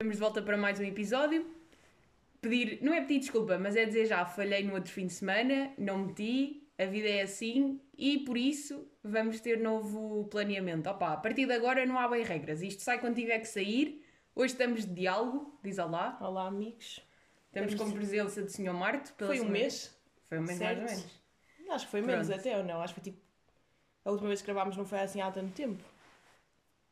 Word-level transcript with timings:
Estamos 0.00 0.16
de 0.16 0.20
volta 0.22 0.40
para 0.40 0.56
mais 0.56 0.80
um 0.80 0.84
episódio. 0.84 1.46
Pedir, 2.40 2.78
não 2.80 2.94
é 2.94 3.02
pedir 3.02 3.18
desculpa, 3.18 3.58
mas 3.58 3.76
é 3.76 3.84
dizer 3.84 4.06
já, 4.06 4.24
falhei 4.24 4.64
no 4.64 4.72
outro 4.72 4.90
fim 4.90 5.06
de 5.06 5.12
semana, 5.12 5.74
não 5.76 5.98
meti, 5.98 6.66
a 6.78 6.86
vida 6.86 7.06
é 7.06 7.20
assim 7.20 7.78
e 7.98 8.20
por 8.20 8.38
isso 8.38 8.88
vamos 9.04 9.40
ter 9.40 9.60
novo 9.60 10.24
planeamento. 10.30 10.88
Opa, 10.88 11.12
a 11.12 11.16
partir 11.18 11.44
de 11.44 11.52
agora 11.52 11.84
não 11.84 11.98
há 11.98 12.08
bem 12.08 12.24
regras, 12.24 12.62
isto 12.62 12.80
sai 12.82 12.98
quando 12.98 13.16
tiver 13.16 13.40
que 13.40 13.44
sair. 13.44 14.02
Hoje 14.34 14.54
estamos 14.54 14.86
de 14.86 14.94
diálogo, 14.94 15.60
diz 15.62 15.78
olá. 15.78 16.16
Olá, 16.22 16.46
amigos. 16.46 17.06
Estamos 17.48 17.74
com 17.74 17.90
presença 17.92 18.40
do 18.40 18.48
Sr. 18.48 18.72
Pela 18.72 19.02
Foi 19.18 19.26
um 19.34 19.42
semana- 19.42 19.50
mês? 19.50 19.94
Foi 20.30 20.38
um 20.38 20.42
mês 20.44 20.56
Certo. 20.58 20.78
mais 20.78 20.92
ou 20.92 20.96
menos. 20.96 21.20
Acho 21.74 21.84
que 21.84 21.90
foi 21.90 22.00
menos 22.00 22.26
Pronto. 22.26 22.40
até, 22.40 22.56
ou 22.56 22.64
não? 22.64 22.80
Acho 22.80 22.94
que 22.94 23.00
foi 23.02 23.12
tipo. 23.12 23.22
A 24.06 24.10
última 24.12 24.28
vez 24.28 24.40
que 24.40 24.46
gravámos 24.46 24.78
não 24.78 24.86
foi 24.86 25.00
assim 25.00 25.20
há 25.20 25.30
tanto 25.30 25.52
tempo. 25.52 25.84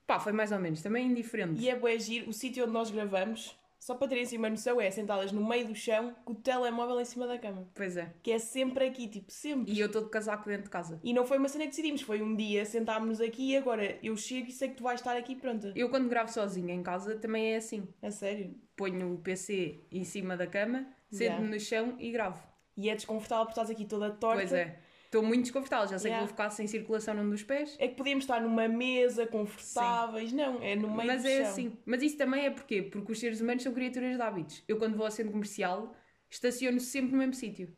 Pá, 0.09 0.18
foi 0.18 0.32
mais 0.32 0.50
ou 0.50 0.59
menos, 0.59 0.80
também 0.80 1.06
indiferente. 1.06 1.61
E 1.61 1.68
é 1.68 1.77
bué 1.77 1.98
giro, 1.98 2.30
o 2.30 2.32
sítio 2.32 2.64
onde 2.64 2.72
nós 2.72 2.90
gravamos, 2.90 3.54
só 3.79 3.95
para 3.95 4.08
terem 4.08 4.25
assim 4.25 4.38
uma 4.38 4.48
noção, 4.48 4.80
é 4.80 4.90
sentadas 4.90 5.32
no 5.32 5.46
meio 5.46 5.68
do 5.68 5.75
chão 5.75 6.16
com 6.25 6.32
o 6.32 6.35
telemóvel 6.35 6.99
em 6.99 7.04
cima 7.04 7.26
da 7.26 7.39
cama. 7.39 7.68
Pois 7.75 7.94
é. 7.94 8.14
Que 8.22 8.32
é 8.32 8.39
sempre 8.39 8.86
aqui, 8.86 9.07
tipo, 9.07 9.30
sempre. 9.30 9.71
E 9.71 9.79
eu 9.79 9.86
estou 9.86 10.02
de 10.02 10.08
casaco 10.08 10.49
dentro 10.49 10.64
de 10.64 10.71
casa. 10.71 10.99
E 11.04 11.13
não 11.13 11.26
foi 11.26 11.36
uma 11.36 11.46
cena 11.46 11.64
que 11.64 11.71
decidimos, 11.71 12.00
foi 12.00 12.22
um 12.22 12.35
dia 12.35 12.64
sentámos-nos 12.64 13.21
aqui 13.21 13.50
e 13.50 13.57
agora 13.58 13.99
eu 14.02 14.16
chego 14.16 14.49
e 14.49 14.50
sei 14.50 14.71
que 14.71 14.76
tu 14.76 14.82
vais 14.82 14.99
estar 14.99 15.14
aqui 15.14 15.36
pronta. 15.36 15.75
Eu 15.76 15.90
quando 15.90 16.08
gravo 16.08 16.32
sozinha 16.32 16.72
em 16.72 16.82
casa 16.82 17.16
também 17.16 17.52
é 17.52 17.57
assim. 17.57 17.86
É 18.00 18.11
sério. 18.11 18.54
Ponho 18.75 19.13
o 19.13 19.18
PC 19.18 19.85
em 19.93 20.04
cima 20.04 20.38
da 20.38 20.46
cama, 20.46 20.86
Yeah. 21.13 21.36
sento-me 21.36 21.54
no 21.54 21.61
chão 21.61 21.96
e 21.99 22.11
gravo. 22.11 22.43
E 22.79 22.88
é 22.88 22.94
desconfortável 22.94 23.44
porque 23.44 23.61
estás 23.61 23.71
aqui 23.71 23.85
toda 23.85 24.11
torta. 24.11 24.40
Pois 24.40 24.52
é. 24.54 24.79
Estou 25.08 25.22
muito 25.22 25.44
desconfortável, 25.44 25.89
já 25.89 25.98
sei 25.98 26.11
Yeah. 26.11 26.26
que 26.26 26.29
vou 26.29 26.36
ficar 26.36 26.50
sem 26.50 26.67
circulação 26.67 27.14
num 27.14 27.30
dos 27.30 27.43
pés. 27.43 27.75
É 27.79 27.89
que 27.89 27.94
podíamos 27.94 28.25
estar 28.25 28.43
numa 28.43 28.68
mesa, 28.68 29.26
confortáveis. 29.26 30.32
Não, 30.32 30.62
é 30.62 30.76
no 30.76 30.89
meio 30.94 31.07
Mas 31.07 31.25
é 31.25 31.43
chão. 31.43 31.50
assim. 31.50 31.79
Mas 31.86 32.03
isso 32.03 32.19
também 32.19 32.44
é 32.44 32.50
porquê? 32.50 32.83
Porque 32.83 33.12
os 33.12 33.19
seres 33.19 33.41
humanos 33.41 33.62
são 33.62 33.72
criaturas 33.72 34.16
de 34.16 34.20
hábitos. 34.22 34.62
Eu 34.69 34.77
quando 34.77 34.97
vou 34.97 35.06
ao 35.06 35.11
centro 35.11 35.33
comercial, 35.33 35.97
estaciono 36.28 36.78
sempre 36.78 37.12
no 37.12 37.18
mesmo 37.18 37.33
sítio. 37.33 37.74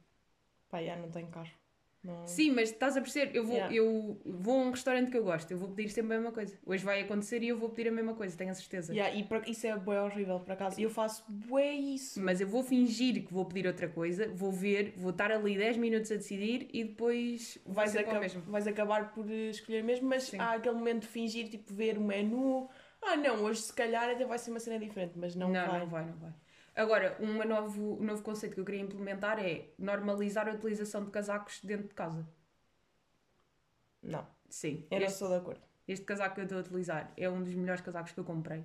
Pá, 0.69 0.83
já 0.83 0.97
não 0.97 1.09
tenho 1.09 1.29
carro. 1.29 1.60
Não... 2.03 2.27
Sim, 2.27 2.53
mas 2.53 2.71
estás 2.71 2.97
a 2.97 3.01
perceber? 3.01 3.37
Eu 3.37 3.45
vou, 3.45 3.57
Yeah. 3.57 3.75
eu 3.75 4.21
vou 4.25 4.55
a 4.61 4.65
um 4.65 4.71
restaurante 4.71 5.11
que 5.11 5.19
eu 5.19 5.23
gosto, 5.25 5.51
eu 5.51 5.59
vou 5.59 5.69
pedir 5.69 5.91
sempre 5.91 6.15
a 6.15 6.19
mesma 6.19 6.33
coisa. 6.33 6.59
Hoje 6.65 6.83
vai 6.85 7.03
acontecer 7.03 7.43
e 7.43 7.49
eu 7.49 7.59
vou 7.59 7.69
pedir 7.69 7.89
a 7.91 7.93
mesma 7.93 8.15
coisa, 8.15 8.37
tenho 8.37 8.51
a 8.51 8.55
certeza. 8.55 8.95
Yeah, 8.95 9.15
e 9.15 9.23
por- 9.25 9.47
isso 9.47 9.67
é 9.67 9.77
bué 9.77 10.01
horrível, 10.01 10.41
por 10.41 10.53
acaso. 10.53 10.81
Eu 10.81 10.89
faço 10.89 11.25
bué 11.29 11.73
isso. 11.73 12.21
Mas 12.23 12.41
eu 12.41 12.49
vou 12.49 12.63
fingir 12.63 13.27
que 13.27 13.33
vou 13.33 13.45
pedir 13.45 13.67
outra 13.67 13.87
coisa, 13.89 14.29
vou 14.29 14.51
ver, 14.51 14.95
vou 14.97 15.11
estar 15.11 15.31
ali 15.31 15.59
10 15.59 15.77
minutos 15.77 16.11
a 16.11 16.17
decidir 16.17 16.69
e 16.73 16.85
depois 16.85 17.59
Vais, 17.67 17.95
aca- 17.95 18.19
mesmo. 18.19 18.41
vais 18.47 18.67
acabar 18.67 19.13
por 19.13 19.31
eh, 19.31 19.51
escolher 19.51 19.85
mesmo, 19.85 20.09
mas 20.09 20.23
Sim. 20.25 20.39
há 20.39 20.53
aquele 20.53 20.77
momento 20.77 21.03
de 21.03 21.09
fingir, 21.09 21.49
tipo, 21.51 21.73
ver 21.75 21.99
o 21.99 22.01
menu. 22.01 22.69
Ah, 23.03 23.17
não, 23.17 23.45
hoje 23.45 23.61
se 23.63 23.73
calhar 23.75 24.09
até 24.11 24.25
vai 24.25 24.39
ser 24.39 24.51
uma 24.51 24.61
cena 24.61 24.79
diferente, 24.79 25.13
mas 25.17 25.35
não, 25.35 25.49
não, 25.51 25.67
vai. 25.67 25.79
não 25.81 25.87
vai, 25.87 26.05
não 26.07 26.17
vai. 26.19 26.31
Agora, 26.75 27.17
uma 27.21 27.45
novo, 27.45 28.01
um 28.01 28.05
novo 28.05 28.23
conceito 28.23 28.55
que 28.55 28.61
eu 28.61 28.65
queria 28.65 28.81
implementar 28.81 29.39
é 29.39 29.69
normalizar 29.79 30.49
a 30.49 30.53
utilização 30.53 31.05
de 31.05 31.11
casacos 31.11 31.61
dentro 31.63 31.89
de 31.89 31.95
casa. 31.95 32.27
Não, 34.03 34.27
Sim. 34.49 34.87
eu 34.91 34.99
não 35.01 35.07
Este, 35.07 35.19
sou 35.19 35.29
de 35.29 35.35
acordo. 35.35 35.61
este 35.87 36.05
casaco 36.05 36.35
que 36.35 36.41
eu 36.41 36.45
estou 36.45 36.59
a 36.59 36.63
utilizar 36.63 37.13
é 37.17 37.29
um 37.29 37.43
dos 37.43 37.55
melhores 37.55 37.83
casacos 37.83 38.13
que 38.13 38.21
eu 38.21 38.25
comprei. 38.25 38.65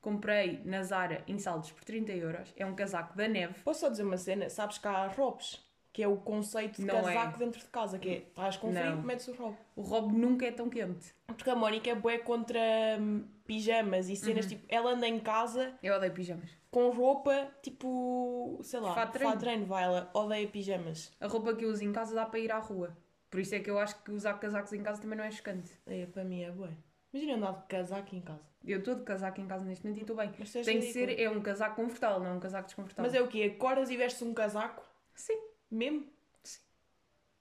Comprei 0.00 0.60
na 0.64 0.82
Zara 0.82 1.22
em 1.26 1.38
saldos 1.38 1.70
por 1.72 1.84
30 1.84 2.12
euros. 2.12 2.52
É 2.56 2.66
um 2.66 2.74
casaco 2.74 3.16
da 3.16 3.26
neve. 3.28 3.54
Posso 3.62 3.80
só 3.80 3.88
dizer 3.88 4.02
uma 4.02 4.18
cena? 4.18 4.50
Sabes 4.50 4.76
que 4.76 4.86
há 4.86 5.06
robes, 5.06 5.64
que 5.92 6.02
é 6.02 6.08
o 6.08 6.16
conceito 6.18 6.80
de 6.82 6.86
Não 6.86 6.96
casaco 7.02 7.36
é. 7.36 7.38
dentro 7.38 7.60
de 7.60 7.66
casa, 7.68 7.98
que 7.98 8.08
é, 8.08 8.18
estás 8.18 8.56
com 8.58 8.70
frio, 8.72 8.96
Não. 8.96 9.02
metes 9.02 9.28
o 9.28 9.32
robe. 9.32 9.56
O 9.76 9.80
robe 9.82 10.14
nunca 10.14 10.44
é 10.44 10.52
tão 10.52 10.68
quente. 10.68 11.14
Porque 11.26 11.48
a 11.48 11.54
Mónica 11.56 11.88
é 11.88 11.94
bué 11.94 12.18
contra 12.18 12.60
hum, 13.00 13.26
pijamas 13.46 14.10
e 14.10 14.16
cenas, 14.16 14.44
tipo, 14.46 14.66
ela 14.68 14.90
anda 14.92 15.06
em 15.08 15.18
casa 15.20 15.72
Eu 15.82 15.94
odeio 15.94 16.12
pijamas. 16.12 16.50
Com 16.74 16.90
roupa, 16.90 17.48
tipo, 17.62 18.58
sei 18.64 18.80
lá, 18.80 18.92
Fato 18.96 19.12
treino. 19.12 19.64
vai, 19.64 19.84
ela 19.84 20.10
odeia 20.12 20.48
pijamas. 20.48 21.12
A 21.20 21.28
roupa 21.28 21.54
que 21.54 21.64
eu 21.64 21.68
uso 21.68 21.84
em 21.84 21.92
casa 21.92 22.12
dá 22.16 22.26
para 22.26 22.40
ir 22.40 22.50
à 22.50 22.58
rua. 22.58 22.96
Por 23.30 23.38
isso 23.38 23.54
é 23.54 23.60
que 23.60 23.70
eu 23.70 23.78
acho 23.78 24.02
que 24.02 24.10
usar 24.10 24.34
casacos 24.40 24.72
em 24.72 24.82
casa 24.82 25.00
também 25.00 25.16
não 25.16 25.24
é 25.24 25.30
chocante. 25.30 25.70
É, 25.86 26.04
para 26.06 26.24
mim 26.24 26.42
é 26.42 26.50
bué. 26.50 26.70
Imagina 27.12 27.36
andar 27.36 27.60
de 27.60 27.68
casaco 27.68 28.16
em 28.16 28.20
casa. 28.20 28.42
Eu 28.64 28.80
estou 28.80 28.96
de 28.96 29.02
casaco 29.04 29.40
em 29.40 29.46
casa 29.46 29.64
neste 29.64 29.84
momento 29.84 29.98
e 29.98 30.02
estou 30.02 30.16
bem. 30.16 30.32
Mas 30.36 30.56
és 30.56 30.66
Tem 30.66 30.80
que 30.80 30.86
ser, 30.92 31.16
é 31.20 31.30
um 31.30 31.40
casaco 31.40 31.76
confortável, 31.76 32.18
não 32.18 32.26
é 32.26 32.32
um 32.32 32.40
casaco 32.40 32.66
desconfortável. 32.66 33.08
Mas 33.08 33.14
é 33.20 33.22
o 33.22 33.28
quê? 33.28 33.52
Acordas 33.54 33.88
e 33.90 33.96
vestes 33.96 34.22
um 34.22 34.34
casaco? 34.34 34.82
Sim. 35.14 35.38
Mesmo? 35.70 36.06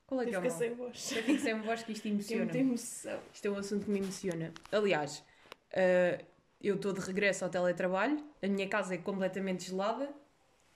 Qual 0.05 0.21
é 0.21 0.25
que 0.25 0.31
é 0.31 0.35
Eu 0.35 0.39
o 0.41 0.43
fico 0.43 0.53
mal? 0.53 0.59
sem 0.59 0.73
voz. 0.75 1.11
Eu 1.11 1.23
fico 1.23 1.39
sem 1.41 1.59
voz 1.61 1.81
que 1.83 1.91
isto 1.93 2.03
Tem 2.03 2.11
emociona. 2.11 2.43
muita 2.43 2.57
emoção. 2.59 3.19
Isto 3.33 3.47
é 3.47 3.49
um 3.49 3.57
assunto 3.57 3.85
que 3.85 3.89
me 3.91 3.99
emociona. 3.99 4.53
Aliás, 4.71 5.23
eh, 5.71 6.23
eu 6.63 6.75
estou 6.75 6.93
de 6.93 7.01
regresso 7.01 7.43
ao 7.43 7.49
teletrabalho, 7.51 8.23
a 8.41 8.47
minha 8.47 8.67
casa 8.67 8.95
é 8.95 8.97
completamente 8.97 9.65
gelada 9.65 10.09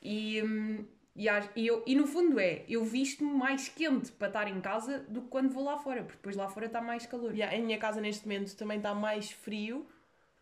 e, 0.02 0.42
hum, 0.44 0.86
e, 1.16 1.28
e 1.56 1.68
eu- 1.68 1.84
e 1.88 1.96
no 1.96 2.06
fundo 2.06 2.40
é, 2.40 2.64
eu 2.68 2.84
visto-me 2.84 3.31
mais 3.31 3.70
quente 3.70 4.12
para 4.12 4.28
estar 4.28 4.47
em 4.47 4.59
casa 4.62 5.00
do 5.08 5.22
que 5.22 5.28
quando 5.30 5.50
vou 5.50 5.64
lá 5.64 5.78
fora, 5.78 6.02
porque 6.03 6.18
depois 6.18 6.36
lá 6.36 6.47
fora 6.50 6.66
está 6.68 6.81
mais 6.81 7.06
calor. 7.06 7.34
Yeah, 7.34 7.56
em 7.56 7.64
minha 7.64 7.78
casa 7.80 8.00
neste 8.02 8.28
momento 8.28 8.56
também 8.56 8.78
está 8.78 8.94
mais 8.94 9.31
frio 9.31 9.88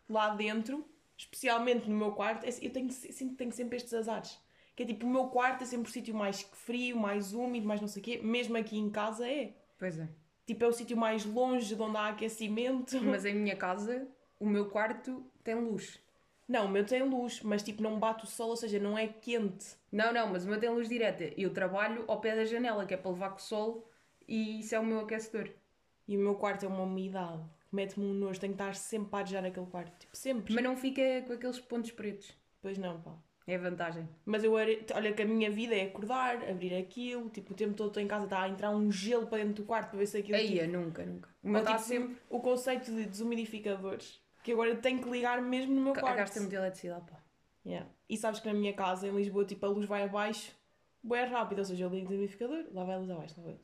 lá 0.08 0.34
dentro, 0.34 0.84
especialmente 1.16 1.88
no 1.88 1.96
meu 1.96 2.12
quarto. 2.12 2.44
É- 2.44 2.50
Eu 2.66 2.70
tenho, 2.70 2.90
sinto 2.90 3.36
tenho 3.36 3.52
sempre 3.52 3.76
estes 3.76 3.94
azares. 3.94 4.38
Que 4.74 4.82
é 4.82 4.86
tipo, 4.86 5.06
o 5.06 5.10
meu 5.10 5.28
quarto 5.28 5.62
é 5.62 5.66
sempre 5.66 5.88
o 5.88 5.92
sítio 5.92 6.14
mais 6.14 6.42
frio, 6.52 6.98
mais 6.98 7.32
úmido, 7.32 7.66
mais 7.66 7.80
não 7.80 7.88
sei 7.88 8.02
o 8.02 8.04
quê. 8.04 8.20
Mesmo 8.22 8.58
aqui 8.58 8.76
em 8.76 8.90
casa 8.90 9.26
é. 9.26 9.54
Pois 9.78 9.98
é. 9.98 10.06
Tipo, 10.46 10.64
é 10.64 10.68
o 10.68 10.72
sítio 10.72 10.96
mais 10.98 11.24
longe 11.24 11.74
de 11.74 11.80
onde 11.80 11.96
há 11.96 12.08
aquecimento. 12.08 13.00
Mas 13.02 13.24
em 13.24 13.34
minha 13.34 13.56
casa, 13.56 14.06
o 14.38 14.46
meu 14.46 14.66
quarto 14.68 15.24
tem 15.46 15.54
luz. 15.54 15.98
Não, 16.48 16.66
o 16.66 16.68
meu 16.68 16.84
tem 16.84 17.02
luz, 17.02 17.40
mas 17.42 17.62
tipo, 17.62 17.82
não 17.82 17.98
bate 17.98 18.24
o 18.24 18.26
sol, 18.26 18.50
ou 18.50 18.56
seja, 18.56 18.78
não 18.78 18.96
é 18.96 19.08
quente. 19.08 19.74
Não, 19.90 20.12
não, 20.12 20.28
mas 20.28 20.44
o 20.44 20.48
meu 20.48 20.60
tem 20.60 20.68
luz 20.70 20.88
direta. 20.88 21.24
Eu 21.36 21.52
trabalho 21.52 22.04
ao 22.06 22.20
pé 22.20 22.36
da 22.36 22.44
janela, 22.44 22.86
que 22.86 22.94
é 22.94 22.96
para 22.96 23.10
levar 23.10 23.30
com 23.30 23.38
o 23.38 23.42
sol, 23.42 23.90
e 24.28 24.60
isso 24.60 24.74
é 24.74 24.78
o 24.78 24.84
meu 24.84 25.00
aquecedor. 25.00 25.48
E 26.06 26.16
o 26.16 26.20
meu 26.20 26.34
quarto 26.36 26.64
é 26.64 26.68
uma 26.68 26.82
umidade. 26.84 27.42
Mete-me 27.72 28.06
um 28.06 28.14
nojo, 28.14 28.38
tenho 28.38 28.52
que 28.54 28.62
estar 28.62 28.74
sempre 28.76 29.08
a 29.16 29.18
arejar 29.18 29.44
aquele 29.44 29.66
quarto. 29.66 29.98
Tipo, 29.98 30.16
sempre. 30.16 30.54
Mas 30.54 30.62
não 30.62 30.76
fica 30.76 31.02
com 31.26 31.32
aqueles 31.32 31.58
pontos 31.58 31.90
pretos. 31.90 32.32
Pois 32.62 32.78
não, 32.78 33.00
pá. 33.00 33.12
É 33.48 33.58
vantagem. 33.58 34.08
Mas 34.24 34.42
eu, 34.44 34.56
are- 34.56 34.84
olha 34.94 35.12
que 35.12 35.22
a 35.22 35.24
minha 35.24 35.50
vida 35.50 35.74
é 35.74 35.82
acordar, 35.82 36.48
abrir 36.48 36.74
aquilo, 36.76 37.28
tipo, 37.30 37.52
o 37.52 37.56
tempo 37.56 37.74
todo 37.74 37.88
estou 37.88 38.02
em 38.02 38.06
casa, 38.08 38.24
está 38.24 38.42
a 38.42 38.48
entrar 38.48 38.70
um 38.70 38.90
gelo 38.90 39.26
para 39.26 39.38
dentro 39.38 39.62
do 39.62 39.66
quarto 39.66 39.90
para 39.90 39.98
ver 39.98 40.06
se 40.06 40.18
aquilo... 40.18 40.36
Aí, 40.36 40.48
tipo, 40.48 40.60
é 40.62 40.66
nunca, 40.66 41.04
nunca. 41.04 41.28
Ou, 41.44 41.56
está 41.56 41.74
tipo, 41.76 41.86
sempre. 41.88 42.16
O 42.28 42.40
conceito 42.40 42.90
de 42.92 43.04
desumidificadores, 43.06 44.20
que 44.46 44.52
agora 44.52 44.76
tenho 44.76 45.02
que 45.02 45.10
ligar 45.10 45.42
mesmo 45.42 45.74
no 45.74 45.80
meu 45.82 45.92
quarto. 45.92 46.16
Gasta 46.18 46.38
muita 46.38 46.54
eletricidade, 46.54 47.04
pá. 47.10 47.20
Yeah. 47.64 47.84
E 48.08 48.16
sabes 48.16 48.38
que 48.38 48.46
na 48.46 48.54
minha 48.54 48.72
casa, 48.72 49.08
em 49.08 49.10
Lisboa, 49.10 49.44
tipo, 49.44 49.66
a 49.66 49.68
luz 49.68 49.86
vai 49.86 50.04
abaixo, 50.04 50.52
bem 51.02 51.26
rápido, 51.26 51.58
ou 51.58 51.64
seja, 51.64 51.84
eu 51.84 51.90
ligo 51.90 52.06
o 52.06 52.08
desumidificador, 52.10 52.64
lá 52.72 52.84
vai 52.84 52.94
a 52.94 52.98
luz 52.98 53.10
abaixo. 53.10 53.34
Lá 53.38 53.46
vai. 53.46 53.58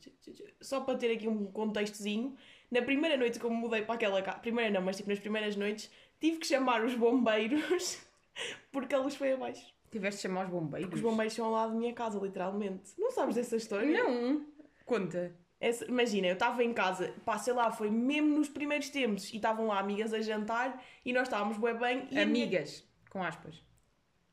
Só 0.59 0.81
para 0.81 0.97
ter 0.97 1.13
aqui 1.13 1.25
um 1.25 1.45
contextozinho, 1.45 2.35
na 2.69 2.81
primeira 2.81 3.15
noite 3.15 3.39
que 3.39 3.45
eu 3.45 3.49
me 3.49 3.55
mudei 3.55 3.81
para 3.83 3.95
aquela 3.95 4.21
casa, 4.21 4.39
primeira 4.39 4.69
não, 4.71 4.81
mas 4.81 4.97
tipo, 4.97 5.09
nas 5.09 5.19
primeiras 5.19 5.55
noites, 5.55 5.89
tive 6.19 6.39
que 6.39 6.47
chamar 6.47 6.83
os 6.83 6.95
bombeiros 6.95 8.05
porque 8.69 8.93
a 8.93 8.99
luz 8.99 9.15
foi 9.15 9.31
abaixo. 9.31 9.73
Tiveste 9.89 10.17
de 10.17 10.21
chamar 10.23 10.47
os 10.47 10.51
bombeiros? 10.51 10.89
Porque 10.89 10.97
os 10.97 11.09
bombeiros 11.09 11.33
são 11.33 11.45
ao 11.45 11.51
lado 11.53 11.71
da 11.71 11.79
minha 11.79 11.93
casa, 11.93 12.19
literalmente. 12.19 12.91
Não 12.97 13.09
sabes 13.09 13.35
dessa 13.35 13.55
história? 13.55 14.03
Não! 14.03 14.45
Conta. 14.85 15.33
Essa- 15.63 15.85
imagina, 15.85 16.27
eu 16.27 16.33
estava 16.33 16.61
em 16.61 16.73
casa, 16.73 17.13
pá, 17.23 17.37
sei 17.37 17.53
lá, 17.53 17.71
foi 17.71 17.89
mesmo 17.89 18.37
nos 18.37 18.49
primeiros 18.49 18.89
tempos, 18.89 19.31
e 19.31 19.37
estavam 19.37 19.67
lá 19.67 19.79
amigas 19.79 20.13
a 20.13 20.19
jantar, 20.19 20.83
e 21.05 21.13
nós 21.13 21.23
estávamos 21.29 21.57
bué 21.57 21.73
bem, 21.73 22.05
e 22.11 22.19
a 22.19 22.25
minha- 22.25 22.45
Amigas, 22.45 22.83
com 23.09 23.23
aspas. 23.23 23.63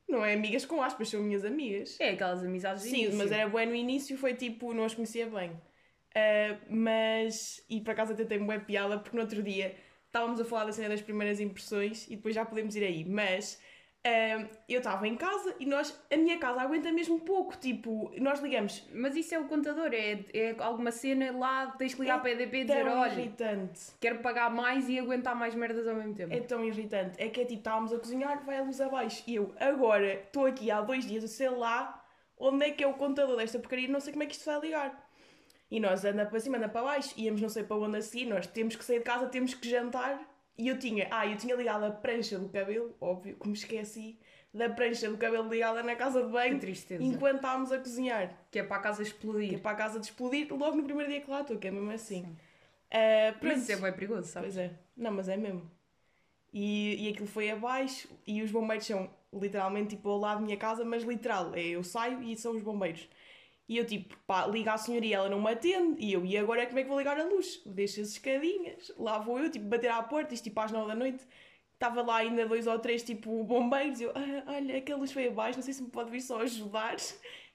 Não 0.09 0.25
é 0.25 0.33
amigas 0.33 0.65
com 0.65 0.81
aspas, 0.83 1.07
são 1.07 1.21
minhas 1.23 1.45
amigas. 1.45 1.97
É 2.01 2.09
aquelas 2.09 2.43
amizades 2.43 2.83
de 2.83 2.89
Sim, 2.89 3.03
início. 3.03 3.17
mas 3.17 3.31
era 3.31 3.47
bué 3.47 3.65
no 3.65 3.73
início, 3.73 4.17
foi 4.17 4.33
tipo, 4.33 4.73
não 4.73 4.83
as 4.83 4.93
conhecia 4.93 5.25
bem. 5.27 5.51
Ah, 6.13 6.57
mas, 6.69 7.63
e 7.69 7.79
por 7.79 7.91
acaso 7.91 8.11
até 8.11 8.25
tem 8.25 8.45
bué 8.45 8.59
piada, 8.59 8.99
porque 8.99 9.15
no 9.15 9.23
outro 9.23 9.41
dia 9.41 9.73
estávamos 10.07 10.37
a 10.41 10.43
falar 10.43 10.65
da 10.65 10.73
cena 10.73 10.89
das 10.89 11.01
primeiras 11.01 11.39
impressões, 11.39 12.07
e 12.09 12.17
depois 12.17 12.35
já 12.35 12.43
podemos 12.45 12.75
ir 12.75 12.83
aí, 12.83 13.05
mas... 13.05 13.57
ah, 14.03 14.47
eu 14.67 14.79
estava 14.79 15.07
em 15.07 15.15
casa 15.15 15.55
e 15.59 15.65
nós, 15.65 15.99
a 16.11 16.17
minha 16.17 16.37
casa 16.39 16.61
aguenta 16.61 16.91
mesmo 16.91 17.19
pouco, 17.19 17.55
tipo, 17.57 18.11
nós 18.17 18.39
ligamos 18.41 18.83
Mas 18.93 19.15
isso 19.15 19.35
é 19.35 19.39
o 19.39 19.45
contador, 19.45 19.91
é, 19.93 20.25
é 20.33 20.55
alguma 20.59 20.91
cena 20.91 21.31
lá, 21.31 21.67
tens 21.77 21.93
que 21.93 22.01
ligar 22.01 22.17
É 22.17 22.21
para 22.21 22.29
a 22.29 22.33
EDP 22.33 22.57
e 22.57 22.63
dizer: 22.65 22.85
tão 22.85 22.99
olha, 22.99 23.11
irritante. 23.11 23.79
quero 23.99 24.19
pagar 24.19 24.49
mais 24.49 24.89
e 24.89 24.97
aguentar 24.97 25.35
mais 25.35 25.53
merdas 25.53 25.87
ao 25.87 25.95
mesmo 25.95 26.15
tempo. 26.15 26.33
É 26.33 26.39
tão 26.39 26.63
irritante. 26.63 27.21
É 27.21 27.29
que 27.29 27.41
é 27.41 27.45
tipo, 27.45 27.59
estávamos 27.59 27.93
a 27.93 27.99
cozinhar, 27.99 28.43
vai 28.43 28.57
a 28.57 28.63
luz 28.63 28.81
abaixo. 28.81 29.23
E 29.27 29.35
eu, 29.35 29.53
agora, 29.59 30.13
estou 30.15 30.45
aqui 30.45 30.71
há 30.71 30.81
dois 30.81 31.05
dias, 31.05 31.29
sei 31.29 31.49
lá 31.49 32.01
onde 32.41 32.65
é 32.65 32.71
que 32.71 32.83
é 32.83 32.87
o 32.87 32.93
contador 32.95 33.37
desta 33.37 33.59
porcaria, 33.59 33.87
não 33.87 33.99
sei 33.99 34.11
como 34.11 34.23
é 34.23 34.25
que 34.25 34.33
isto 34.33 34.45
vai 34.45 34.59
ligar. 34.59 35.09
E 35.69 35.79
nós 35.79 36.03
anda 36.03 36.25
para 36.25 36.39
cima, 36.39 36.57
anda 36.57 36.67
para 36.67 36.81
baixo, 36.81 37.13
íamos 37.15 37.39
não 37.39 37.47
sei 37.47 37.63
para 37.63 37.77
onde 37.77 37.97
a 37.97 38.01
seguir, 38.01 38.25
nós 38.25 38.47
temos 38.47 38.75
que 38.75 38.83
sair 38.83 38.97
de 38.97 39.05
casa, 39.05 39.27
temos 39.27 39.53
que 39.53 39.69
jantar. 39.69 40.19
E 40.57 40.67
eu 40.67 40.77
tinha, 40.77 41.07
ah, 41.11 41.25
eu 41.27 41.37
tinha 41.37 41.55
ligado 41.55 41.83
a 41.85 41.91
prancha 41.91 42.37
do 42.37 42.49
cabelo, 42.49 42.95
óbvio, 43.01 43.35
que 43.37 43.47
me 43.47 43.53
esqueci, 43.53 44.19
da 44.53 44.69
prancha 44.69 45.09
do 45.09 45.17
cabelo 45.17 45.49
ligada 45.49 45.81
na 45.83 45.95
casa 45.95 46.23
de 46.23 46.31
banho, 46.31 46.59
enquanto 46.99 47.37
estávamos 47.37 47.71
a 47.71 47.79
cozinhar. 47.79 48.37
Que 48.51 48.59
é 48.59 48.63
para 48.63 48.77
a 48.77 48.79
casa 48.81 49.03
Que 49.45 49.55
é 49.55 49.57
explodir. 49.57 49.59
para 49.59 49.71
a 49.71 49.75
casa 49.75 49.99
de 49.99 50.05
explodir 50.07 50.53
logo 50.53 50.75
no 50.77 50.83
primeiro 50.83 51.09
dia 51.11 51.21
que 51.21 51.29
lá 51.29 51.41
estou, 51.41 51.57
que 51.57 51.67
é 51.67 51.71
mesmo 51.71 51.91
assim. 51.91 52.25
Sim. 52.25 52.37
Mas 53.39 53.39
pronto. 53.39 53.57
isso 53.57 53.71
é 53.71 53.75
bem 53.77 53.93
perigoso, 53.93 54.27
sabes? 54.27 54.55
Pois 54.55 54.57
é. 54.57 54.79
Não, 54.95 55.11
mas 55.11 55.29
é 55.29 55.37
mesmo. 55.37 55.69
e, 56.53 57.07
e 57.07 57.09
aquilo 57.11 57.27
foi 57.27 57.49
abaixo 57.49 58.09
e 58.27 58.41
os 58.41 58.51
bombeiros 58.51 58.85
são 58.85 59.09
literalmente 59.33 59.95
tipo 59.95 60.09
ao 60.09 60.17
lado 60.19 60.39
da 60.39 60.45
minha 60.45 60.57
casa, 60.57 60.83
mas 60.83 61.03
literal, 61.03 61.55
é 61.55 61.61
eu 61.69 61.83
saio 61.83 62.21
e 62.23 62.35
são 62.37 62.53
os 62.55 62.61
bombeiros. 62.61 63.07
E 63.71 63.77
eu 63.77 63.85
tipo, 63.85 64.17
pá, 64.27 64.45
liga 64.45 64.73
à 64.73 64.77
senhoria, 64.77 65.15
ela 65.15 65.29
não 65.29 65.41
me 65.41 65.49
atende. 65.49 65.95
E 65.97 66.11
eu, 66.11 66.25
e 66.25 66.37
agora 66.37 66.63
é 66.63 66.65
como 66.65 66.79
é 66.79 66.83
que 66.83 66.89
vou 66.89 66.97
ligar 66.97 67.17
a 67.17 67.23
luz? 67.23 67.61
Deixa 67.65 68.01
as 68.01 68.09
escadinhas. 68.09 68.91
Lá 68.97 69.17
vou 69.17 69.39
eu, 69.39 69.49
tipo, 69.49 69.65
bater 69.65 69.89
à 69.89 70.03
porta, 70.03 70.33
isto 70.33 70.43
tipo 70.43 70.59
às 70.59 70.73
nove 70.73 70.89
da 70.89 70.95
noite. 70.95 71.25
Estava 71.75 72.01
lá 72.01 72.17
ainda 72.17 72.45
dois 72.45 72.67
ou 72.67 72.77
três, 72.79 73.01
tipo, 73.01 73.45
bombeiros. 73.45 74.01
E 74.01 74.03
eu, 74.03 74.11
ah, 74.13 74.51
olha, 74.55 74.77
aquela 74.77 74.99
luz 74.99 75.13
foi 75.13 75.29
abaixo, 75.29 75.57
não 75.59 75.63
sei 75.63 75.73
se 75.73 75.81
me 75.81 75.89
pode 75.89 76.11
vir 76.11 76.19
só 76.19 76.41
ajudar. 76.41 76.97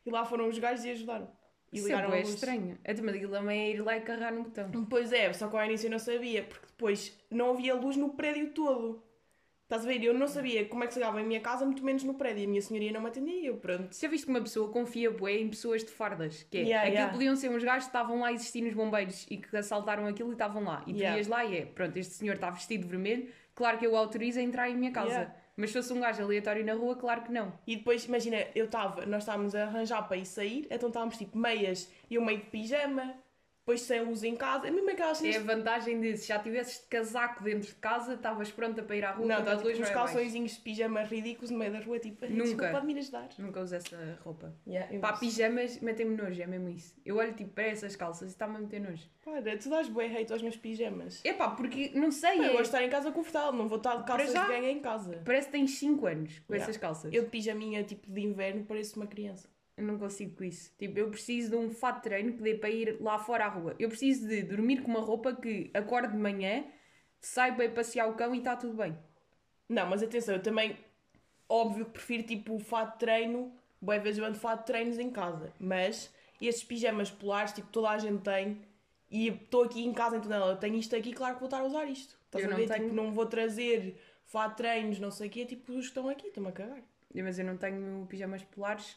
E 0.07 0.11
lá 0.11 0.25
foram 0.25 0.49
os 0.49 0.57
gajos 0.57 0.85
e 0.85 0.91
ajudaram. 0.91 1.29
E 1.73 1.79
Isso 1.79 1.87
ligaram 1.89 2.05
é 2.05 2.07
a 2.07 2.11
bué 2.13 2.19
luz. 2.21 2.35
estranho. 2.35 2.79
Aquilo 2.85 3.33
também 3.33 3.61
é 3.61 3.71
ir 3.73 3.83
lá 3.83 3.97
e 3.97 4.01
carregar 4.01 4.33
no 4.33 4.45
botão. 4.45 4.71
Pois 4.89 5.13
é, 5.13 5.33
só 5.33 5.49
que 5.49 5.57
ao 5.57 5.65
início 5.65 5.89
eu 5.89 5.91
não 5.91 5.99
sabia, 5.99 6.45
porque 6.45 6.67
depois 6.69 7.19
não 7.29 7.51
havia 7.51 7.75
luz 7.75 7.97
no 7.97 8.11
prédio 8.15 8.55
todo. 8.55 9.03
Estás 9.67 9.85
a 9.85 9.89
ver? 9.89 10.01
Eu 10.05 10.15
não 10.15 10.29
sabia 10.29 10.65
como 10.67 10.85
é 10.85 10.87
que 10.87 10.95
se 10.95 11.01
ligava 11.01 11.21
em 11.21 11.27
minha 11.27 11.41
casa, 11.41 11.65
muito 11.65 11.85
menos 11.85 12.05
no 12.05 12.15
prédio. 12.15 12.45
A 12.45 12.47
minha 12.47 12.63
senhoria 12.63 12.93
não 12.93 13.01
me 13.01 13.09
atendia 13.09 13.35
e 13.35 13.47
eu, 13.47 13.57
pronto. 13.57 13.89
Já 14.01 14.07
viste 14.07 14.25
que 14.25 14.31
uma 14.31 14.41
pessoa 14.41 14.71
confia 14.71 15.11
bué 15.11 15.39
em 15.39 15.49
pessoas 15.49 15.83
de 15.83 15.91
fardas? 15.91 16.45
Que 16.45 16.59
é, 16.59 16.61
Yeah, 16.61 16.83
aquilo 16.83 16.95
yeah. 16.95 17.13
podiam 17.13 17.35
ser 17.35 17.51
uns 17.51 17.65
gajos 17.65 17.85
que 17.85 17.89
estavam 17.89 18.21
lá 18.21 18.29
a 18.29 18.33
existir 18.33 18.63
nos 18.63 18.75
bombeiros 18.75 19.27
e 19.29 19.39
que 19.39 19.57
assaltaram 19.57 20.07
aquilo 20.07 20.31
e 20.31 20.35
estavam 20.35 20.63
lá. 20.63 20.85
E 20.87 20.93
tu 20.93 20.99
Yeah. 20.99 21.19
ias 21.19 21.27
lá 21.27 21.45
e 21.45 21.57
é, 21.57 21.67
pronto, 21.67 21.97
este 21.97 22.15
senhor 22.15 22.35
está 22.35 22.49
vestido 22.49 22.83
de 22.83 22.89
vermelho, 22.89 23.29
claro 23.57 23.77
que 23.77 23.85
eu 23.85 23.93
o 23.93 23.97
autorizo 23.97 24.39
a 24.39 24.43
entrar 24.43 24.71
em 24.71 24.77
minha 24.77 24.93
casa. 24.93 25.35
Mas 25.57 25.71
se 25.71 25.79
fosse 25.79 25.93
um 25.93 26.01
gajo 26.01 26.23
aleatório 26.23 26.65
na 26.65 26.75
rua, 26.75 26.95
claro 26.95 27.23
que 27.23 27.33
não. 27.33 27.53
E 27.67 27.77
depois, 27.77 28.05
imagina, 28.05 28.37
eu 28.55 28.67
estava, 28.67 29.05
nós 29.07 29.23
estávamos 29.23 29.55
a 29.55 29.65
arranjar 29.65 30.07
para 30.07 30.17
ir 30.19 30.27
sair, 30.27 30.69
então 30.71 30.89
estávamos 30.91 31.17
tipo 31.17 31.37
meias 31.37 31.91
e 32.09 32.15
eu 32.17 32.23
meio 32.23 32.39
de 32.39 32.47
pijama, 32.47 33.15
depois 33.67 33.81
sem 33.81 34.01
luz 34.05 34.23
em 34.23 34.37
casa, 34.37 34.69
é 34.69 34.71
mesmo 34.71 34.89
aquelas 34.91 35.21
É 35.25 35.29
a 35.29 35.33
cenas. 35.33 35.45
vantagem 35.57 36.01
de 36.01 36.17
se 36.17 36.29
já 36.29 36.39
tivesses 36.39 36.79
de 36.83 36.87
casaco 36.87 37.43
dentro 37.43 37.67
de 37.69 37.75
casa, 37.75 38.15
estavas 38.15 38.49
pronta 38.53 38.81
para 38.81 38.95
ir 38.95 39.05
à 39.05 39.11
rua 39.11 39.27
Não, 39.27 39.35
quando 39.35 39.41
está 39.41 39.53
a 39.55 39.73
tipo 39.73 39.83
uns 39.83 39.91
calçõezinhos 39.91 40.53
de 40.53 40.61
pijama 40.61 41.03
ridículos 41.03 41.51
no 41.51 41.59
meio 41.59 41.73
da 41.73 41.81
rua, 41.81 41.99
tipo, 41.99 42.25
Nunca. 42.27 42.43
desculpa, 42.45 42.71
pode-me 42.71 42.97
ajudar. 42.97 43.29
Nunca 43.41 43.61
usei 43.61 43.79
essa 43.79 44.19
roupa. 44.23 44.55
Yeah, 44.69 44.95
eu 44.95 45.01
Pá, 45.01 45.15
pijamas 45.15 45.81
metem-me 45.81 46.17
nojo, 46.17 46.41
é 46.41 46.47
mesmo 46.47 46.69
isso. 46.69 46.95
Eu 47.05 47.17
olho 47.17 47.35
tipo 47.35 47.51
para 47.55 47.65
essas 47.65 47.97
calças 47.97 48.29
e 48.29 48.33
está-me 48.35 48.55
a 48.55 48.61
meter 48.61 48.81
nojo. 48.81 49.03
Para, 49.25 49.59
tu 49.59 49.69
dás 49.69 49.89
bué 49.89 50.07
hate 50.17 50.33
aos 50.33 50.43
meus 50.43 50.57
pijamas. 50.57 51.21
Epá, 51.25 51.51
porque 51.51 51.91
não 51.93 52.13
sei, 52.13 52.39
Eu 52.39 52.45
é- 52.45 52.49
gosto 52.51 52.59
de 52.59 52.63
estar 52.69 52.85
em 52.85 52.89
casa 52.89 53.11
confortável, 53.11 53.53
não 53.53 53.67
vou 53.67 53.79
estar 53.79 53.97
de 53.97 54.05
calças 54.05 54.31
já. 54.33 54.47
de 54.47 54.53
gangue 54.53 54.69
em 54.71 54.79
casa. 54.81 55.21
parece 55.25 55.47
que 55.49 55.53
tens 55.53 55.73
5 55.73 56.07
anos 56.07 56.39
com 56.47 56.55
Yeah. 56.55 56.63
essas 56.71 56.77
calças. 56.81 57.13
Eu 57.13 57.25
de 57.25 57.31
pijaminha 57.31 57.83
tipo 57.83 58.09
de 58.09 58.21
inverno 58.21 58.65
pareço 58.65 58.95
uma 58.95 59.09
criança. 59.09 59.49
Eu 59.77 59.85
não 59.85 59.99
consigo 59.99 60.37
com 60.37 60.45
isso. 60.45 60.73
Tipo, 60.79 60.99
eu 60.99 61.11
preciso 61.11 61.51
de 61.51 61.57
um 61.57 61.71
fato 61.71 61.97
de 61.97 62.03
treino 62.05 62.33
que 62.33 62.43
dê 62.43 62.55
para 62.55 62.71
ir 62.71 62.97
lá 63.01 63.19
fora 63.19 63.45
à 63.45 63.49
rua. 63.49 63.75
Eu 63.79 63.89
preciso 63.91 64.27
de 64.27 64.43
dormir 64.43 64.81
com 64.83 64.91
uma 64.91 65.01
roupa 65.01 65.35
que 65.35 65.71
acorde 65.75 66.13
de 66.13 66.19
manhã, 66.19 66.65
saio 67.21 67.55
para 67.55 67.67
ir 67.67 67.75
passear 67.75 68.09
o 68.09 68.15
cão 68.15 68.35
e 68.35 68.39
está 68.39 68.57
tudo 68.57 68.75
bem. 68.75 68.97
Não, 69.69 69.87
mas 69.87 70.03
atenção, 70.03 70.35
eu 70.37 70.43
também, 70.43 70.79
óbvio 71.49 71.85
que 71.87 71.93
prefiro 71.93 72.23
tipo 72.23 72.55
o 72.55 72.59
fato 72.59 72.95
de 72.95 72.99
treino, 73.01 73.53
boas 73.81 74.03
vezes 74.03 74.19
eu 74.19 74.25
ando 74.25 74.39
fato 74.39 74.61
de 74.61 74.67
treinos 74.67 74.99
em 74.99 75.11
casa, 75.11 75.53
mas 75.59 76.11
estes 76.41 76.65
pijamas 76.65 77.11
polares, 77.11 77.53
tipo, 77.53 77.69
toda 77.69 77.91
a 77.91 77.99
gente 77.99 78.23
tem, 78.23 78.63
e 79.11 79.29
estou 79.29 79.65
aqui 79.65 79.85
em 79.85 79.93
casa, 79.93 80.17
então 80.17 80.49
eu 80.49 80.57
tenho 80.57 80.77
isto 80.77 80.95
aqui, 80.97 81.13
claro 81.13 81.35
que 81.35 81.41
vou 81.41 81.49
estar 81.49 81.59
a 81.61 81.65
usar 81.65 81.85
isto. 81.87 82.17
Estás 82.27 82.45
Eu 82.45 82.51
a 82.51 82.53
não 82.53 82.59
ver? 82.59 82.69
tenho. 82.69 82.85
Tipo, 82.85 82.95
não 82.95 83.13
vou 83.13 83.27
trazer 83.27 84.01
fato 84.25 84.53
de 84.53 84.57
treinos, 84.59 84.99
não 84.99 85.11
sei 85.11 85.29
o 85.29 85.31
quê, 85.31 85.45
tipo, 85.45 85.73
os 85.73 85.81
que 85.81 85.87
estão 85.87 86.09
aqui, 86.09 86.29
estão-me 86.29 86.49
a 86.49 86.53
cagar. 86.53 86.83
Mas 87.15 87.39
eu 87.39 87.45
não 87.45 87.57
tenho 87.57 88.07
pijamas 88.07 88.43
polares 88.45 88.97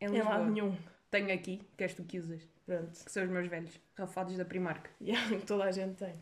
em 0.00 0.06
Em 0.16 0.22
lado 0.22 0.44
nenhum. 0.50 0.76
Tenho 1.10 1.32
aqui, 1.34 1.60
que 1.76 1.82
és 1.82 1.94
tu 1.94 2.04
que 2.04 2.18
usas. 2.18 2.48
Pronto. 2.64 3.04
Que 3.04 3.10
são 3.10 3.24
os 3.24 3.30
meus 3.30 3.48
velhos, 3.48 3.80
rafados 3.94 4.36
da 4.36 4.44
Primark. 4.44 4.86
Yeah, 5.00 5.20
toda 5.46 5.64
a 5.64 5.72
gente 5.72 5.96
tem. 5.96 6.14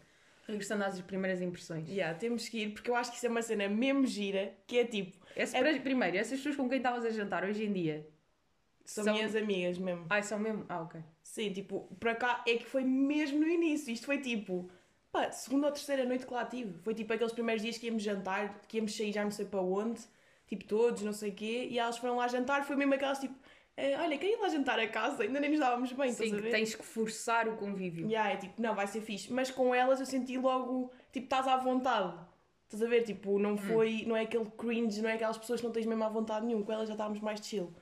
Regressando 0.46 0.84
às 0.84 0.98
primeiras 1.02 1.42
impressões. 1.42 1.86
Yeah, 1.88 2.18
temos 2.18 2.48
que 2.48 2.62
ir, 2.62 2.72
porque 2.72 2.88
eu 2.90 2.96
acho 2.96 3.10
que 3.10 3.18
isso 3.18 3.26
é 3.26 3.28
uma 3.28 3.42
cena 3.42 3.68
mesmo 3.68 4.06
gira, 4.06 4.54
que 4.66 4.78
é 4.78 4.84
tipo, 4.84 5.16
Esse, 5.36 5.54
É- 5.56 5.78
Primeiro, 5.78 6.16
essas 6.16 6.38
pessoas 6.38 6.56
com 6.56 6.68
quem 6.68 6.78
estavas 6.78 7.04
a 7.04 7.10
jantar 7.10 7.44
hoje 7.44 7.64
em 7.64 7.72
dia. 7.72 8.06
são, 8.84 9.04
São- 9.04 9.12
minhas 9.14 9.36
amigas 9.36 9.76
mesmo. 9.76 10.06
Ai, 10.08 10.22
são 10.22 10.38
mesmo? 10.38 10.64
Ah, 10.68 10.80
ok. 10.80 11.00
Sim, 11.22 11.52
tipo, 11.52 11.94
para 12.00 12.14
cá 12.14 12.42
é 12.48 12.54
que 12.56 12.64
foi 12.64 12.82
mesmo 12.82 13.38
no 13.40 13.46
início. 13.46 13.92
Isto 13.92 14.06
foi 14.06 14.18
tipo, 14.22 14.70
pá, 15.12 15.30
segunda 15.30 15.66
ou 15.66 15.72
terceira 15.72 16.06
noite 16.06 16.26
que 16.26 16.32
lá 16.32 16.46
tive. 16.46 16.78
Foi 16.78 16.94
tipo 16.94 17.12
aqueles 17.12 17.32
primeiros 17.34 17.62
dias 17.62 17.76
que 17.76 17.86
íamos 17.86 18.02
jantar, 18.02 18.62
que 18.66 18.78
íamos 18.78 18.96
sair 18.96 19.12
já 19.12 19.22
não 19.22 19.30
sei 19.30 19.44
para 19.44 19.60
onde, 19.60 20.00
tipo 20.46 20.64
todos, 20.64 21.02
não 21.02 21.12
sei 21.12 21.30
o 21.30 21.34
quê, 21.34 21.68
e 21.70 21.78
elas 21.78 21.98
foram 21.98 22.16
lá 22.16 22.26
jantar. 22.28 22.64
Foi 22.64 22.74
mesmo 22.76 22.94
aquelas 22.94 23.18
tipo, 23.18 23.34
"Eh, 23.80 23.96
olha, 24.00 24.18
quem 24.18 24.32
ir 24.32 24.40
lá 24.40 24.48
jantar 24.48 24.78
a 24.80 24.88
casa? 24.88 25.22
Ainda 25.22 25.38
nem 25.38 25.50
nos 25.50 25.60
dávamos 25.60 25.92
bem, 25.92 26.10
Sim, 26.12 26.24
estás 26.24 26.32
a 26.40 26.42
ver? 26.42 26.50
tens 26.50 26.74
que 26.74 26.84
forçar 26.84 27.46
o 27.48 27.56
convívio. 27.56 28.06
Yeah, 28.08 28.32
é 28.32 28.36
tipo, 28.36 28.60
não, 28.60 28.74
vai 28.74 28.86
ser 28.88 29.00
fixe. 29.00 29.32
Mas 29.32 29.50
com 29.52 29.72
elas 29.74 30.00
eu 30.00 30.06
senti 30.06 30.36
logo, 30.36 30.90
tipo, 31.12 31.26
estás 31.26 31.46
à 31.46 31.56
vontade. 31.56 32.12
Estás 32.64 32.82
a 32.82 32.86
ver? 32.88 33.02
Tipo, 33.02 33.36
Hum. 33.36 33.38
não 33.38 33.56
foi, 33.56 34.02
não 34.04 34.16
é 34.16 34.22
aquele 34.22 34.46
cringe, 34.58 35.00
não 35.00 35.08
é 35.08 35.14
aquelas 35.14 35.38
pessoas 35.38 35.60
que 35.60 35.66
não 35.66 35.72
tens 35.72 35.86
mesmo 35.86 36.02
à 36.02 36.08
vontade 36.08 36.44
nenhum. 36.44 36.62
Com 36.64 36.72
elas 36.72 36.88
já 36.88 36.94
estávamos 36.94 37.20
mais 37.20 37.38
chill. 37.46 37.72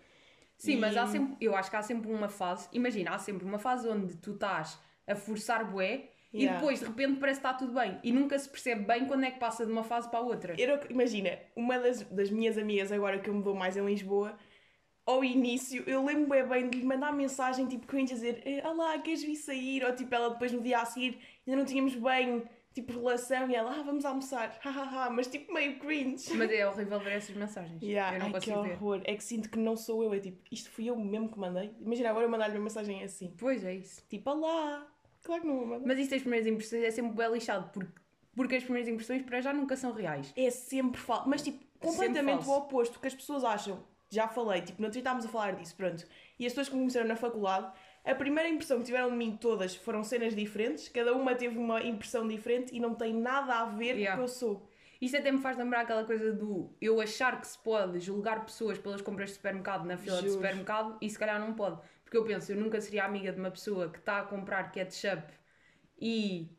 Sim, 0.59 0.73
E- 0.75 0.77
mas 0.77 0.97
há 0.97 1.07
sempre, 1.07 1.37
eu 1.41 1.57
acho 1.57 1.71
que 1.71 1.77
há 1.77 1.83
sempre 1.83 2.11
uma 2.13 2.29
fase, 2.29 2.69
imagina, 2.73 3.13
há 3.15 3.19
sempre 3.19 3.45
uma 3.47 3.59
fase 3.59 3.89
onde 3.89 4.17
tu 4.19 4.33
estás 4.33 4.79
a 5.07 5.15
forçar 5.15 5.65
bué 5.71 6.11
e 6.33 6.43
Yeah. 6.43 6.59
depois 6.59 6.81
de 6.81 6.87
repente 6.87 7.19
parece 7.21 7.41
que 7.41 7.47
está 7.47 7.57
tudo 7.59 7.73
bem 7.73 7.99
e 8.03 8.13
nunca 8.13 8.39
se 8.39 8.49
percebe 8.49 8.83
bem 8.85 9.07
quando 9.07 9.25
é 9.25 9.31
que 9.31 9.39
passa 9.39 9.65
de 9.65 9.73
uma 9.73 9.83
fase 9.85 10.09
para 10.11 10.19
a 10.19 10.23
outra. 10.23 10.55
Eu 10.59 10.79
imagina, 10.91 11.39
uma 11.55 11.79
das, 11.79 12.03
das 12.05 12.31
minhas 12.31 12.57
amigas 12.59 12.91
agora 12.93 13.19
que 13.19 13.29
eu 13.31 13.35
me 13.35 13.43
dou 13.43 13.55
mais 13.55 13.77
em 13.77 13.85
Lisboa, 13.87 14.37
ao 15.07 15.23
início 15.25 15.83
eu 15.87 16.05
lembro 16.05 16.29
bem, 16.29 16.45
bem 16.47 16.69
de 16.69 16.79
lhe 16.81 16.85
mandar 16.85 17.13
mensagem 17.13 17.67
tipo 17.67 17.87
cringe 17.87 18.13
a 18.13 18.17
dizer 18.17 18.43
"Eh, 18.45 18.67
Olá, 18.67 18.99
queres 18.99 19.23
vir 19.23 19.37
sair? 19.37 19.85
Ou 19.85 19.95
tipo 19.95 20.15
ela 20.15 20.31
depois 20.31 20.53
no 20.53 20.61
dia 20.61 20.81
a 20.81 20.85
seguir 20.85 21.19
ainda 21.47 21.59
não 21.61 21.65
tínhamos 21.65 21.95
bem 21.95 22.43
tipo 22.75 22.93
relação 22.93 23.49
e 23.51 23.55
ela, 23.55 23.71
ah, 23.71 23.83
vamos 23.83 24.05
almoçar, 24.05 24.55
hahaha, 24.61 25.09
mas 25.09 25.29
tipo 25.29 25.51
meio 25.55 25.79
cringe. 25.79 26.35
Mas 26.35 26.51
é 26.51 26.69
horrível 26.69 27.01
ver 27.01 27.13
essas 27.13 27.35
mensagens. 27.35 27.81
Yeah, 27.83 28.17
eu 28.17 28.19
não 28.19 28.27
ai, 28.27 28.33
que 28.35 28.39
consigo 28.39 28.63
ver. 28.65 28.73
horror. 28.75 29.01
É 29.05 29.15
que 29.17 29.25
sinto 29.25 29.49
que 29.49 29.59
não 29.59 29.77
sou 29.79 30.03
eu, 30.05 30.13
é 30.13 30.21
tipo, 30.21 30.43
isto 30.53 30.69
fui 30.71 30.91
eu 30.91 30.95
mesmo 30.95 31.31
que 31.31 31.39
mandei. 31.39 31.73
Imagina 31.81 32.11
agora 32.11 32.27
eu 32.27 32.29
mandar-lhe 32.29 32.55
uma 32.59 32.65
mensagem 32.65 33.03
assim, 33.03 33.33
Pois 33.39 33.65
é 33.65 33.75
isso. 33.77 34.03
tipo, 34.11 34.29
olá. 34.31 34.87
Claro 35.23 35.41
que 35.41 35.49
não 35.49 35.57
vou 35.57 35.67
mandar. 35.67 35.87
Mas 35.87 35.99
isto 36.01 36.11
das 36.11 36.21
primeiras 36.21 36.47
impressões 36.47 36.83
é 36.85 36.91
sempre 36.91 37.13
bem 37.17 37.33
lixado 37.33 37.71
porque, 37.73 37.93
porque 38.35 38.57
as 38.57 38.63
primeiras 38.65 38.91
impressões 38.93 39.23
para 39.23 39.41
já 39.41 39.55
nunca 39.55 39.75
são 39.75 39.93
reais. 39.93 40.31
É 40.37 40.51
sempre 40.51 41.01
falso. 41.01 41.27
Mas, 41.31 41.41
tipo, 41.41 41.65
completamente 41.79 42.45
falso. 42.45 42.51
o 42.51 42.57
oposto 42.59 43.01
que 43.01 43.07
as 43.07 43.15
pessoas 43.15 43.43
acham. 43.43 43.83
Já 44.09 44.29
falei, 44.29 44.63
tipo, 44.63 44.81
não 44.81 44.89
estávamos 44.89 45.25
a 45.27 45.29
falar 45.29 45.57
disso, 45.57 45.75
pronto. 45.77 46.07
E 46.39 46.47
as 46.47 46.53
pessoas 46.53 46.69
que 46.69 46.75
me 46.75 46.81
conheceram 46.83 47.07
na 47.09 47.17
faculdade, 47.17 47.73
a 48.05 48.15
primeira 48.15 48.49
impressão 48.49 48.79
que 48.79 48.85
tiveram 48.85 49.11
de 49.11 49.17
mim 49.17 49.37
todas 49.37 49.75
foram 49.75 50.05
cenas 50.05 50.35
diferentes, 50.35 50.89
cada 50.89 51.13
uma 51.15 51.35
teve 51.35 51.59
uma 51.59 51.83
impressão 51.83 52.27
diferente 52.29 52.75
e 52.75 52.79
não 52.81 52.95
tem 52.95 53.13
nada 53.13 53.55
a 53.55 53.65
ver 53.67 53.97
Yeah. 53.97 54.17
com 54.17 54.23
o 54.23 54.27
que 54.27 54.31
eu 54.33 54.35
sou. 54.35 54.69
Isto 55.01 55.17
até 55.19 55.31
me 55.33 55.39
faz 55.39 55.57
lembrar 55.59 55.81
aquela 55.83 56.05
coisa 56.05 56.33
do 56.33 56.75
eu 56.81 57.01
achar 57.01 57.41
que 57.41 57.47
se 57.47 57.59
pode 57.59 57.99
julgar 58.01 58.45
pessoas 58.45 58.79
pelas 58.79 59.03
compras 59.03 59.31
de 59.31 59.35
supermercado 59.37 59.85
na 59.85 59.97
fila 59.99 60.17
de 60.23 60.29
Juro. 60.29 60.35
supermercado 60.35 60.97
e 61.03 61.11
se 61.11 61.19
calhar 61.19 61.39
não 61.41 61.53
pode. 61.55 61.81
Porque 62.05 62.17
eu 62.17 62.25
penso, 62.25 62.53
eu 62.53 62.57
nunca 62.57 62.81
seria 62.81 63.05
amiga 63.05 63.33
de 63.33 63.39
uma 63.41 63.51
pessoa 63.51 63.91
que 63.91 63.99
está 63.99 64.21
a 64.21 64.23
comprar 64.25 64.71
ketchup 64.73 65.33
e. 66.01 66.57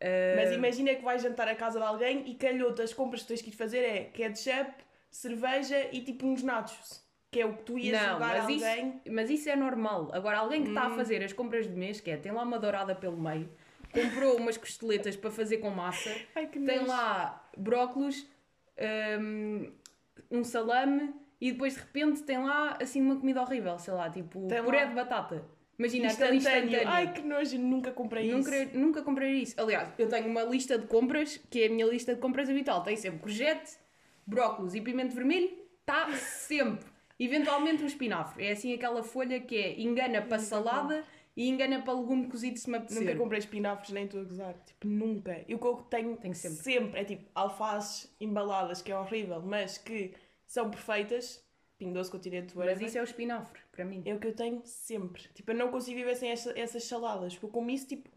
eh, 0.00 0.34
Mas 0.36 0.52
imagina 0.52 0.94
que 0.94 1.02
vais 1.02 1.22
jantar 1.22 1.48
à 1.48 1.54
casa 1.54 1.78
de 1.78 1.84
alguém 1.86 2.28
e 2.30 2.34
calhou-te 2.34 2.82
as 2.82 2.92
compras 2.92 3.22
que 3.22 3.28
tens 3.28 3.42
que 3.42 3.50
ir 3.50 3.52
fazer 3.52 3.78
é 3.84 4.04
ketchup, 4.04 4.72
cerveja 5.10 5.88
e 5.92 6.00
tipo 6.00 6.26
uns 6.26 6.42
nachos. 6.42 7.06
Que 7.30 7.40
é 7.40 7.46
o 7.46 7.52
que 7.54 7.62
tu 7.62 7.78
ias 7.78 8.00
Não, 8.00 8.12
julgar 8.12 8.38
mas 8.38 8.48
isso, 8.48 8.64
alguém. 8.66 9.02
mas 9.10 9.28
isso 9.30 9.50
é 9.50 9.56
normal. 9.56 10.08
Agora, 10.14 10.38
alguém 10.38 10.62
que 10.62 10.70
está 10.70 10.88
Hum. 10.88 10.92
a 10.92 10.96
fazer 10.96 11.22
as 11.22 11.32
compras 11.32 11.66
de 11.68 11.74
mês, 11.76 12.00
que 12.00 12.10
é, 12.10 12.16
tem 12.16 12.32
lá 12.32 12.42
uma 12.42 12.58
dourada 12.58 12.94
pelo 12.94 13.18
meio, 13.20 13.50
comprou 13.92 14.36
umas 14.38 14.56
costeletas 14.56 15.14
para 15.14 15.30
fazer 15.30 15.58
com 15.58 15.68
massa, 15.68 16.10
Ai, 16.34 16.46
tem 16.46 16.86
lá 16.86 17.46
brócolos, 17.56 18.26
hum, 19.20 19.70
um 20.30 20.42
salame 20.44 21.14
e 21.40 21.52
depois 21.52 21.74
de 21.74 21.80
repente 21.80 22.22
tem 22.22 22.38
lá 22.38 22.78
assim 22.80 23.00
uma 23.02 23.16
comida 23.16 23.42
horrível, 23.42 23.78
sei 23.78 23.92
lá, 23.94 24.08
tipo 24.10 24.46
Tem 24.48 24.62
puré 24.62 24.80
lá- 24.82 24.86
de 24.86 24.94
batata. 24.94 25.44
Imagina 25.78 26.08
aquele 26.10 26.36
Instantâneo. 26.38 26.66
instantâneo. 26.70 26.88
Ai, 26.88 27.12
que 27.12 27.22
nojo, 27.22 27.56
nunca 27.58 27.92
comprei 27.92 28.32
Nunca, 28.32 28.56
isso. 28.56 28.76
nunca 28.76 29.02
comprei 29.02 29.32
isso. 29.34 29.54
Aliás, 29.60 29.88
eu 29.96 30.08
tenho 30.08 30.26
uma 30.26 30.42
lista 30.42 30.76
de 30.76 30.86
compras, 30.88 31.36
que 31.48 31.62
é 31.62 31.66
a 31.66 31.70
minha 31.70 31.86
lista 31.86 32.14
de 32.16 32.20
compras 32.20 32.50
habitual. 32.50 32.82
Tem 32.82 32.96
sempre 32.96 33.20
courgette, 33.20 33.78
brócolis 34.28 34.74
e 34.74 34.80
pimento 34.80 35.14
vermelho. 35.14 35.50
Está 35.80 36.10
sempre. 36.16 36.86
Eventualmente 37.18 37.82
um 37.82 37.86
espinafre. 37.86 38.44
É 38.46 38.52
assim 38.52 38.72
aquela 38.74 39.02
folha 39.02 39.40
que 39.40 39.56
é 39.56 39.80
engana 39.80 40.22
para 40.22 40.38
salada 40.38 41.02
e 41.36 41.48
engana 41.48 41.82
para 41.82 41.94
legume 41.94 42.28
cozido 42.28 42.58
se 42.58 42.68
me 42.70 42.76
apetecer. 42.76 43.02
Nunca 43.04 43.16
comprei 43.16 43.38
espinafres, 43.38 43.90
nem 43.90 44.04
estou 44.04 44.20
a 44.20 44.24
gozar. 44.24 44.54
Tipo, 44.64 44.86
nunca. 44.86 45.44
E 45.48 45.54
o 45.54 45.58
que 45.58 45.66
eu 45.66 45.76
tenho 45.76 46.16
Tenho 46.16 46.34
sempre. 46.34 47.00
é 47.00 47.04
tipo 47.04 47.28
alfaces 47.34 48.14
embaladas, 48.20 48.82
que 48.82 48.92
é 48.92 48.98
horrível, 48.98 49.40
mas 49.42 49.78
que 49.78 50.14
são 50.46 50.70
perfeitas. 50.70 51.42
Pingo 51.78 51.94
doce, 51.94 52.10
continente, 52.10 52.56
Mas 52.56 52.66
whatever. 52.66 52.88
isso 52.88 52.98
é 52.98 53.00
o 53.00 53.04
espinafre, 53.04 53.60
para 53.70 53.84
mim. 53.84 54.02
É 54.04 54.12
o 54.12 54.18
que 54.18 54.26
eu 54.26 54.34
tenho 54.34 54.60
sempre. 54.64 55.22
Tipo, 55.32 55.52
eu 55.52 55.56
não 55.56 55.70
consigo 55.70 55.96
viver 55.96 56.16
sem 56.16 56.28
essa- 56.30 56.52
essas 56.58 56.82
saladas. 56.84 57.34
Porque 57.34 57.46
eu 57.46 57.50
como 57.50 57.70
isso, 57.70 57.86
tipo, 57.86 58.08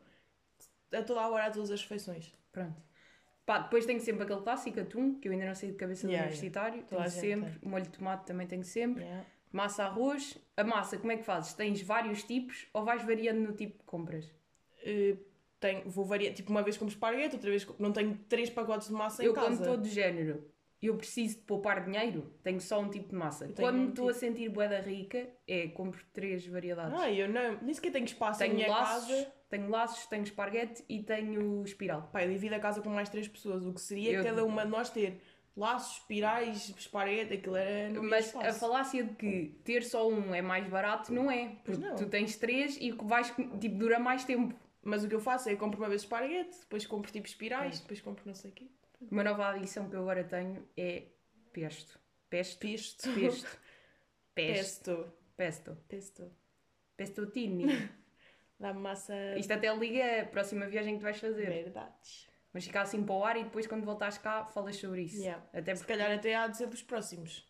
a 0.91 1.03
toda 1.03 1.21
a 1.21 1.29
hora, 1.29 1.45
a 1.45 1.51
todas 1.51 1.69
as 1.69 1.79
refeições. 1.81 2.33
Pronto. 2.51 2.75
Pá, 3.45 3.60
depois 3.60 3.86
tenho 3.86 4.00
sempre 4.00 4.24
aquele 4.24 4.41
clássico 4.41 4.79
atum, 4.79 5.15
que 5.19 5.27
eu 5.27 5.31
ainda 5.31 5.45
não 5.45 5.55
sei 5.55 5.71
de 5.71 5.77
cabeça 5.77 6.07
do 6.07 6.12
Yeah, 6.12 6.27
universitário. 6.27 6.83
Toda 6.83 7.03
a 7.03 7.10
Tenho 7.10 7.21
sempre. 7.21 7.67
Molho 7.67 7.83
de 7.83 7.89
tomate 7.89 8.25
também 8.25 8.48
tenho 8.48 8.63
sempre. 8.63 9.03
Yeah. 9.03 9.25
Massa 9.51 9.83
arroz. 9.86 10.38
A 10.55 10.63
massa, 10.63 10.98
como 10.98 11.12
é 11.12 11.17
que 11.17 11.24
fazes? 11.24 11.53
Tens 11.53 11.81
vários 11.81 12.24
tipos 12.24 12.67
ou 12.74 12.86
vais 12.86 13.03
variando 13.03 13.39
no 13.39 13.53
tipo 13.53 13.79
que 13.79 13.86
compras? 13.86 14.31
Eh, 14.83 15.17
tenho, 15.60 15.89
vou 15.89 16.05
variar. 16.05 16.33
Tipo, 16.33 16.51
uma 16.51 16.63
vez 16.63 16.77
como 16.77 16.89
esparguete, 16.89 17.36
outra 17.36 17.50
vez. 17.50 17.67
Não 17.77 17.91
tenho 17.91 18.17
três 18.29 18.50
pacotes 18.50 18.88
de 18.88 18.93
massa 18.93 19.24
eu 19.24 19.31
em 19.31 19.36
casa. 19.36 19.48
quando 19.48 19.60
estou 19.60 19.77
de 19.77 19.89
género, 19.89 20.45
eu 20.81 20.95
preciso 20.95 21.38
de 21.38 21.41
poupar 21.43 21.83
dinheiro, 21.86 22.33
tenho 22.43 22.60
só 22.60 22.79
um 22.79 22.89
tipo 22.89 23.10
de 23.10 23.15
massa. 23.15 23.45
Eu 23.45 23.53
Quando 23.53 23.79
um 23.79 23.89
estou 23.89 24.10
a 24.10 24.13
tipo. 24.13 24.19
sentir 24.25 24.50
boeda 24.50 24.79
rica, 24.79 25.29
é 25.48 25.67
compro 25.67 26.03
três 26.12 26.45
variedades. 26.48 27.00
Ah, 27.00 27.12
eu 27.12 27.29
não. 27.29 27.62
Nem 27.62 27.74
sequer 27.74 27.91
tenho 27.91 28.05
espaço 28.05 28.39
tenho 28.39 28.55
minha 28.55 28.69
laços, 28.69 29.07
casa. 29.07 29.33
Tenho 29.51 29.70
laços, 29.70 30.05
tenho 30.05 30.24
esparguete 30.24 30.81
e 30.88 31.03
tenho 31.03 31.62
espiral. 31.63 32.10
Pá, 32.12 32.24
eu 32.24 32.29
divido 32.29 32.55
a 32.55 32.60
casa 32.60 32.81
com 32.81 32.89
mais 32.89 33.10
três 33.10 33.27
pessoas, 33.27 33.65
o 33.65 33.74
que 33.74 33.81
seria 33.81 34.13
eu... 34.13 34.24
cada 34.24 34.46
uma 34.46 34.63
de 34.63 34.72
nós 34.72 34.89
ter 34.89 35.22
laços, 35.58 35.98
espirais, 35.98 36.74
esparguete, 36.77 37.34
aquilo 37.34 37.58
era. 37.58 38.01
Mas 38.01 38.34
a 38.34 38.53
falácia 38.53 39.03
de 39.03 39.13
que 39.13 39.60
ter 39.65 39.84
só 39.84 40.08
um 40.10 40.34
é 40.34 40.41
mais 40.41 40.65
barato 40.70 41.13
não 41.13 41.29
é. 41.29 41.50
Porque 41.65 41.81
não. 41.81 41.96
tu 41.98 42.08
tens 42.08 42.38
três 42.38 42.77
e 42.77 42.91
vais, 42.91 43.34
tipo, 43.60 43.77
dura 43.77 44.00
mais 44.00 44.24
tempo. 44.24 44.55
Mas 44.81 45.03
o 45.03 45.10
que 45.10 45.15
eu 45.15 45.20
faço 45.20 45.50
é 45.50 45.55
compro 45.58 45.81
uma 45.81 45.89
vez 45.89 46.03
esparguete, 46.03 46.58
depois 46.62 46.88
compro 46.88 47.12
tipo 47.12 47.27
espirais, 47.27 47.77
é. 47.77 47.81
depois 47.81 48.00
compro 48.00 48.24
não 48.25 48.34
sei 48.34 48.51
o 48.51 48.53
quê. 48.53 48.67
Uma 49.12 49.24
nova 49.24 49.50
adição 49.50 49.89
que 49.89 49.96
eu 49.98 50.00
agora 50.00 50.24
tenho 50.24 50.65
é 50.77 51.03
pesto. 51.51 52.00
Pesto. 52.29 52.60
Pesto. 52.60 53.13
Pesto. 53.13 53.60
Pesto. 54.34 55.13
Pesto. 55.36 55.77
Pesto. 55.89 56.31
Pestotini. 56.96 57.65
Dá 58.61 58.73
massa. 58.73 59.13
Isto 59.37 59.53
até 59.53 59.73
liga 59.75 60.21
a 60.21 60.25
próxima 60.25 60.67
viagem 60.67 60.93
que 60.93 60.99
tu 60.99 61.03
vais 61.03 61.19
fazer. 61.19 61.47
Verdades. 61.47 62.27
Mas 62.53 62.63
fica 62.65 62.81
assim 62.81 63.01
para 63.03 63.15
o 63.15 63.23
ar 63.25 63.37
e 63.37 63.43
depois 63.43 63.65
quando 63.65 63.83
voltares 63.83 64.17
cá 64.19 64.45
falas 64.45 64.75
sobre 64.75 65.01
isso. 65.03 65.17
Yeah. 65.21 65.43
Até 65.53 65.73
Se 65.73 65.81
porque 65.83 65.93
calhar 65.93 66.11
até 66.15 66.35
há 66.35 66.47
de 66.47 66.57
ser 66.57 66.67
dos 66.67 66.83
próximos. 66.83 67.49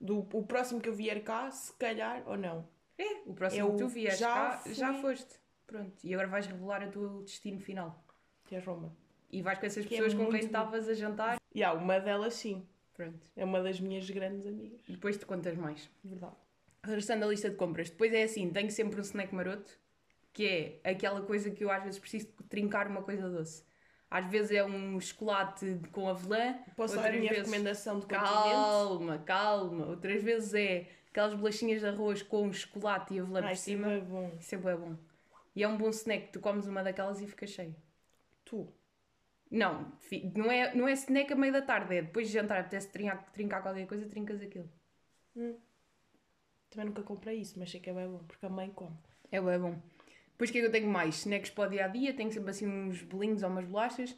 Do, 0.00 0.18
o 0.32 0.44
próximo 0.44 0.80
que 0.80 0.88
eu 0.88 0.94
vier 0.94 1.22
cá, 1.22 1.50
se 1.50 1.72
calhar 1.74 2.22
ou 2.26 2.36
não. 2.36 2.68
é, 2.98 3.22
o 3.24 3.32
próximo 3.32 3.66
Eu 3.68 3.72
que 3.72 3.78
tu 3.78 3.88
vieres 3.88 4.18
já 4.18 4.26
cá 4.34 4.58
fui- 4.58 4.74
já 4.74 4.92
foste. 4.94 5.40
Pronto. 5.66 5.94
E 6.04 6.12
agora 6.12 6.28
vais 6.28 6.46
revelar 6.46 6.86
o 6.86 6.90
teu 6.90 7.22
destino 7.22 7.58
final. 7.60 8.04
Que 8.44 8.56
é 8.56 8.58
Roma. 8.58 8.94
E 9.30 9.40
vais 9.40 9.58
com 9.58 9.64
essas 9.64 9.86
Que 9.86 9.94
é 9.94 10.02
pessoas 10.02 10.12
com 10.22 10.30
quem 10.30 10.40
estavas 10.40 10.88
a 10.88 10.92
jantar. 10.94 11.38
E 11.54 11.62
há 11.64 11.72
uma 11.72 11.98
delas 11.98 12.34
sim. 12.34 12.66
Pronto. 12.92 13.20
É 13.36 13.44
uma 13.44 13.62
das 13.62 13.80
minhas 13.80 14.10
grandes 14.10 14.44
amigas. 14.46 14.80
E 14.88 14.92
depois 14.92 15.16
te 15.16 15.24
contas 15.24 15.56
mais. 15.56 15.88
Verdade. 16.04 16.34
Regressando 16.84 17.24
à 17.24 17.28
lista 17.28 17.48
de 17.48 17.56
compras, 17.56 17.88
depois 17.88 18.12
é 18.12 18.24
assim, 18.24 18.50
tenho 18.50 18.70
sempre 18.70 18.98
um 18.98 19.02
snack 19.02 19.32
maroto, 19.32 19.70
que 20.32 20.80
é 20.84 20.90
aquela 20.90 21.20
coisa 21.22 21.50
que 21.50 21.64
eu 21.64 21.70
às 21.70 21.82
vezes 21.82 21.98
preciso 21.98 22.28
trincar 22.48 22.86
uma 22.88 23.02
coisa 23.02 23.28
doce. 23.28 23.64
Às 24.10 24.30
vezes 24.30 24.50
é 24.52 24.64
um 24.64 25.00
chocolate 25.00 25.80
com 25.90 26.08
avelã, 26.08 26.58
Posso 26.76 26.96
dar 26.96 27.06
a 27.08 27.12
minha 27.12 27.30
vezes... 27.30 27.46
recomendação 27.46 27.98
de? 27.98 28.06
Calma, 28.06 29.18
calma. 29.20 29.86
Outras 29.86 30.22
vezes 30.22 30.52
é 30.52 30.86
aquelas 31.08 31.32
bolachinhas 31.34 31.80
de 31.80 31.86
arroz 31.86 32.22
com 32.22 32.52
chocolate 32.52 33.14
e 33.14 33.20
avelã 33.20 33.40
Ai, 33.42 33.54
por 33.54 33.56
cima. 33.56 33.88
sempre 33.88 33.98
é 33.98 34.04
bom. 34.04 34.36
Isso 34.38 34.54
é 34.54 34.58
bom. 34.58 34.96
E 35.54 35.62
é 35.62 35.68
um 35.68 35.76
bom 35.76 35.88
snack, 35.90 36.30
tu 36.32 36.40
comes 36.40 36.66
uma 36.66 36.82
daquelas 36.82 37.20
e 37.20 37.26
ficas 37.26 37.50
cheio. 37.50 37.74
Tu. 38.44 38.66
Não, 39.50 39.92
não 40.34 40.50
é, 40.50 40.74
não 40.74 40.88
é 40.88 40.92
snack 40.92 41.30
a 41.32 41.36
meio 41.36 41.52
da 41.52 41.60
tarde, 41.60 41.94
é 41.96 42.02
depois 42.02 42.26
de 42.26 42.32
jantar, 42.32 42.60
apetece 42.60 42.88
trincar, 42.88 43.30
trincar 43.32 43.62
qualquer 43.62 43.86
coisa, 43.86 44.06
trincas 44.06 44.40
aquilo. 44.40 44.68
Também 46.70 46.86
nunca 46.86 47.02
comprei 47.02 47.38
isso, 47.38 47.58
mas 47.58 47.70
sei 47.70 47.78
que 47.80 47.90
é 47.90 47.92
bem 47.92 48.08
bom, 48.08 48.24
porque 48.26 48.46
a 48.46 48.48
mãe 48.48 48.70
come. 48.70 48.96
É 49.30 49.40
bem 49.40 49.58
bom. 49.58 49.78
Depois 50.32 50.50
o 50.50 50.52
que 50.52 50.58
é 50.58 50.62
que 50.62 50.66
eu 50.68 50.72
tenho 50.72 50.88
mais? 50.88 51.18
Snacks 51.20 51.50
para 51.50 51.68
o 51.68 51.70
dia 51.70 51.84
a 51.84 51.88
dia, 51.88 52.12
tenho 52.14 52.30
sempre 52.32 52.50
assim 52.50 52.66
uns 52.66 53.02
bolinhos 53.02 53.42
ou 53.42 53.48
umas 53.50 53.64
bolachas. 53.64 54.16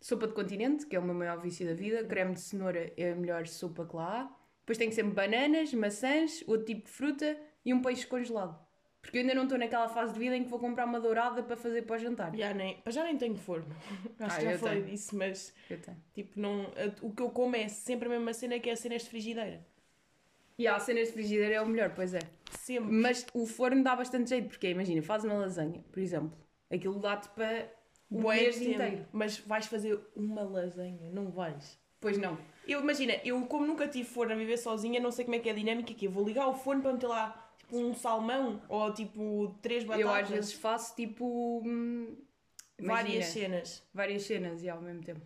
Sopa 0.00 0.26
de 0.28 0.32
continente, 0.32 0.86
que 0.86 0.94
é 0.94 0.98
o 0.98 1.02
meu 1.02 1.14
maior 1.14 1.40
vício 1.40 1.66
da 1.66 1.74
vida. 1.74 2.04
Creme 2.04 2.34
de 2.34 2.40
cenoura 2.40 2.92
é 2.96 3.12
a 3.12 3.16
melhor 3.16 3.46
sopa 3.46 3.84
que 3.84 3.96
lá 3.96 4.20
há. 4.22 4.36
Depois 4.60 4.78
tenho 4.78 4.92
sempre 4.92 5.12
bananas, 5.12 5.72
maçãs, 5.74 6.44
outro 6.46 6.66
tipo 6.66 6.84
de 6.84 6.90
fruta 6.90 7.36
e 7.64 7.74
um 7.74 7.82
peixe 7.82 8.06
congelado. 8.06 8.58
Porque 9.02 9.16
eu 9.18 9.22
ainda 9.22 9.34
não 9.34 9.44
estou 9.44 9.58
naquela 9.58 9.88
fase 9.88 10.12
de 10.12 10.18
vida 10.18 10.36
em 10.36 10.44
que 10.44 10.50
vou 10.50 10.58
comprar 10.58 10.84
uma 10.84 11.00
dourada 11.00 11.42
para 11.42 11.56
fazer 11.56 11.82
para 11.82 11.96
o 11.96 11.98
jantar. 11.98 12.34
Já 12.36 12.52
nem, 12.54 12.80
já 12.88 13.02
nem 13.04 13.16
tenho 13.16 13.36
forno. 13.36 13.74
Acho 14.20 14.36
Ah, 14.36 14.38
que 14.38 14.44
já 14.52 14.58
falei 14.58 14.82
tenho. 14.82 14.90
disso, 14.90 15.16
mas 15.16 15.54
Eu 15.70 15.80
tenho. 15.80 15.96
tipo, 16.14 16.38
não, 16.38 16.62
a- 16.62 16.94
o 17.06 17.12
que 17.12 17.22
eu 17.22 17.30
como 17.30 17.56
é 17.56 17.66
sempre 17.68 18.06
a 18.06 18.10
mesma 18.10 18.32
cena 18.34 18.58
que 18.60 18.68
é 18.70 18.76
cenas 18.76 19.02
de 19.02 19.08
frigideira. 19.10 19.66
E 20.58 20.66
há 20.66 20.78
cenas 20.78 21.08
de 21.08 21.14
frigideira 21.14 21.54
é 21.54 21.62
o 21.62 21.66
melhor, 21.66 21.92
pois 21.94 22.12
é. 22.14 22.20
Sempre. 22.50 22.92
Mas 22.92 23.24
o 23.32 23.46
forno 23.46 23.82
dá 23.84 23.94
bastante 23.94 24.28
jeito, 24.30 24.48
porque 24.48 24.68
imagina, 24.68 25.00
fazes 25.02 25.24
uma 25.30 25.38
lasanha, 25.38 25.84
por 25.92 26.00
exemplo. 26.00 26.36
Aquilo 26.70 26.98
dá-te 26.98 27.28
para 27.28 27.70
um 28.10 28.22
Bué 28.22 28.36
mês 28.36 28.58
tempo. 28.58 28.70
inteiro. 28.72 29.06
Mas 29.12 29.38
vais 29.38 29.66
fazer 29.66 29.98
uma 30.16 30.42
lasanha, 30.42 31.10
não 31.10 31.30
vais. 31.30 31.78
Pois 32.00 32.18
não. 32.18 32.36
Eu 32.66 32.80
imagina, 32.80 33.14
eu 33.24 33.40
como 33.46 33.66
nunca 33.66 33.86
tive 33.88 34.08
forno 34.08 34.32
a 34.32 34.36
viver 34.36 34.56
sozinha, 34.56 35.00
não 35.00 35.10
sei 35.10 35.24
como 35.24 35.36
é 35.36 35.38
que 35.38 35.48
é 35.48 35.52
a 35.52 35.54
dinâmica 35.54 35.92
aqui. 35.92 36.06
Eu 36.06 36.10
vou 36.10 36.24
ligar 36.24 36.46
o 36.48 36.54
forno 36.54 36.82
para 36.82 36.92
meter 36.92 37.06
lá 37.06 37.52
tipo 37.58 37.76
um 37.78 37.94
salmão 37.94 38.60
ou 38.68 38.92
tipo 38.92 39.56
três 39.62 39.84
batatas. 39.84 40.00
Eu 40.06 40.12
às 40.12 40.28
vezes 40.28 40.52
faço 40.52 40.94
tipo. 40.94 41.62
hum, 41.64 42.16
várias 42.80 43.26
cenas. 43.26 43.82
várias 43.92 44.22
cenas 44.24 44.62
e 44.62 44.68
ao 44.68 44.80
mesmo 44.80 45.02
tempo. 45.02 45.20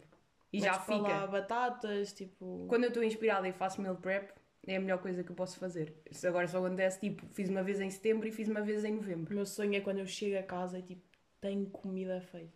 E 0.53 0.61
Metes 0.61 0.77
já 0.77 0.83
para 0.83 0.97
lá 0.97 1.09
fica. 1.15 1.27
batatas, 1.27 2.13
tipo. 2.13 2.67
Quando 2.69 2.85
eu 2.85 2.89
estou 2.89 3.03
inspirada 3.03 3.49
e 3.49 3.53
faço 3.53 3.81
meal 3.81 3.97
prep, 3.97 4.31
é 4.67 4.77
a 4.77 4.81
melhor 4.81 4.99
coisa 5.01 5.23
que 5.25 5.31
eu 5.31 5.37
posso 5.37 5.59
fazer. 5.59 5.95
Isso 6.11 6.27
agora 6.27 6.47
só 6.49 6.59
acontece 6.59 7.01
tipo, 7.01 7.27
fiz 7.29 7.49
uma 7.49 7.63
vez 7.63 7.81
em 7.81 7.91
setembro 7.91 8.27
e 8.29 8.33
fiz 8.33 8.49
uma 8.49 8.61
vez 8.63 8.85
em 8.85 8.93
O 8.93 8.97
novembro. 8.97 9.35
meu 9.35 9.47
sonho 9.47 9.75
é 9.75 9.81
quando 9.81 9.99
eu 9.99 10.07
chego 10.07 10.39
a 10.39 10.43
casa 10.43 10.79
e 10.79 10.83
tipo, 10.83 11.03
tenho 11.41 11.67
comida 11.71 12.21
feita. 12.21 12.53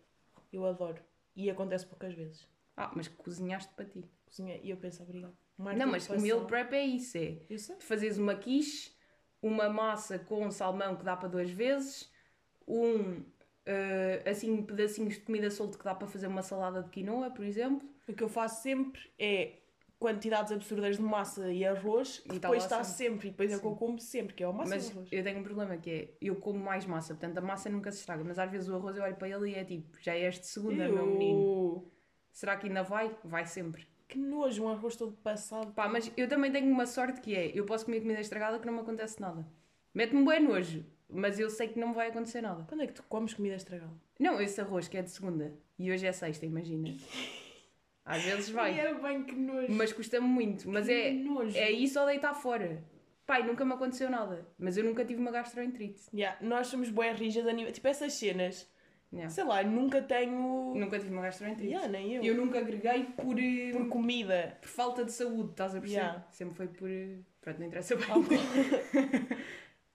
Eu 0.51 0.65
adoro. 0.65 1.01
E 1.35 1.49
acontece 1.49 1.85
poucas 1.85 2.13
vezes. 2.13 2.47
Ah, 2.75 2.91
mas 2.95 3.07
cozinhaste 3.07 3.73
para 3.73 3.85
ti. 3.85 4.05
Cozinha 4.25 4.59
e 4.63 4.69
eu 4.69 4.77
penso, 4.77 5.03
obrigado. 5.03 5.35
Não, 5.57 5.87
mas 5.87 6.07
o 6.09 6.19
meal 6.19 6.45
prep 6.45 6.73
é 6.73 6.85
isso: 6.85 7.17
é 7.17 7.37
Eu 7.49 7.57
sei. 7.57 7.75
fazes 7.79 8.17
uma 8.17 8.35
quiche, 8.35 8.91
uma 9.41 9.69
massa 9.69 10.19
com 10.19 10.49
salmão 10.51 10.95
que 10.95 11.03
dá 11.03 11.15
para 11.15 11.27
duas 11.29 11.49
vezes, 11.49 12.11
um. 12.67 13.23
eh, 13.65 14.23
assim, 14.25 14.63
pedacinhos 14.63 15.15
de 15.15 15.21
comida 15.21 15.49
solto 15.49 15.77
que 15.77 15.83
dá 15.83 15.95
para 15.95 16.07
fazer 16.07 16.27
uma 16.27 16.41
salada 16.43 16.83
de 16.83 16.89
quinoa, 16.89 17.29
por 17.31 17.43
exemplo. 17.45 17.87
O 18.07 18.13
que 18.13 18.23
eu 18.23 18.29
faço 18.29 18.61
sempre 18.63 19.01
é 19.19 19.53
quantidades 19.99 20.51
absurdas 20.51 20.97
de 20.97 21.01
massa 21.01 21.51
e 21.51 21.65
arroz, 21.65 22.21
E 22.25 22.27
tá 22.27 22.33
depois 22.35 22.63
está 22.63 22.83
sempre. 22.83 23.27
E 23.27 23.31
depois 23.31 23.51
é 23.51 23.57
o 23.57 23.59
que 23.59 23.65
eu 23.65 23.75
como 23.75 23.99
sempre, 23.99 24.33
que 24.35 24.43
é 24.43 24.47
o 24.47 24.53
massa 24.53 24.75
Mas 24.75 24.87
e 24.89 24.91
arroz. 24.91 25.09
eu 25.11 25.23
tenho 25.23 25.39
um 25.39 25.43
problema 25.43 25.77
que 25.77 25.89
é, 25.89 26.09
eu 26.21 26.35
como 26.35 26.59
mais 26.59 26.85
massa, 26.85 27.13
portanto 27.15 27.37
a 27.37 27.41
massa 27.41 27.69
nunca 27.69 27.91
se 27.91 27.99
estraga, 27.99 28.23
mas 28.23 28.37
às 28.37 28.49
vezes 28.51 28.69
o 28.69 28.75
arroz 28.75 28.95
eu 28.97 29.03
olho 29.03 29.15
para 29.15 29.27
ele 29.29 29.51
e 29.51 29.55
é 29.55 29.63
tipo, 29.63 29.97
já 30.01 30.13
é 30.13 30.27
este 30.27 30.45
segunda, 30.47 30.87
meu 30.87 31.05
menino. 31.05 31.39
Eu- 31.39 31.91
Será 32.31 32.55
que 32.55 32.67
ainda 32.67 32.83
vai? 32.83 33.15
Vai 33.23 33.45
sempre. 33.47 33.87
Que 34.07 34.19
nojo, 34.19 34.63
um 34.63 34.69
arroz 34.69 34.95
todo 34.95 35.11
passado. 35.17 35.73
Pá, 35.73 35.87
mas 35.89 36.11
eu 36.15 36.27
também 36.29 36.51
tenho 36.51 36.71
uma 36.71 36.85
sorte 36.85 37.19
que 37.19 37.35
é, 37.35 37.51
eu 37.57 37.65
posso 37.65 37.83
comer 37.85 37.99
comida 38.01 38.19
estragada 38.21 38.59
que 38.59 38.65
não 38.67 38.73
me 38.73 38.79
acontece 38.81 39.19
nada. 39.19 39.45
Mete-me 39.93 40.23
bem 40.23 40.39
nojo, 40.43 40.85
mas 41.09 41.39
eu 41.39 41.49
sei 41.49 41.67
que 41.69 41.79
não 41.79 41.87
me 41.89 41.93
vai 41.95 42.09
acontecer 42.09 42.41
nada. 42.41 42.63
Quando 42.69 42.83
é 42.83 42.87
que 42.87 42.93
tu 42.93 43.01
comes 43.09 43.33
comida 43.33 43.55
estragada? 43.55 43.91
Não, 44.19 44.39
esse 44.39 44.61
arroz 44.61 44.87
que 44.87 44.97
é 44.97 45.01
de 45.01 45.09
segunda 45.09 45.51
e 45.79 45.91
hoje 45.91 46.05
é 46.05 46.11
sexta, 46.11 46.45
imagina. 46.45 46.89
Às 48.07 48.23
vezes 48.23 48.49
vai, 48.49 48.79
é 48.79 48.93
bem 48.93 49.23
que 49.23 49.35
nojo. 49.35 49.71
mas 49.73 49.91
custa-me 49.93 50.25
muito. 50.27 50.69
Mas 50.69 50.85
Que 50.87 50.91
é, 50.93 51.11
nojo. 51.13 51.57
é 51.57 51.69
isso 51.71 51.99
ou 51.99 52.05
deitar 52.05 52.33
fora. 52.33 52.83
Pai, 53.25 53.43
nunca 53.45 53.65
me 53.65 53.73
aconteceu 53.73 54.09
nada, 54.09 54.47
mas 54.57 54.77
eu 54.77 54.85
nunca 54.85 55.03
tive 55.03 55.19
uma 55.19 55.31
gastroenterite. 55.31 56.03
Yeah, 56.13 56.37
nós 56.41 56.67
somos 56.67 56.89
bué 56.89 57.11
rijas 57.11 57.45
a 57.45 57.51
nível... 57.51 57.71
Tipo, 57.73 57.87
essas 57.89 58.13
cenas, 58.13 58.67
Yeah. 59.11 59.29
sei 59.29 59.43
lá, 59.45 59.63
nunca 59.63 60.01
tenho... 60.01 60.73
Nunca 60.75 60.99
tive 60.99 61.11
uma 61.13 61.21
gastroenterite. 61.21 61.73
Yeah, 61.73 61.87
nem 61.89 62.13
eu. 62.15 62.23
Eu 62.23 62.35
nunca 62.35 62.59
agreguei 62.59 63.03
por, 63.05 63.39
eh, 63.39 63.71
Por 63.71 63.87
comida. 63.89 64.57
por 64.61 64.67
falta 64.69 65.05
de 65.05 65.11
saúde, 65.13 65.51
estás 65.51 65.73
a 65.75 65.79
perceber? 65.79 66.01
Yeah. 66.01 66.25
Sempre 66.29 66.55
foi 66.55 66.67
por. 66.67 66.89
eh, 66.89 67.17
Pronto, 67.41 67.59
não 67.59 67.67
interessa 67.67 67.95
bem. 67.95 68.05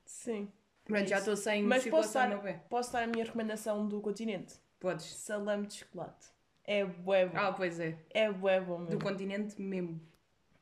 Sim. 0.04 0.48
Pronto, 0.84 1.06
já 1.08 1.18
estou 1.18 1.36
sem 1.36 1.62
Mas 1.62 1.86
posso 1.86 2.12
dar, 2.14 2.42
posso 2.68 2.92
dar 2.92 3.02
a 3.04 3.06
minha 3.06 3.24
recomendação 3.24 3.86
do 3.86 4.00
continente? 4.00 4.54
Podes. 4.80 5.06
Salame 5.14 5.66
de 5.66 5.74
chocolate. 5.74 6.26
É 6.64 6.84
bué 6.84 7.26
bom. 7.26 7.36
Ah, 7.38 7.52
pois 7.52 7.78
é. 7.80 7.98
É 8.10 8.30
bué 8.30 8.60
bom 8.60 8.78
mesmo. 8.78 8.98
Do 8.98 9.04
continente 9.04 9.60
mesmo. 9.60 10.00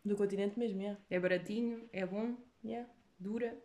Do 0.04 0.16
continente 0.16 0.58
mesmo, 0.58 0.80
yeah. 0.80 0.98
É 1.10 1.20
baratinho, 1.20 1.88
é 1.92 2.06
bom, 2.06 2.34
Yeah. 2.64 2.88
dura. 3.18 3.56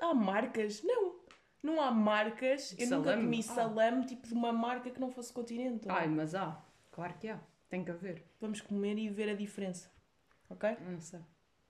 Há 0.00 0.14
marcas? 0.14 0.82
Não. 0.82 1.16
Não 1.62 1.80
há 1.80 1.90
marcas. 1.90 2.72
Eu 2.78 2.88
nunca 2.88 3.04
salame? 3.10 3.22
comi 3.24 3.38
Ah. 3.40 3.42
salame 3.42 4.06
tipo 4.06 4.26
de 4.28 4.34
uma 4.34 4.52
marca 4.52 4.90
que 4.90 5.00
não 5.00 5.10
fosse 5.10 5.32
continente. 5.32 5.86
Ai, 5.88 6.06
mas 6.06 6.34
há. 6.34 6.62
Claro 6.92 7.14
que 7.18 7.28
há. 7.28 7.40
Tem 7.68 7.84
que 7.84 7.90
haver. 7.90 8.24
Vamos 8.40 8.60
comer 8.60 8.96
e 8.98 9.08
ver 9.08 9.28
a 9.30 9.34
diferença. 9.34 9.90
Ok? 10.48 10.76
Não 10.88 11.00
sei. 11.00 11.18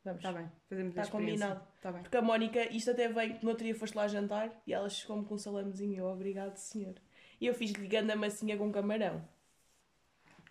Vamos. 0.04 0.18
Está 0.22 0.32
bem. 0.32 0.50
Fazemos 0.68 0.94
Tá 0.94 1.00
a 1.00 1.04
experiência. 1.04 1.46
combinado. 1.46 1.68
Está 1.76 1.92
bem. 1.92 2.02
Porque 2.02 2.16
a 2.16 2.22
Mónica, 2.22 2.70
isto 2.76 2.90
até 2.90 3.08
veio, 3.08 3.38
no 3.42 3.48
outro 3.48 3.64
dia 3.64 3.74
foste 3.74 3.94
lá 3.96 4.06
jantar 4.06 4.52
e 4.66 4.72
ela 4.74 4.88
chegou-me 4.90 5.24
com 5.24 5.34
um 5.34 5.38
salamezinho. 5.38 5.98
Eu, 6.00 6.06
obrigado, 6.06 6.56
senhor. 6.56 6.94
E 7.40 7.46
eu 7.46 7.54
fiz-lhe 7.54 7.86
ganda 7.88 8.14
massinha 8.14 8.56
com 8.58 8.70
camarão. 8.70 9.26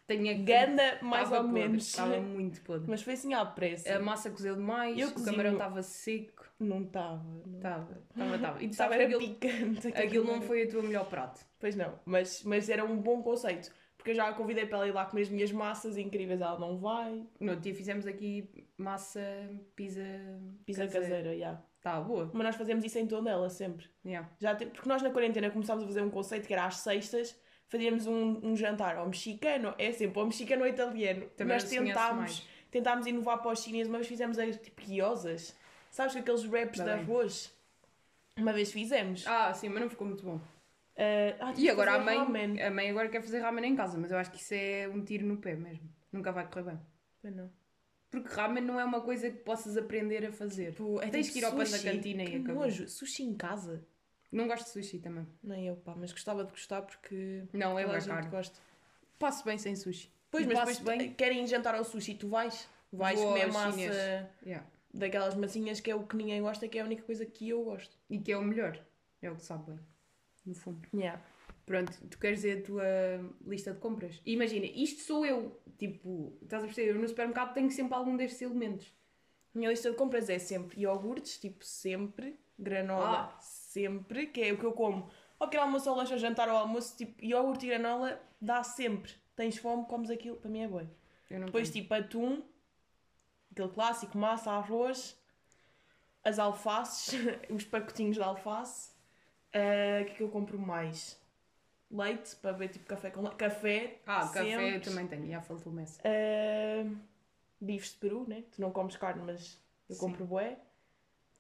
Tenho. 0.08 0.44
Ganda, 0.46 1.00
mais 1.02 1.32
ou 1.32 1.44
menos. 1.44 1.88
Estava 1.88 2.20
muito 2.22 2.62
podre. 2.62 2.90
Mas 2.90 3.02
foi 3.02 3.14
assim 3.14 3.34
à 3.34 3.46
pressa. 3.46 3.96
A 3.96 4.00
massa 4.00 4.30
cozeu 4.30 4.56
demais, 4.56 4.98
Eu 4.98 5.08
o 5.10 5.12
cozinho- 5.14 5.32
camarão 5.32 5.54
estava 5.54 5.82
seco. 5.82 6.46
Não 6.60 6.84
estava. 6.84 7.24
Não 7.46 7.56
Estava, 7.58 7.98
estava, 8.12 8.36
estava. 8.36 8.64
E 8.64 8.68
tu 8.68 8.72
Estava 8.72 8.94
sabes 8.94 9.06
aquilo, 9.08 9.20
picante. 9.34 9.88
aquilo 9.90 10.26
não 10.26 10.42
foi 10.42 10.66
o 10.66 10.70
teu 10.70 10.84
melhor 10.84 11.06
prato. 11.10 11.46
Pois 11.60 11.76
não, 11.76 12.00
mas, 12.06 12.44
mas 12.44 12.70
era 12.70 12.86
um 12.86 12.98
bom 12.98 13.22
conceito. 13.22 13.72
Porque 13.98 14.12
eu 14.12 14.16
já 14.16 14.30
a 14.30 14.34
convidei 14.34 14.68
para 14.68 14.78
ela 14.78 14.88
ir 14.88 14.92
lá 14.92 15.06
comer 15.06 15.24
as 15.24 15.30
minhas 15.30 15.52
massas 15.52 15.98
incríveis, 15.98 16.40
ela 16.40 16.60
não 16.60 16.78
vai. 16.78 17.26
No 17.40 17.56
dia 17.56 17.74
fizemos 17.74 18.06
aqui 18.06 18.48
massa, 18.78 19.20
pizza, 19.76 20.00
Pizza 20.66 20.88
caseira, 20.88 21.36
já. 21.36 21.60
Está 21.78 22.00
boa. 22.00 22.30
Mas 22.34 22.44
nós 22.44 22.56
fazemos 22.56 22.86
isso 22.86 22.98
em 23.00 23.08
Tondela 23.08 23.50
sempre. 23.50 23.88
Yeah. 24.06 24.30
Já 24.40 24.56
te- 24.56 24.68
Porque 24.68 24.88
nós 24.88 25.02
na 25.02 25.10
quarentena 25.10 25.50
começámos 25.50 25.84
a 25.84 25.88
fazer 25.88 26.02
um 26.02 26.10
conceito 26.10 26.48
que 26.48 26.54
era 26.54 26.66
às 26.66 26.78
sextas, 26.78 27.36
fazíamos 27.68 28.06
um, 28.08 28.40
um 28.44 28.56
jantar 28.56 28.98
ao 28.98 29.08
mexicano, 29.08 29.74
é 29.78 29.92
sempre 29.92 30.20
ou 30.20 30.26
mexicano 30.26 30.62
ou 30.64 30.68
italiano. 30.68 31.28
Também 31.36 31.56
Nós 31.58 31.64
tentámos, 31.70 32.48
tentámos 32.72 33.08
inovar 33.08 33.40
para 33.42 33.52
os 33.52 33.60
chineses, 33.64 33.88
uma 33.88 33.98
vez 33.98 34.08
fizemos 34.08 34.38
as, 34.40 34.58
tipo 34.58 34.82
guiosas. 34.82 35.56
Sabes 35.92 36.16
aqueles 36.16 36.44
wraps 36.46 36.78
Tá 36.78 36.84
de 36.84 36.90
bem. 36.92 37.00
arroz? 37.00 37.54
Uma 38.38 38.52
vez 38.54 38.72
fizemos. 38.72 39.26
Ah, 39.28 39.54
sim, 39.54 39.70
mas 39.70 39.82
não 39.82 39.90
ficou 39.90 40.06
muito 40.08 40.24
bom. 40.24 40.40
Ah, 40.98 41.36
ah, 41.40 41.54
E 41.58 41.70
agora 41.70 41.94
a 41.94 42.00
mãe, 42.00 42.18
ramen. 42.18 42.62
a 42.62 42.70
mãe 42.72 42.90
agora 42.90 43.10
quer 43.10 43.22
fazer 43.22 43.40
ramen 43.40 43.66
em 43.72 43.76
casa, 43.76 43.98
mas 43.98 44.12
eu 44.12 44.18
acho 44.18 44.32
que 44.32 44.38
isso 44.38 44.54
é 44.54 44.90
um 44.94 45.04
tiro 45.04 45.26
no 45.26 45.38
pé 45.38 45.56
mesmo. 45.56 45.90
Nunca 46.12 46.32
vai 46.32 46.46
correr 46.48 46.64
bem. 46.72 46.80
Pois 47.22 47.36
não. 47.36 47.50
Porque 48.12 48.30
ramen 48.34 48.64
não 48.64 48.80
é 48.80 48.84
uma 48.86 49.02
coisa 49.02 49.30
que 49.30 49.38
possas 49.38 49.76
aprender 49.78 50.26
a 50.26 50.32
fazer. 50.32 50.72
Tipo, 50.72 51.02
é 51.02 51.10
Tens 51.10 51.28
tipo 51.28 51.34
que 51.34 51.40
ir 51.40 51.46
ao 51.46 51.52
pão 51.54 51.64
da 51.70 51.80
cantina 51.80 52.24
e 52.24 52.28
que 52.30 52.36
acabou. 52.38 52.64
nojo. 52.64 52.88
Sushi 52.88 53.24
em 53.24 53.34
casa? 53.36 53.86
Não 54.36 54.48
gosto 54.48 54.66
de 54.66 54.72
sushi 54.72 55.00
também. 55.00 55.26
Nem 55.44 55.68
eu, 55.68 55.76
pá, 55.78 55.94
mas 55.96 56.12
gostava 56.12 56.44
de 56.44 56.52
gostar 56.52 56.82
porque 56.82 57.44
Não, 57.54 57.78
é 57.80 57.86
bem 57.86 58.00
gente 58.02 58.10
caro. 58.10 58.30
gosta. 58.30 58.60
Passo 59.18 59.46
bem 59.46 59.58
sem 59.58 59.76
sushi. 59.76 60.12
Pois, 60.30 60.46
mas 60.46 60.58
depois 60.78 60.98
bem. 60.98 61.14
querem 61.14 61.48
jantar 61.48 61.74
ao 61.76 61.84
sushi, 61.86 62.16
tu 62.16 62.28
vais? 62.30 62.68
Vais 62.92 63.18
Vou 63.20 63.30
comer 63.30 63.52
massa. 63.52 64.30
Yeah. 64.46 64.66
daquelas 64.94 65.36
massinhas 65.36 65.80
que 65.80 65.90
é 65.90 65.96
o 65.96 66.04
que 66.06 66.16
ninguém 66.18 66.42
gosta, 66.42 66.68
que 66.68 66.78
é 66.78 66.82
a 66.82 66.86
única 66.86 67.04
coisa 67.04 67.26
que 67.26 67.50
eu 67.50 67.64
gosto. 67.64 67.98
E 68.10 68.20
que 68.20 68.32
é 68.32 68.38
o 68.38 68.44
melhor. 68.44 68.78
É 69.22 69.32
o 69.32 69.36
que 69.36 69.42
sabe 69.44 69.72
bem. 69.72 69.80
No 70.46 70.54
fundo. 70.54 70.86
Yeah. 70.94 71.22
Pronto, 71.66 71.92
tu 72.10 72.20
queres 72.20 72.40
dizer 72.42 72.60
a 72.60 72.64
tua 72.64 72.84
lista 73.48 73.74
de 73.74 73.80
compras? 73.80 74.22
Imagina, 74.26 74.66
isto 74.66 75.02
sou 75.02 75.26
eu. 75.26 75.60
Tipo, 75.78 76.38
estás 76.42 76.62
a 76.64 76.66
perceber? 76.68 76.92
Eu 76.92 77.00
no 77.00 77.08
supermercado 77.08 77.54
tenho 77.54 77.72
sempre 77.72 77.94
algum 77.96 78.16
destes 78.16 78.42
elementos. 78.42 78.94
Minha 79.54 79.70
lista 79.70 79.90
de 79.90 79.96
compras 79.98 80.30
é 80.30 80.38
sempre 80.38 80.82
iogurtes, 80.82 81.38
tipo 81.40 81.64
sempre, 81.66 82.38
granola, 82.60 83.34
Ah. 83.34 83.40
Sempre, 83.80 84.28
que 84.28 84.42
é 84.42 84.54
o 84.54 84.58
que 84.58 84.66
eu 84.66 84.72
como. 84.72 85.10
Ao 85.38 85.48
pequeno 85.48 85.64
almoço, 85.66 85.90
ao 85.90 85.96
lanche, 85.98 86.14
ao 86.14 86.20
jantar, 86.20 86.48
ao 86.48 86.58
almoço, 86.58 86.96
tipo, 86.96 87.24
iogurte 87.24 87.66
e 87.66 87.70
granola 87.70 88.22
dá 88.40 88.64
sempre. 88.64 89.12
Tens 89.36 89.58
fome, 89.58 89.86
comes 89.86 90.10
aquilo, 90.10 90.38
para 90.38 90.50
mim 90.50 90.62
é 90.62 90.68
bom. 90.68 90.88
Depois, 91.30 91.70
tenho. 91.70 91.84
tipo, 91.84 91.94
atum, 91.94 92.42
aquele 93.52 93.70
clássico, 93.70 94.18
massa, 94.18 94.52
arroz, 94.52 95.20
as 96.24 96.40
alfaces, 96.40 97.20
os 97.54 97.66
pacotinhos 97.66 98.16
de 98.16 98.24
alface. 98.24 98.92
Ah, 99.54 100.02
O 100.02 100.06
que 100.06 100.12
é 100.12 100.16
que 100.16 100.24
eu 100.24 100.30
compro 100.30 100.58
mais? 100.58 101.20
Leite, 101.92 102.36
para 102.38 102.52
ver 102.54 102.70
tipo 102.70 102.86
café 102.86 103.12
com 103.12 103.22
leite. 103.22 103.36
Café, 103.36 104.00
Ah, 104.06 104.22
café 104.34 104.54
eu 104.54 104.60
sempre. 104.60 104.80
também 104.90 105.08
tenho. 105.08 105.28
Já 105.30 105.42
faltou-me 105.42 105.84
essa. 105.84 106.02
Ah, 106.04 106.90
bifes 107.60 107.92
de 107.92 107.98
peru, 107.98 108.26
né? 108.28 108.44
Tu 108.52 108.62
não 108.62 108.72
comes 108.72 108.96
carne, 108.96 109.22
mas 109.26 109.62
eu 109.90 109.96
Sim. 109.96 110.02
compro 110.02 110.26
bué. 110.26 110.58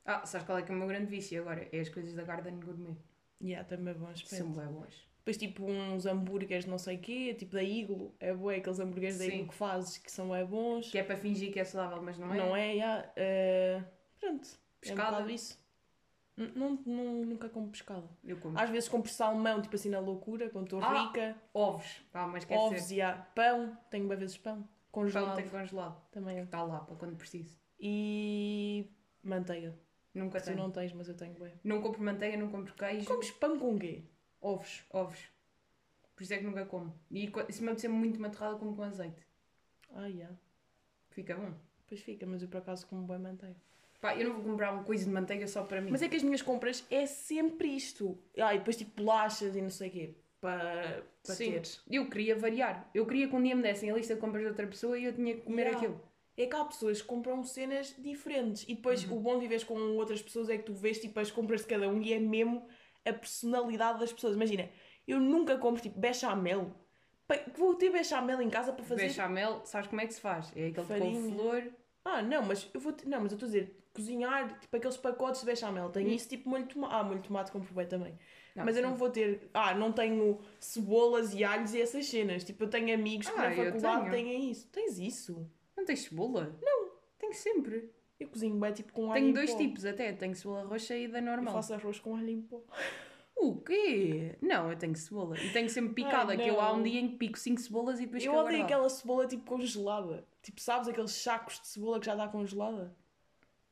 Ah, 0.05 0.25
sabes 0.25 0.45
qual 0.45 0.57
é 0.57 0.61
que 0.61 0.71
é 0.71 0.75
o 0.75 0.77
meu 0.77 0.87
grande 0.87 1.07
vício 1.07 1.41
agora? 1.41 1.67
É 1.71 1.79
as 1.79 1.89
coisas 1.89 2.13
da 2.13 2.23
Garden 2.23 2.59
Gourmet. 2.59 2.95
Yeah, 3.41 3.67
também 3.67 3.93
é 3.93 3.97
bom 3.97 4.07
aspecto. 4.07 4.35
São 4.35 4.51
bem 4.51 4.67
boas. 4.67 4.93
Depois 5.17 5.37
tipo 5.37 5.65
uns 5.65 6.05
hambúrgueres 6.05 6.65
não 6.67 6.77
sei 6.77 6.97
o 6.97 6.99
quê, 6.99 7.33
tipo 7.33 7.53
da 7.53 7.63
Iglo. 7.63 8.13
É 8.19 8.31
bué, 8.33 8.57
aqueles 8.57 8.79
hambúrgueres 8.79 9.17
da. 9.17 9.25
Iglo 9.25 9.47
que 9.47 9.55
fazes 9.55 9.97
que 9.97 10.11
são 10.11 10.33
é 10.35 10.45
bons. 10.45 10.91
Que 10.91 10.99
é 10.99 11.03
para 11.03 11.17
fingir 11.17 11.51
que 11.51 11.59
é 11.59 11.63
saudável, 11.63 12.01
mas 12.03 12.17
não 12.19 12.33
é. 12.33 12.37
Não 12.37 12.55
é, 12.55 12.73
yeah. 12.73 13.09
Ah, 13.17 13.83
pronto. 14.19 14.47
É 14.47 14.51
um 14.51 14.79
Pescada. 14.79 15.11
bocado 15.11 15.31
isso. 15.31 15.65
Não, 16.37 16.77
não, 16.85 17.25
nunca 17.25 17.49
como 17.49 17.69
pescada. 17.69 18.07
Eu 18.23 18.37
como. 18.37 18.59
Às 18.59 18.69
vezes 18.69 18.87
compro 18.89 19.09
salmão, 19.11 19.61
tipo 19.61 19.75
assim 19.75 19.89
na 19.89 19.99
loucura, 19.99 20.49
quando 20.49 20.65
estou 20.65 20.83
Ah, 20.83 21.07
rica. 21.07 21.35
Ovos. 21.53 22.03
Ah, 22.13 22.27
mas 22.27 22.45
quer 22.45 22.57
Ovos 22.57 22.91
e 22.91 23.01
há 23.01 23.13
pão, 23.33 23.75
tenho 23.89 24.07
bem 24.07 24.17
vezes 24.17 24.37
pão. 24.37 24.57
pão 24.57 24.69
Congelado 24.91 25.35
tem 25.37 25.47
congelado. 25.47 25.99
também. 26.11 26.37
é. 26.39 26.43
Está 26.43 26.61
lá 26.61 26.79
para 26.81 26.95
quando 26.95 27.15
preciso. 27.15 27.57
E 27.79 28.91
manteiga. 29.23 29.73
Nunca 30.15 30.39
Tu 30.39 30.45
tenho. 30.45 30.57
não 30.57 30.71
tens, 30.71 30.93
mas 30.93 31.07
eu 31.09 31.15
tenho 31.15 31.33
bem. 31.33 31.53
Não 31.63 31.81
compro 31.81 32.01
manteiga, 32.01 32.37
não 32.37 32.49
compro 32.49 32.73
queijo. 32.73 33.05
Comes 33.05 33.29
pão 33.31 33.59
com 33.59 33.77
quê? 33.77 34.01
Ovos. 34.41 34.83
Ovos. 34.89 35.19
Por 36.15 36.23
isso 36.23 36.33
é 36.33 36.37
que 36.37 36.43
nunca 36.45 36.65
como. 36.65 36.97
E 37.11 37.29
se 37.51 37.61
me 37.61 37.67
apetecer 37.67 37.89
muito 37.89 38.17
uma 38.17 38.29
torrada, 38.29 38.55
como 38.57 38.73
com 38.75 38.83
azeite. 38.83 39.21
Ah, 39.93 40.07
yeah. 40.07 40.33
Fica 41.09 41.35
bom. 41.35 41.53
Pois 41.87 42.01
fica, 42.01 42.25
mas 42.25 42.41
eu 42.41 42.47
por 42.47 42.57
acaso 42.57 42.87
como 42.87 43.05
bem 43.05 43.19
manteiga. 43.19 43.55
Pá, 44.01 44.15
eu 44.15 44.29
não 44.29 44.35
vou 44.35 44.43
comprar 44.51 44.71
uma 44.73 44.83
coisa 44.83 45.03
de 45.05 45.11
manteiga 45.11 45.47
só 45.47 45.63
para 45.63 45.81
mim. 45.81 45.91
Mas 45.91 46.01
é 46.01 46.07
que 46.07 46.15
as 46.15 46.23
minhas 46.23 46.41
compras 46.41 46.85
é 46.89 47.05
sempre 47.05 47.67
isto. 47.75 48.17
Ah, 48.37 48.53
e 48.55 48.59
depois 48.59 48.77
tipo 48.77 48.95
bolachas 49.03 49.55
e 49.55 49.61
não 49.61 49.69
sei 49.69 49.89
o 49.89 49.91
quê. 49.91 50.15
Para, 50.39 51.03
para 51.23 51.35
Sim. 51.35 51.51
teres. 51.51 51.81
Eu 51.89 52.09
queria 52.09 52.35
variar. 52.37 52.89
Eu 52.93 53.05
queria 53.05 53.27
que 53.27 53.35
um 53.35 53.41
dia 53.41 53.55
me 53.55 53.61
dessem 53.63 53.89
a 53.91 53.95
lista 53.95 54.13
de 54.15 54.21
compras 54.21 54.43
de 54.43 54.49
outra 54.49 54.67
pessoa 54.67 54.97
e 54.97 55.05
eu 55.05 55.13
tinha 55.13 55.35
que 55.35 55.41
comer 55.41 55.63
Yeah. 55.63 55.77
aquilo. 55.77 56.01
É 56.37 56.45
que 56.45 56.55
há 56.55 56.65
pessoas 56.65 57.01
que 57.01 57.07
compram 57.07 57.43
cenas 57.43 57.95
diferentes. 57.97 58.63
E 58.67 58.75
depois 58.75 59.03
Uhum. 59.05 59.17
o 59.17 59.19
bom 59.21 59.33
de 59.35 59.41
viveres 59.41 59.63
com 59.63 59.75
outras 59.97 60.21
pessoas 60.21 60.49
é 60.49 60.57
que 60.57 60.63
tu 60.65 60.73
vês 60.73 60.99
tipo 60.99 61.19
as 61.19 61.31
compras 61.31 61.61
de 61.61 61.67
cada 61.67 61.87
um 61.87 62.01
e 62.01 62.11
é 62.13 62.19
mesmo 62.19 62.67
a 63.05 63.13
personalidade 63.13 63.99
das 63.99 64.11
pessoas. 64.11 64.35
Imagina, 64.35 64.69
eu 65.07 65.19
nunca 65.19 65.57
compro 65.57 65.81
tipo 65.81 65.97
bechamel. 65.99 66.71
Vou 67.57 67.73
ter 67.75 67.89
bechamel 67.89 68.41
em 68.41 68.49
casa 68.49 68.71
para 68.73 68.83
fazer. 68.83 69.07
Bechamel, 69.07 69.61
sabes 69.65 69.87
como 69.87 70.01
é 70.01 70.05
que 70.07 70.13
se 70.13 70.21
faz? 70.21 70.51
É 70.55 70.67
aquele 70.67 70.85
Farinha. 70.85 71.21
com 71.21 71.31
flor. 71.35 71.63
Ah, 72.03 72.21
não, 72.21 72.43
mas 72.43 72.69
eu 72.73 72.79
vou 72.79 72.91
te- 72.93 73.07
não, 73.07 73.21
mas 73.21 73.31
eu 73.31 73.35
estou 73.37 73.47
a 73.47 73.51
dizer, 73.51 73.83
cozinhar, 73.93 74.59
tipo 74.59 74.75
aqueles 74.77 74.97
pacotes 74.97 75.39
de 75.41 75.47
bechamel, 75.47 75.89
tem 75.89 76.05
Hum. 76.05 76.09
isso 76.11 76.29
tipo 76.29 76.47
molho 76.49 76.65
de 76.67 76.73
tomate. 76.75 76.93
Ah, 76.93 77.03
molho 77.03 77.19
de 77.19 77.27
tomate 77.27 77.51
compro 77.51 77.73
bem 77.73 77.87
também. 77.87 78.19
Não, 78.55 78.63
mas 78.63 78.75
eu 78.75 78.83
sim. 78.83 78.89
não 78.89 78.95
vou 78.95 79.09
ter, 79.09 79.49
ah, 79.53 79.73
não 79.73 79.91
tenho 79.91 80.39
cebolas 80.59 81.33
e 81.33 81.43
alhos 81.43 81.73
e 81.73 81.81
essas 81.81 82.05
cenas. 82.05 82.43
Tipo, 82.43 82.65
eu 82.65 82.69
tenho 82.69 82.93
amigos 82.93 83.27
que 83.27 83.33
Ah, 83.39 83.43
na 83.49 83.55
eu 83.55 83.65
faculdade 83.65 84.09
tenho. 84.11 84.11
têm 84.27 84.51
isso. 84.51 84.67
Tens 84.69 84.99
isso? 84.99 85.49
Não 85.77 85.85
tens 85.85 86.01
cebola? 86.03 86.57
Não. 86.61 86.89
Tenho 87.17 87.33
sempre. 87.33 87.89
Eu 88.19 88.27
cozinho 88.29 88.55
bem 88.59 88.71
tipo 88.71 88.93
com 88.93 89.05
alho 89.11 89.13
Tenho 89.13 89.29
em 89.29 89.33
dois 89.33 89.51
pó. 89.51 89.57
tipos 89.57 89.85
até. 89.85 90.13
Tenho 90.13 90.35
cebola 90.35 90.63
roxa 90.63 90.95
e 90.95 91.07
da 91.07 91.19
Eu 91.19 91.23
normal. 91.23 91.53
faço 91.53 91.73
arroz 91.73 91.99
com 91.99 92.15
alho 92.15 92.29
em 92.29 92.41
pó. 92.41 92.61
O 93.35 93.57
quê? 93.61 94.37
Não, 94.41 94.71
eu 94.71 94.77
tenho 94.77 94.95
cebola. 94.95 95.37
E 95.37 95.51
tenho 95.51 95.69
sempre 95.69 95.93
picada, 95.93 96.31
Ai, 96.31 96.37
que 96.37 96.47
eu 96.47 96.59
há 96.61 96.71
um 96.71 96.81
dia 96.81 96.99
em 97.01 97.09
que 97.09 97.15
pico 97.17 97.37
5 97.37 97.59
cebolas 97.59 97.99
e 97.99 98.05
depois 98.05 98.23
Eu 98.23 98.31
fica 98.31 98.43
odeio 98.43 98.63
aquela 98.63 98.89
cebola 98.89 99.27
tipo 99.27 99.43
congelada. 99.45 100.25
Tipo, 100.41 100.61
sabes 100.61 100.87
aqueles 100.87 101.11
sacos 101.11 101.59
de 101.59 101.67
cebola 101.67 101.99
que 101.99 102.05
já 102.05 102.13
está 102.13 102.27
congelada? 102.29 102.95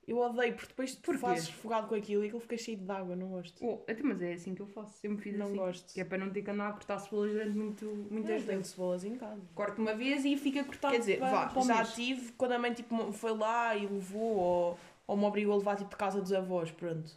Eu 0.06 0.18
odeio, 0.18 0.54
porque 0.54 0.68
depois 0.68 0.96
tu 0.96 1.02
Porquê? 1.02 1.20
fazes 1.20 1.48
refogado 1.48 1.88
com 1.88 1.96
aquilo 1.96 2.24
e 2.24 2.26
aquilo 2.28 2.42
fica 2.42 2.58
cheio 2.58 2.78
de 2.78 2.92
água, 2.92 3.16
não 3.16 3.30
gosto. 3.30 3.66
Oh, 3.66 3.82
até, 3.90 4.04
mas 4.04 4.22
é 4.22 4.34
assim 4.34 4.54
que 4.54 4.62
eu 4.62 4.68
faço. 4.68 4.98
Sempre 5.00 5.24
fiz 5.24 5.38
Não 5.38 5.46
assim. 5.48 5.56
gosto. 5.56 5.94
Que 5.94 6.02
é 6.02 6.04
para 6.04 6.18
não 6.18 6.30
ter 6.30 6.42
que 6.42 6.52
andar 6.52 6.70
a 6.70 6.74
cortar 6.74 7.00
cebolas 7.00 7.32
durante 7.32 7.58
muito, 7.58 7.86
muitas 8.12 8.30
Eu 8.42 8.46
tenho 8.46 8.58
vezes. 8.60 8.68
cebolas 8.68 9.04
em 9.06 9.16
casa. 9.16 9.42
Corto 9.56 9.82
uma 9.82 9.94
vez 9.96 10.26
e 10.26 10.36
fica 10.36 10.64
cortado 10.64 10.92
Quer 10.94 11.00
dizer, 11.00 11.20
para, 11.20 11.32
vá, 11.32 11.48
para 11.48 11.62
já 11.62 11.76
mês. 11.78 11.94
tive 11.94 12.32
quando 12.34 12.52
a 12.52 12.60
mãe 12.60 12.74
tipo, 12.74 13.12
foi 13.14 13.32
lá 13.38 13.76
e 13.78 13.88
levou 13.88 14.36
ou, 14.36 14.80
ou 15.08 15.16
me 15.18 15.24
obrigou 15.24 15.54
a 15.54 15.58
levar 15.58 15.78
tipo 15.78 15.92
de 15.92 15.96
casa 15.96 16.20
dos 16.22 16.34
avós, 16.34 16.70
pronto. 16.70 17.10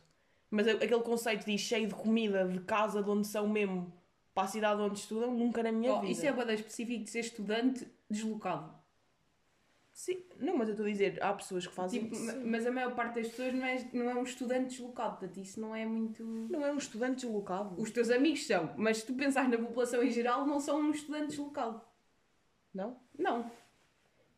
Mas 0.49 0.69
aquele 0.69 1.01
conceito 1.03 1.45
de 1.45 1.51
ir 1.53 1.59
cheio 1.59 1.89
de 1.89 1.95
comida 1.95 2.47
de 2.47 2.61
casa 2.61 3.03
de 3.03 3.11
onde 3.11 3.27
são 3.27 3.49
mesmo 3.49 3.93
para 4.33 4.45
a 4.45 4.47
cidade 4.49 4.81
onde 4.81 4.99
estudam, 4.99 5.35
nunca 5.35 5.61
na 5.63 5.73
minha 5.73 5.93
Oh, 5.95 6.01
vida. 6.03 6.13
isso 6.13 6.25
é 6.25 6.33
bada 6.33 6.55
específico 6.55 7.03
de 7.03 7.11
ser 7.11 7.21
estudante 7.21 7.85
deslocado. 8.09 8.71
Sim, 9.99 10.23
não, 10.39 10.59
mas 10.59 10.69
eu 10.69 10.75
estou 10.75 10.85
a 10.85 10.91
dizer, 10.91 11.19
há 11.25 11.33
pessoas 11.33 11.67
que 11.67 11.73
fazem 11.73 12.03
Tipo, 12.03 12.15
isso. 12.15 12.27
ma- 12.27 12.45
mas 12.45 12.67
a 12.67 12.71
maior 12.71 12.95
parte 12.95 13.15
das 13.15 13.29
pessoas 13.29 13.55
não 13.55 13.65
é, 13.65 13.89
não 13.95 14.11
é 14.11 14.15
um 14.15 14.25
estudante 14.25 14.69
deslocado, 14.77 15.17
portanto 15.17 15.39
isso 15.41 15.59
não 15.59 15.75
é 15.75 15.87
muito. 15.87 16.23
Não 16.23 16.63
é 16.67 16.71
um 16.71 16.77
estudante 16.77 17.25
deslocado. 17.25 17.81
Os 17.81 17.91
teus 17.91 18.11
amigos 18.11 18.47
são, 18.47 18.75
mas 18.77 18.99
se 18.99 19.07
tu 19.07 19.15
pensares 19.15 19.49
na 19.51 19.57
população 19.57 20.03
em 20.03 20.11
geral, 20.11 20.47
não 20.47 20.61
são 20.61 20.79
um 20.79 20.91
estudante 20.91 21.29
deslocado. 21.29 21.81
Não? 22.75 23.01
Não. 23.19 23.51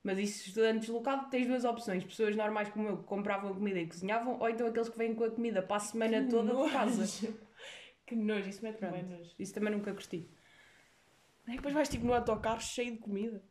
Mas 0.01 0.17
isso, 0.21 0.47
estudante 0.47 0.83
deslocado, 0.87 1.29
tens 1.29 1.49
duas 1.49 1.65
opções: 1.65 2.05
pessoas 2.05 2.37
normais 2.37 2.69
como 2.69 2.87
eu 2.87 2.99
que 2.99 3.03
compravam 3.03 3.53
comida 3.53 3.81
e 3.81 3.87
cozinhavam, 3.89 4.39
ou 4.39 4.49
então 4.49 4.65
aqueles 4.69 4.89
que 4.89 4.97
vêm 4.97 5.13
com 5.13 5.25
a 5.25 5.31
comida 5.33 5.61
para 5.61 5.75
a 5.77 5.81
semana 5.81 6.23
Que 6.23 6.31
toda 6.31 6.51
de 6.51 6.55
nojo. 6.55 6.73
casa. 6.73 7.05
Que 8.07 8.15
nojo, 8.17 8.49
isso 8.49 8.63
mete 8.63 8.79
Pronto. 8.79 8.93
bem 8.95 9.03
nojo. 9.03 9.35
Isso 9.39 9.53
também 9.53 9.71
nunca 9.73 9.93
gostei. 9.93 10.31
E 11.47 11.57
depois 11.57 11.75
vais 11.75 11.89
tipo 11.91 12.07
no 12.07 12.15
autocarro 12.15 12.61
cheio 12.61 12.93
de 12.93 12.99
comida. 12.99 13.43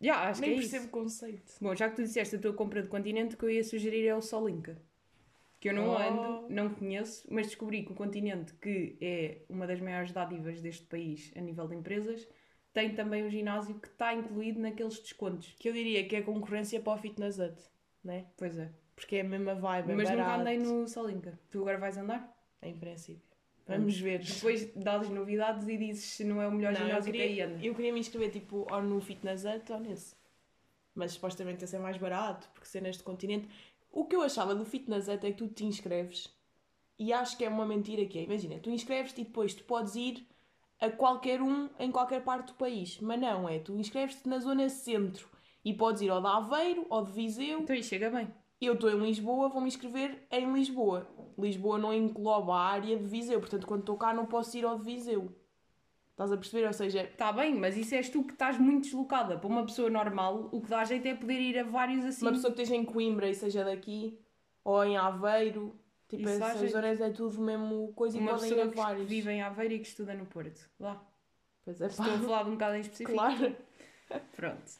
Já, 0.00 0.28
acho 0.28 0.40
Nem 0.40 0.50
que 0.50 0.56
é 0.56 0.60
percebo 0.60 0.86
o 0.86 0.90
conceito. 0.90 1.52
Bom, 1.60 1.74
já 1.74 1.88
que 1.88 1.96
tu 1.96 2.02
disseste 2.02 2.36
a 2.36 2.38
tua 2.38 2.52
compra 2.52 2.82
de 2.82 2.88
continente, 2.88 3.34
o 3.34 3.38
que 3.38 3.44
eu 3.44 3.50
ia 3.50 3.64
sugerir 3.64 4.06
é 4.06 4.14
o 4.14 4.22
Solinka. 4.22 4.80
Que 5.60 5.70
eu 5.70 5.74
não 5.74 5.88
Oh. 5.88 5.96
ando, 5.98 6.54
não 6.54 6.70
conheço, 6.72 7.26
mas 7.28 7.46
descobri 7.48 7.84
que 7.84 7.90
o 7.90 7.94
continente, 7.94 8.54
que 8.54 8.96
é 9.00 9.38
uma 9.48 9.66
das 9.66 9.80
maiores 9.80 10.12
dádivas 10.12 10.60
deste 10.60 10.84
país 10.86 11.32
a 11.36 11.40
nível 11.40 11.66
de 11.66 11.74
empresas, 11.74 12.28
tem 12.72 12.94
também 12.94 13.24
um 13.24 13.30
ginásio 13.30 13.74
que 13.80 13.88
está 13.88 14.14
incluído 14.14 14.60
naqueles 14.60 15.00
descontos. 15.00 15.52
Que 15.58 15.68
eu 15.68 15.72
diria 15.72 16.06
que 16.06 16.14
é 16.14 16.22
concorrência 16.22 16.80
para 16.80 16.92
o 16.92 16.96
Fitness 16.96 17.38
Hut, 17.40 17.60
né? 18.04 18.26
Pois 18.36 18.56
é. 18.56 18.70
Porque 18.94 19.16
é 19.16 19.20
a 19.22 19.24
mesma 19.24 19.54
vibe, 19.56 19.90
é 19.90 19.94
mas 19.96 20.10
nunca 20.10 20.22
barato, 20.22 20.40
andei 20.42 20.58
no 20.58 20.86
Solinka. 20.86 21.38
Tu 21.50 21.58
agora 21.60 21.78
vais 21.78 21.96
andar? 21.96 22.32
Em 22.62 22.78
princípio. 22.78 23.27
Vamos 23.68 23.98
ver. 24.00 24.20
Depois 24.20 24.72
dás 24.74 25.08
novidades 25.10 25.68
e 25.68 25.76
dizes 25.76 26.04
se 26.04 26.24
não 26.24 26.40
é 26.40 26.48
o 26.48 26.52
melhor 26.52 26.72
Não, 26.72 26.80
eu, 26.80 26.86
ginásio 26.86 27.12
que 27.12 27.20
aí 27.20 27.28
queria, 27.28 27.58
eu 27.62 27.74
queria 27.74 27.92
me 27.92 28.00
inscrever 28.00 28.30
tipo 28.30 28.66
ou 28.70 28.82
no 28.82 29.00
Fitness 29.00 29.44
Hut 29.44 29.70
ou 29.70 29.78
nesse. 29.78 30.16
Mas 30.94 31.12
supostamente 31.12 31.62
esse 31.62 31.76
é 31.76 31.78
mais 31.78 31.98
barato, 31.98 32.48
porque 32.54 32.66
cenas 32.66 32.96
de 32.96 33.02
continente. 33.02 33.48
O 33.92 34.06
que 34.06 34.16
eu 34.16 34.22
achava 34.22 34.54
do 34.54 34.64
Fitness 34.64 35.06
Hut 35.06 35.26
é 35.26 35.30
que 35.30 35.36
tu 35.36 35.48
te 35.48 35.64
inscreves 35.64 36.34
e 36.98 37.12
acho 37.12 37.36
que 37.36 37.44
é 37.44 37.48
uma 37.48 37.66
mentira 37.66 38.04
que 38.06 38.18
é. 38.18 38.22
Imagina, 38.22 38.58
tu 38.58 38.70
inscreves-te 38.70 39.20
e 39.20 39.24
depois 39.24 39.54
tu 39.54 39.62
podes 39.64 39.94
ir 39.94 40.26
a 40.80 40.90
qualquer 40.90 41.40
um 41.40 41.68
em 41.78 41.92
qualquer 41.92 42.22
parte 42.22 42.48
do 42.48 42.54
país. 42.54 42.98
Mas 43.00 43.20
não, 43.20 43.48
é, 43.48 43.58
tu 43.58 43.76
inscreves-te 43.76 44.28
na 44.28 44.38
zona 44.38 44.68
centro 44.68 45.28
e 45.64 45.74
podes 45.74 46.02
ir 46.02 46.10
ao 46.10 46.20
de 46.20 46.26
Aveiro 46.26 46.86
ou 46.88 47.04
de 47.04 47.12
Viseu. 47.12 47.60
Então 47.60 47.76
aí 47.76 47.82
chega 47.82 48.10
bem. 48.10 48.28
Eu 48.60 48.74
estou 48.74 48.90
em 48.90 48.98
Lisboa, 49.00 49.48
vou-me 49.48 49.68
inscrever 49.68 50.26
em 50.30 50.52
Lisboa. 50.52 51.06
Lisboa 51.38 51.78
não 51.78 51.94
engloba 51.94 52.54
a 52.54 52.66
área 52.70 52.96
de 52.96 53.04
Viseu, 53.04 53.38
portanto 53.38 53.66
quando 53.66 53.80
estou 53.80 53.96
cá 53.96 54.12
não 54.12 54.26
posso 54.26 54.56
ir 54.56 54.64
ao 54.64 54.76
de 54.78 54.84
Viseu. 54.84 55.32
Estás 56.10 56.32
a 56.32 56.36
perceber? 56.36 56.66
Ou 56.66 56.72
seja, 56.72 57.02
Está 57.04 57.30
bem, 57.32 57.54
mas 57.54 57.76
isso 57.76 57.94
és 57.94 58.08
tu 58.08 58.24
que 58.24 58.32
estás 58.32 58.58
muito 58.58 58.84
deslocada. 58.84 59.38
Para 59.38 59.46
uma 59.48 59.64
pessoa 59.64 59.88
normal, 59.88 60.48
o 60.50 60.60
que 60.60 60.68
dá 60.68 60.82
jeito 60.82 61.06
é 61.06 61.14
poder 61.14 61.40
ir 61.40 61.56
a 61.60 61.62
vários 61.62 62.04
assim. 62.04 62.24
uma 62.24 62.32
pessoa 62.32 62.52
que 62.52 62.60
esteja 62.60 62.74
em 62.80 62.84
Coimbra 62.84 63.28
e 63.30 63.34
seja 63.36 63.62
daqui, 63.64 64.18
ou 64.64 64.84
em 64.84 64.96
Aveiro, 64.96 65.78
tipo, 66.08 66.28
Isso 66.28 66.42
essas 66.42 66.72
zonas 66.72 67.00
é 67.00 67.10
tudo 67.10 67.40
mesmo 67.40 67.92
coisa 67.94 68.18
e 68.18 68.20
uma 68.20 68.32
podem 68.32 68.48
ir 68.48 68.52
a 68.54 68.56
pessoa 68.56 68.70
que 68.72 68.76
vários. 68.76 69.08
vive 69.08 69.30
em 69.30 69.42
Aveiro 69.42 69.74
e 69.74 69.78
que 69.78 69.86
estuda 69.86 70.12
no 70.14 70.26
Porto. 70.26 70.68
Lá. 70.80 71.00
Pois 71.64 71.80
é, 71.80 71.86
Estou 71.86 72.04
pá, 72.04 72.12
a 72.12 72.18
falar 72.18 72.42
de 72.42 72.48
um 72.48 72.52
bocado 72.54 72.74
em 72.76 72.80
específico. 72.80 73.12
claro. 73.16 73.56
Pronto. 74.34 74.72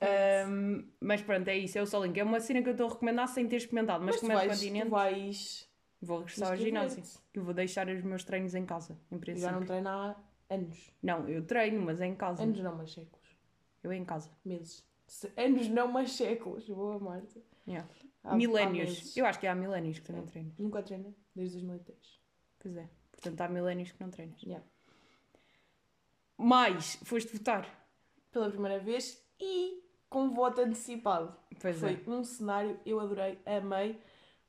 Ahm, 0.00 0.84
mas 1.00 1.20
pronto, 1.22 1.48
é 1.48 1.56
isso, 1.56 1.76
é 1.78 1.82
o 1.82 1.86
Solink. 1.86 2.18
É 2.18 2.24
uma 2.24 2.40
cena 2.40 2.62
que 2.62 2.68
eu 2.68 2.72
estou 2.72 2.86
a 2.86 2.90
recomendar 2.92 3.28
sem 3.28 3.48
ter 3.48 3.56
experimentado, 3.56 4.04
mas, 4.04 4.14
Mas, 4.16 4.20
como 4.20 4.32
é 4.32 4.36
vais, 4.36 4.52
continente, 4.52 4.88
vais 4.88 5.68
vou 6.00 6.18
regressar 6.20 6.50
ao 6.50 6.56
ginásio. 6.56 7.02
Que 7.32 7.38
eu 7.40 7.44
vou 7.44 7.52
deixar 7.54 7.88
os 7.88 8.02
meus 8.02 8.22
treinos 8.24 8.54
em 8.54 8.64
casa, 8.64 8.96
em 9.10 9.18
já 9.36 9.50
Não... 9.52 9.60
não 9.60 9.66
treino 9.66 9.88
há 9.88 10.16
anos. 10.50 10.92
eu 11.28 11.44
treino, 11.44 11.80
mas 11.82 12.00
é 12.00 12.06
em 12.06 12.14
casa. 12.14 12.42
Anos 12.42 12.60
não, 12.60 12.76
mas 12.76 12.92
séculos. 12.92 13.26
Eu 13.82 13.92
em 13.92 14.04
casa. 14.04 14.30
Meses. 14.44 14.84
Se- 15.06 15.32
Anos 15.36 15.68
não, 15.68 15.88
mas 15.88 16.12
séculos. 16.12 16.68
Boa, 16.68 16.98
Marta. 16.98 17.40
Yeah. 17.66 17.88
Há- 18.22 18.36
milénios. 18.36 19.16
Eu 19.16 19.24
acho 19.26 19.38
que 19.40 19.46
há 19.46 19.54
milénios 19.54 19.98
que 19.98 20.04
tu 20.04 20.12
não 20.12 20.22
É. 20.22 20.26
treinas. 20.26 20.58
Nunca 20.58 20.82
treinei, 20.82 21.14
desde 21.34 21.56
2010. 21.56 22.20
Pois 22.58 22.76
é. 22.76 22.88
Portanto, 23.12 23.40
há 23.40 23.48
milénios 23.48 23.90
que 23.92 24.00
não 24.00 24.10
treinas. 24.10 24.40
Yeah. 24.42 24.64
Mais, 26.36 26.96
foste 27.04 27.32
votar. 27.36 27.66
Pela 28.30 28.50
primeira 28.50 28.78
vez 28.78 29.20
e 29.40 29.82
com 30.08 30.30
voto 30.30 30.60
antecipado. 30.60 31.34
Pois 31.60 31.78
Foi 31.78 32.02
é. 32.06 32.10
um 32.10 32.24
cenário, 32.24 32.78
eu 32.86 33.00
adorei, 33.00 33.38
amei. 33.44 34.00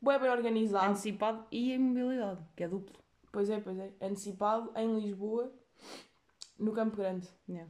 Bué 0.01 0.17
bem 0.17 0.29
organizado. 0.29 0.91
Antecipado 0.91 1.45
e 1.51 1.73
em 1.73 1.79
mobilidade, 1.79 2.41
que 2.55 2.63
é 2.63 2.67
duplo. 2.67 2.95
Pois 3.31 3.49
é, 3.49 3.59
pois 3.59 3.77
é. 3.77 3.91
Antecipado 4.01 4.71
em 4.75 4.99
Lisboa, 4.99 5.51
no 6.57 6.71
Campo 6.71 6.95
Grande. 6.97 7.27
Yeah. 7.47 7.69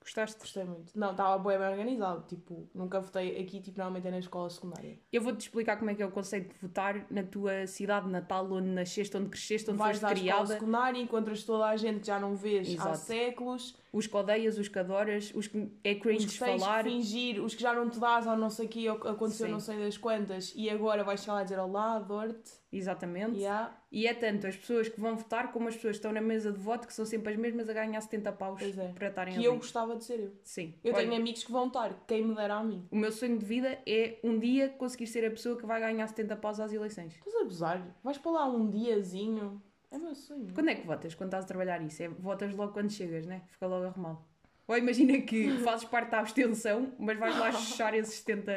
Gostaste? 0.00 0.38
Gostei 0.40 0.64
muito. 0.64 0.98
Não, 0.98 1.12
estava 1.12 1.38
bué 1.38 1.56
bem 1.58 1.68
organizado. 1.68 2.26
Tipo, 2.26 2.68
nunca 2.74 3.00
votei 3.00 3.40
aqui, 3.40 3.60
tipo, 3.60 3.78
normalmente 3.78 4.08
é 4.08 4.10
na 4.10 4.18
escola 4.18 4.50
secundária. 4.50 4.98
Eu 5.12 5.22
vou-te 5.22 5.40
explicar 5.40 5.76
como 5.76 5.90
é 5.90 5.94
que 5.94 6.02
é 6.02 6.06
o 6.06 6.10
conceito 6.10 6.52
de 6.52 6.60
votar 6.60 7.06
na 7.10 7.22
tua 7.22 7.66
cidade 7.68 8.08
natal, 8.08 8.50
onde 8.50 8.68
nasceste, 8.68 9.16
onde 9.16 9.28
cresceste, 9.28 9.70
onde 9.70 9.78
Vais 9.78 9.98
foste 9.98 10.04
à 10.04 10.12
escola 10.14 10.32
criada. 10.34 10.54
secundária, 10.54 11.00
encontras 11.00 11.44
toda 11.44 11.66
a 11.66 11.76
gente 11.76 12.00
que 12.00 12.06
já 12.08 12.18
não 12.18 12.34
vês 12.34 12.68
há 12.68 12.72
Exato. 12.72 12.98
séculos. 12.98 13.76
Os 13.92 14.06
que 14.06 14.16
odeias, 14.16 14.56
os 14.58 14.68
que 14.68 14.78
adoras, 14.78 15.32
os 15.34 15.46
que 15.46 15.70
é 15.84 15.92
Os 15.92 15.98
cringe 16.00 16.26
que 16.26 16.38
tens 16.38 16.60
falar. 16.62 16.82
que 16.82 16.90
fingir, 16.90 17.44
os 17.44 17.54
que 17.54 17.60
já 17.62 17.74
não 17.74 17.90
te 17.90 17.98
dás 18.00 18.26
ou 18.26 18.36
não 18.36 18.48
sei 18.48 18.66
o 18.66 18.68
que, 18.68 18.88
aconteceu 18.88 19.46
Sim. 19.46 19.52
não 19.52 19.60
sei 19.60 19.78
das 19.78 19.98
quantas, 19.98 20.52
e 20.56 20.70
agora 20.70 21.04
vais 21.04 21.20
chegar 21.20 21.34
lá 21.34 21.42
dizer 21.42 21.58
olá, 21.58 21.96
adoro-te. 21.96 22.52
Exatamente. 22.72 23.36
Yeah. 23.36 23.76
E 23.92 24.06
é 24.06 24.14
tanto 24.14 24.46
as 24.46 24.56
pessoas 24.56 24.88
que 24.88 24.98
vão 24.98 25.14
votar 25.14 25.52
como 25.52 25.68
as 25.68 25.74
pessoas 25.74 25.92
que 25.92 25.98
estão 25.98 26.10
na 26.10 26.22
mesa 26.22 26.50
de 26.50 26.58
voto, 26.58 26.86
que 26.86 26.94
são 26.94 27.04
sempre 27.04 27.34
as 27.34 27.38
mesmas 27.38 27.68
a 27.68 27.74
ganhar 27.74 28.00
70 28.00 28.32
paus 28.32 28.62
é. 28.62 28.88
para 28.94 29.08
estarem 29.08 29.34
Que 29.34 29.40
a 29.40 29.42
eu 29.42 29.52
ver. 29.52 29.58
gostava 29.58 29.94
de 29.94 30.04
ser 30.04 30.20
eu. 30.20 30.32
Sim. 30.42 30.74
Eu 30.82 30.94
Olha, 30.94 31.02
tenho 31.04 31.14
amigos 31.20 31.44
que 31.44 31.52
vão 31.52 31.66
estar, 31.66 31.92
quem 32.08 32.24
me 32.24 32.34
dera 32.34 32.54
a 32.54 32.64
mim. 32.64 32.88
O 32.90 32.96
meu 32.96 33.12
sonho 33.12 33.36
de 33.38 33.44
vida 33.44 33.78
é 33.86 34.18
um 34.24 34.38
dia 34.38 34.70
conseguir 34.70 35.06
ser 35.06 35.26
a 35.26 35.30
pessoa 35.30 35.58
que 35.58 35.66
vai 35.66 35.78
ganhar 35.80 36.06
70 36.06 36.34
paus 36.36 36.58
às 36.60 36.72
eleições. 36.72 37.12
Estás 37.14 37.34
a 37.36 37.44
gozar? 37.44 37.96
Vais 38.02 38.16
para 38.16 38.30
lá 38.32 38.46
um 38.48 38.70
diazinho. 38.70 39.60
É 39.92 39.98
meu 39.98 40.14
sonho. 40.14 40.48
Quando 40.54 40.70
é 40.70 40.74
que 40.74 40.86
votas? 40.86 41.14
Quando 41.14 41.28
estás 41.28 41.44
a 41.44 41.48
trabalhar 41.48 41.80
isso? 41.82 42.02
É, 42.02 42.08
votas 42.08 42.54
logo 42.54 42.72
quando 42.72 42.90
chegas, 42.90 43.26
né? 43.26 43.42
Fica 43.48 43.66
logo 43.66 43.84
arrumado. 43.86 44.18
Ou 44.66 44.76
imagina 44.78 45.20
que 45.20 45.50
fazes 45.64 45.84
parte 45.84 46.10
da 46.10 46.20
abstenção, 46.20 46.92
mas 46.98 47.18
vais 47.18 47.36
lá 47.38 47.52
chuchar 47.52 47.94
esses 47.94 48.14
70, 48.20 48.52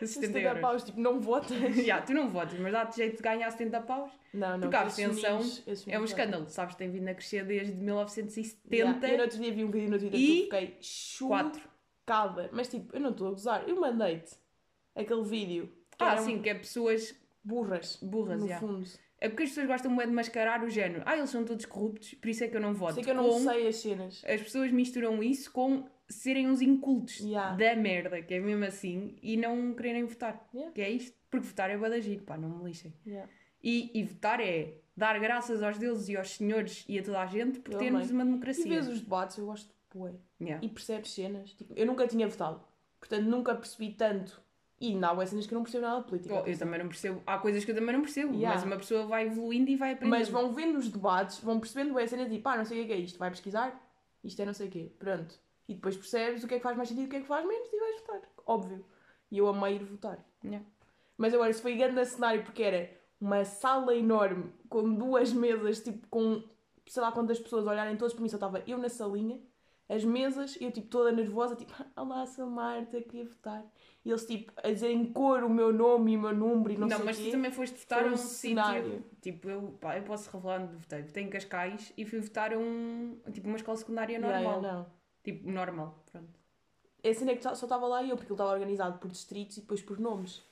esses 0.00 0.14
70 0.14 0.26
70 0.32 0.38
euros. 0.40 0.60
paus, 0.62 0.84
tipo, 0.84 1.00
não 1.00 1.20
votas. 1.20 1.50
Já, 1.84 2.00
tu 2.00 2.14
não 2.14 2.30
votas, 2.30 2.58
mas 2.58 2.72
dá-te 2.72 2.96
jeito 2.96 3.16
de 3.16 3.22
ganhar 3.22 3.50
70 3.50 3.80
paus. 3.82 4.10
Não, 4.32 4.52
não. 4.52 4.60
Porque 4.60 4.76
a 4.76 4.80
abstenção 4.82 5.38
meninos- 5.38 5.84
É 5.88 6.00
um 6.00 6.04
escândalo, 6.04 6.48
sabes? 6.48 6.74
Tem 6.76 6.90
vindo 6.90 7.08
a 7.08 7.14
crescer 7.14 7.44
desde 7.44 7.74
1970. 7.74 8.74
Yeah. 8.74 9.08
Eu 9.08 9.16
no 9.18 9.22
outro 9.24 9.38
dia 9.38 9.52
vi 9.52 9.64
um 9.64 9.70
vídeo 9.70 9.90
no 9.90 9.98
Twitter 9.98 10.18
E 10.18 10.26
que 10.26 10.42
fiquei 10.44 10.78
chocada. 10.80 12.48
Mas 12.52 12.68
tipo, 12.68 12.94
eu 12.96 13.00
não 13.00 13.10
estou 13.10 13.26
a 13.28 13.30
gozar. 13.30 13.68
Eu 13.68 13.78
mandei-te 13.80 14.34
aquele 14.94 15.24
vídeo. 15.24 15.72
Ah, 15.98 16.16
sim, 16.16 16.40
que 16.40 16.48
é 16.48 16.54
pessoas 16.54 17.14
burras. 17.42 17.96
burras, 18.02 18.40
no 18.40 18.48
já. 18.48 18.58
fundo. 18.58 18.88
É 19.24 19.28
porque 19.28 19.44
as 19.44 19.48
pessoas 19.48 19.66
gostam 19.66 19.96
de 19.96 20.06
mascarar 20.08 20.62
o 20.62 20.68
género. 20.68 21.02
Ah, 21.06 21.16
eles 21.16 21.30
são 21.30 21.44
todos 21.44 21.64
corruptos, 21.64 22.12
por 22.14 22.28
isso 22.28 22.44
é 22.44 22.48
que 22.48 22.56
eu 22.56 22.60
não 22.60 22.74
voto. 22.74 22.94
Sei 22.94 23.04
que 23.04 23.10
eu 23.10 23.14
não 23.14 23.28
Com- 23.30 23.40
sei 23.40 23.68
as 23.68 23.76
cenas. 23.76 24.22
As 24.26 24.42
pessoas 24.42 24.70
misturam 24.70 25.22
isso 25.22 25.50
com 25.50 25.84
serem 26.08 26.46
uns 26.48 26.60
incultos 26.60 27.20
Yeah. 27.20 27.56
da 27.56 27.74
merda, 27.74 28.20
que 28.20 28.34
é 28.34 28.40
mesmo 28.40 28.64
assim, 28.64 29.16
e 29.22 29.36
não 29.38 29.72
quererem 29.74 30.04
votar. 30.04 30.46
Yeah. 30.52 30.72
Que 30.72 30.80
é 30.82 30.90
isto. 30.90 31.16
Porque 31.30 31.46
votar 31.46 31.70
é 31.70 31.78
badagir, 31.78 32.22
pá, 32.22 32.36
não 32.36 32.50
me 32.58 32.64
lixem. 32.64 32.92
Yeah. 33.06 33.30
E, 33.62 33.90
e 33.98 34.04
votar 34.04 34.40
é 34.40 34.74
dar 34.94 35.18
graças 35.18 35.62
aos 35.62 35.78
deuses 35.78 36.08
e 36.10 36.16
aos 36.18 36.30
senhores 36.36 36.84
e 36.86 36.98
a 36.98 37.02
toda 37.02 37.20
a 37.20 37.26
gente 37.26 37.60
por 37.60 37.72
Eu 37.72 37.78
termos 37.78 38.10
uma 38.10 38.22
E 38.22 38.26
democracia. 38.26 38.68
vês 38.68 38.86
os 38.88 39.00
debates, 39.00 39.38
eu 39.38 39.46
gosto 39.46 39.68
de. 39.68 39.74
Yeah. 40.44 40.62
E 40.64 40.68
percebes 40.68 41.12
cenas. 41.14 41.52
Tipo, 41.54 41.72
eu 41.74 41.86
nunca 41.86 42.06
tinha 42.06 42.28
votado. 42.28 42.60
Portanto, 43.00 43.24
nunca 43.24 43.54
percebi 43.54 43.94
tanto. 43.94 44.43
E 44.80 44.88
ainda 44.88 45.10
há 45.10 45.26
cenas 45.26 45.46
que 45.46 45.54
eu 45.54 45.56
não 45.56 45.62
percebo 45.62 45.86
nada 45.86 46.00
de 46.00 46.06
política. 46.08 46.34
Oh, 46.34 46.46
eu 46.46 46.58
também 46.58 46.78
não 46.80 46.88
percebo. 46.88 47.22
Há 47.26 47.38
coisas 47.38 47.64
que 47.64 47.70
eu 47.70 47.74
também 47.74 47.94
não 47.94 48.02
percebo, 48.02 48.34
Yeah. 48.34 48.54
mas 48.54 48.64
uma 48.66 48.76
pessoa 48.76 49.06
vai 49.06 49.26
evoluindo 49.26 49.70
e 49.70 49.76
vai 49.76 49.92
aprendendo. 49.92 50.18
Mas 50.18 50.28
vão 50.28 50.52
vendo 50.52 50.78
os 50.78 50.88
debates, 50.88 51.38
vão 51.38 51.60
percebendo 51.60 51.92
bué 51.92 52.06
cenas 52.06 52.28
tipo, 52.28 52.48
ah, 52.48 52.56
não 52.56 52.64
sei 52.64 52.82
o 52.82 52.86
que 52.86 52.92
é 52.92 52.96
isto. 52.96 53.18
Vai 53.18 53.30
pesquisar, 53.30 53.80
isto 54.22 54.42
é 54.42 54.44
não 54.44 54.52
sei 54.52 54.68
o 54.68 54.70
quê. 54.70 54.92
Pronto. 54.98 55.38
E 55.68 55.74
depois 55.74 55.96
percebes 55.96 56.42
o 56.44 56.48
que 56.48 56.54
é 56.54 56.56
que 56.58 56.62
faz 56.62 56.76
mais 56.76 56.88
sentido 56.88 57.04
e 57.04 57.06
o 57.06 57.10
que 57.10 57.16
é 57.16 57.20
que 57.20 57.26
faz 57.26 57.46
menos 57.46 57.68
e 57.72 57.78
vais 57.78 58.00
votar. 58.00 58.20
Óbvio. 58.46 58.84
E 59.30 59.38
eu 59.38 59.48
amei 59.48 59.76
ir 59.76 59.84
votar. 59.84 60.18
Yeah. 60.44 60.66
Mas 61.16 61.32
agora, 61.32 61.52
se 61.52 61.62
foi 61.62 61.76
grande 61.76 62.04
cenário 62.04 62.42
porque 62.42 62.62
era 62.62 62.90
uma 63.20 63.44
sala 63.44 63.94
enorme 63.96 64.52
com 64.68 64.92
duas 64.92 65.32
mesas, 65.32 65.80
tipo, 65.80 66.06
com 66.08 66.42
sei 66.86 67.02
lá 67.02 67.12
quantas 67.12 67.38
pessoas 67.38 67.66
olharem 67.66 67.96
todos 67.96 68.12
para 68.12 68.22
mim, 68.22 68.28
só 68.28 68.36
estava 68.36 68.62
eu 68.66 68.76
na 68.76 68.88
salinha, 68.88 69.40
as 69.88 70.04
mesas, 70.04 70.56
eu 70.60 70.70
tipo 70.72 70.88
toda 70.88 71.12
nervosa, 71.12 71.54
tipo, 71.56 71.72
olá, 71.96 72.24
sou 72.26 72.46
Marta, 72.46 73.00
queria 73.02 73.24
votar. 73.26 73.64
E 74.04 74.10
eles 74.10 74.26
tipo 74.26 74.52
a 74.56 74.70
dizer 74.70 74.90
em 74.90 75.12
cor 75.12 75.42
o 75.44 75.48
meu 75.48 75.72
nome 75.72 76.12
e 76.12 76.16
o 76.16 76.20
meu 76.20 76.34
número 76.34 76.72
e 76.72 76.76
não, 76.76 76.86
Não, 76.86 76.96
sei 76.96 77.06
mas 77.06 77.16
quê. 77.16 77.24
tu 77.24 77.30
também 77.32 77.50
foste 77.50 77.78
votar 77.78 78.04
a 78.04 78.08
um 78.08 78.16
sítio. 78.16 79.04
Tipo, 79.22 79.48
eu, 79.48 79.62
pá, 79.80 79.96
eu 79.96 80.02
posso 80.02 80.30
revelar 80.30 80.60
onde 80.62 80.76
votei. 80.76 81.02
Votei 81.02 81.22
em 81.22 81.30
Cascais 81.30 81.92
e 81.96 82.04
fui 82.04 82.20
votar 82.20 82.52
a 82.52 82.58
um. 82.58 83.18
Tipo, 83.32 83.48
uma 83.48 83.56
escola 83.56 83.76
secundária 83.78 84.18
normal. 84.18 84.42
yeah, 84.42 84.72
não. 84.72 84.86
Tipo, 85.22 85.50
normal, 85.50 86.04
pronto. 86.12 86.38
A 87.02 87.14
cena 87.14 87.32
é 87.32 87.36
que 87.36 87.42
só 87.42 87.52
estava 87.52 87.86
lá 87.86 88.02
eu, 88.02 88.16
porque 88.16 88.30
ele 88.30 88.34
estava 88.34 88.52
organizado 88.52 88.98
por 88.98 89.10
distritos 89.10 89.56
e 89.56 89.60
depois 89.60 89.80
por 89.82 89.98
nomes. 89.98 90.42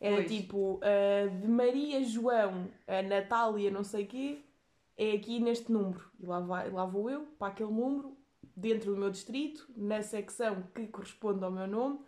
Era 0.00 0.16
Pois. 0.16 0.28
tipo, 0.30 0.80
ah, 0.82 1.28
de 1.28 1.46
Maria 1.46 2.02
João 2.02 2.68
a 2.88 3.02
Natália 3.02 3.70
não 3.70 3.84
sei 3.84 4.06
quê, 4.06 4.38
é 4.96 5.12
aqui 5.12 5.38
neste 5.40 5.70
número. 5.70 6.02
E 6.18 6.26
lá, 6.26 6.40
vai, 6.40 6.70
lá 6.70 6.84
vou 6.86 7.10
eu, 7.10 7.22
para 7.38 7.48
aquele 7.48 7.70
número, 7.70 8.16
dentro 8.60 8.92
do 8.94 9.00
meu 9.00 9.10
distrito, 9.10 9.68
na 9.76 10.02
secção 10.02 10.62
que 10.74 10.86
corresponde 10.86 11.44
ao 11.44 11.50
meu 11.50 11.66
nome. 11.66 11.98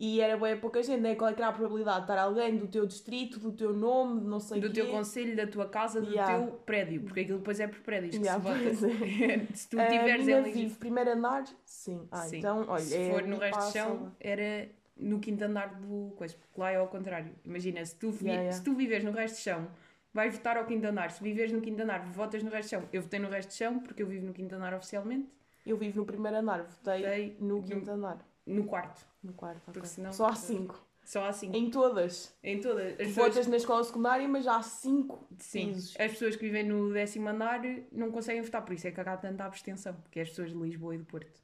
E 0.00 0.20
era 0.20 0.36
bem 0.36 0.56
pouca 0.60 0.80
gente, 0.80 1.00
né? 1.00 1.16
Qual 1.16 1.28
é 1.28 1.34
que 1.34 1.42
era 1.42 1.50
a 1.50 1.52
probabilidade 1.52 1.96
de 1.98 2.02
estar 2.04 2.18
alguém 2.22 2.56
do 2.56 2.68
teu 2.68 2.86
distrito, 2.86 3.40
do 3.40 3.50
teu 3.50 3.72
nome, 3.72 4.20
de 4.20 4.26
não 4.28 4.38
sei 4.38 4.60
do 4.60 4.68
quê. 4.68 4.74
teu 4.74 4.90
conselho, 4.92 5.34
da 5.34 5.44
tua 5.44 5.68
casa, 5.68 6.00
do 6.00 6.08
Yeah. 6.12 6.38
teu 6.46 6.52
prédio, 6.58 7.00
porque 7.02 7.20
aquilo 7.20 7.38
depois 7.38 7.58
é 7.58 7.66
por 7.66 7.80
prédios 7.80 8.16
que 8.16 8.22
Yeah, 8.24 8.40
se 8.40 8.48
vota. 8.48 8.86
é. 8.86 9.46
se 9.56 9.68
tu 9.68 9.76
tiveres 9.76 10.24
minha 10.24 10.38
em 10.38 10.52
vive 10.52 10.76
primeiro 10.76 11.10
andar, 11.10 11.44
sim. 11.64 12.06
Ah, 12.12 12.18
Sim. 12.18 12.38
então, 12.38 12.64
olha, 12.68 12.80
se 12.84 12.96
é 12.96 13.10
for 13.10 13.26
no 13.26 13.38
resto 13.38 13.58
a 13.58 13.70
chão, 13.72 14.12
era 14.20 14.68
no 14.96 15.18
quinto 15.18 15.42
andar 15.44 15.74
do 15.80 16.12
coisa, 16.16 16.36
porque 16.36 16.60
lá 16.60 16.70
é 16.70 16.76
ao 16.76 16.86
contrário. 16.86 17.34
Imagina, 17.44 17.84
se 17.84 17.96
tu, 17.96 18.12
vi- 18.12 18.28
Yeah, 18.28 18.52
se 18.52 18.62
tu 18.62 18.74
vives 18.76 19.02
no 19.02 19.10
resto 19.10 19.34
do 19.34 19.40
chão, 19.40 19.68
vais 20.14 20.32
votar 20.32 20.56
ao 20.58 20.64
quinto 20.64 20.86
andar. 20.86 21.10
Se 21.10 21.20
vives 21.20 21.50
no 21.50 21.60
quinto 21.60 21.82
andar, 21.82 22.04
votas 22.12 22.40
no 22.44 22.50
resto 22.50 22.68
do 22.68 22.70
chão. 22.82 22.88
Eu 22.92 23.02
votei 23.02 23.18
no 23.18 23.28
resto 23.28 23.48
do 23.48 23.54
chão 23.54 23.80
porque 23.80 24.00
eu 24.04 24.06
vivo 24.06 24.24
no 24.26 24.32
quinto 24.32 24.54
andar 24.54 24.74
oficialmente, 24.74 25.28
Eu 25.68 25.76
vivo 25.76 25.98
no 26.00 26.06
primeiro 26.06 26.38
andar, 26.38 26.62
votei 26.62 27.36
no 27.40 27.62
quinto 27.62 27.90
andar. 27.90 28.18
no 28.46 28.64
quarto. 28.64 29.06
No 29.22 29.32
quarto, 29.34 29.60
Porque 29.64 29.80
ok. 29.80 29.90
senão- 29.90 30.12
Só 30.12 30.26
há 30.28 30.34
cinco. 30.34 30.80
Só 31.04 31.24
há 31.26 31.32
cinco. 31.32 31.56
Em 31.56 31.70
todas. 31.70 32.34
Em 32.42 32.60
todas. 32.60 32.92
As 32.92 32.96
pessoas, 33.08 33.14
votas 33.34 33.46
na 33.46 33.56
escola 33.56 33.82
secundária, 33.84 34.28
mas 34.28 34.46
há 34.46 34.62
cinco 34.62 35.26
sim, 35.38 35.68
pisos. 35.68 35.94
as 35.98 36.12
pessoas 36.12 36.36
que 36.36 36.44
vivem 36.46 36.64
no 36.64 36.92
décimo 36.92 37.28
andar 37.28 37.60
não 37.92 38.10
conseguem 38.10 38.42
votar, 38.42 38.62
por 38.64 38.72
isso 38.74 38.86
é 38.86 38.90
que 38.90 39.00
há 39.00 39.16
tanta 39.16 39.44
abstenção, 39.44 39.96
que 40.10 40.18
é 40.18 40.22
as 40.22 40.28
pessoas 40.30 40.50
de 40.50 40.56
Lisboa 40.58 40.94
e 40.94 40.98
do 40.98 41.04
Porto. 41.04 41.40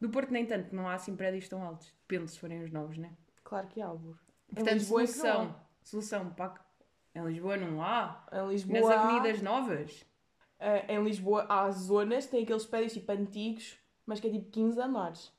Do 0.00 0.08
Porto 0.10 0.30
nem 0.32 0.46
tanto, 0.46 0.74
não 0.74 0.88
há 0.88 0.94
assim 0.94 1.14
prédios 1.16 1.48
tão 1.48 1.62
altos. 1.62 1.92
Depende 2.08 2.30
se 2.30 2.38
forem 2.38 2.62
os 2.62 2.70
novos, 2.70 2.96
né? 2.98 3.12
Claro 3.44 3.66
que 3.68 3.80
há, 3.80 3.86
Álvaro. 3.86 4.18
Em 4.50 4.54
Portanto, 4.54 4.74
Lisboa 4.74 5.02
é 5.02 5.06
que 5.06 5.12
solução. 5.12 5.56
Solução, 5.82 6.30
pá. 6.30 6.54
Em 7.14 7.24
Lisboa 7.24 7.56
não 7.56 7.82
há. 7.82 8.24
há. 8.30 8.44
Em 8.44 8.48
Lisboa, 8.48 8.80
Nas 8.80 8.90
há- 8.90 9.02
avenidas 9.02 9.42
novas. 9.42 10.06
Eh, 10.60 10.94
em 10.94 11.02
Lisboa 11.02 11.46
há 11.48 11.70
zonas, 11.70 12.26
tem 12.26 12.42
aqueles 12.42 12.66
prédios 12.66 12.92
tipo 12.92 13.10
antigos, 13.10 13.78
mas 14.06 14.20
que 14.20 14.26
é 14.26 14.30
tipo 14.30 14.50
15 14.50 14.80
andares. 14.80 15.32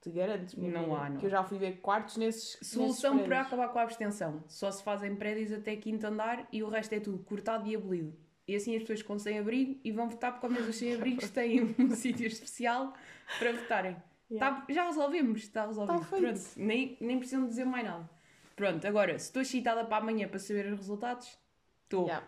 Te 0.00 0.10
garanto. 0.10 0.58
Não 0.60 0.94
há, 0.94 1.10
não. 1.10 1.18
Que 1.18 1.26
eu 1.26 1.30
já 1.30 1.42
fui 1.42 1.58
ver 1.58 1.80
quartos 1.80 2.16
nesses. 2.16 2.58
Solução 2.62 3.14
nesses 3.14 3.28
para 3.28 3.40
acabar 3.42 3.68
com 3.68 3.78
a 3.78 3.82
abstenção. 3.82 4.44
Só 4.46 4.70
se 4.70 4.82
fazem 4.82 5.16
prédios 5.16 5.52
até 5.52 5.74
quinto 5.76 6.06
andar 6.06 6.46
e 6.52 6.62
o 6.62 6.68
resto 6.68 6.92
é 6.92 7.00
tudo 7.00 7.18
cortado 7.18 7.68
e 7.68 7.74
abolido. 7.74 8.16
E 8.46 8.54
assim 8.54 8.74
as 8.76 8.82
pessoas 8.82 9.02
com 9.02 9.18
sem-abrigo 9.18 9.78
e 9.84 9.90
vão 9.92 10.08
votar 10.08 10.32
porque 10.32 10.46
ao 10.46 10.52
menos 10.52 10.68
os 10.68 10.76
sem-abrigos 10.76 11.28
têm 11.30 11.74
um 11.78 11.90
sítio 11.96 12.26
especial 12.26 12.94
para 13.38 13.52
votarem. 13.52 13.96
Yeah. 14.30 14.60
Tá- 14.60 14.72
já 14.72 14.84
resolvemos, 14.84 15.42
está 15.42 15.66
resolvido. 15.66 16.00
Tá. 16.00 16.16
Pronto, 16.16 16.40
nem, 16.56 16.96
nem 17.00 17.18
precisam 17.18 17.46
dizer 17.46 17.64
mais 17.64 17.84
nada. 17.84 18.08
Pronto, 18.54 18.86
agora, 18.86 19.18
se 19.18 19.26
estou 19.26 19.42
excitada 19.42 19.84
para 19.84 19.98
amanhã 19.98 20.28
para 20.28 20.38
saber 20.38 20.66
os 20.72 20.78
resultados, 20.78 21.38
estou. 21.84 22.06
Yeah. 22.06 22.26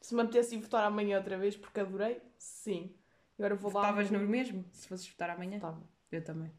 Se 0.00 0.14
me 0.14 0.22
apetece 0.22 0.54
ir 0.54 0.58
votar 0.60 0.84
amanhã 0.84 1.18
outra 1.18 1.36
vez 1.38 1.56
porque 1.56 1.80
adorei, 1.80 2.20
sim. 2.38 2.94
Agora 3.38 3.54
vou 3.54 3.72
lá. 3.72 3.80
Votavas 3.82 4.10
no 4.10 4.18
mesmo, 4.20 4.64
se 4.72 4.88
fosses 4.88 5.08
votar 5.08 5.30
amanhã? 5.30 5.58
Tava. 5.58 5.82
Eu 6.10 6.22
também. 6.24 6.52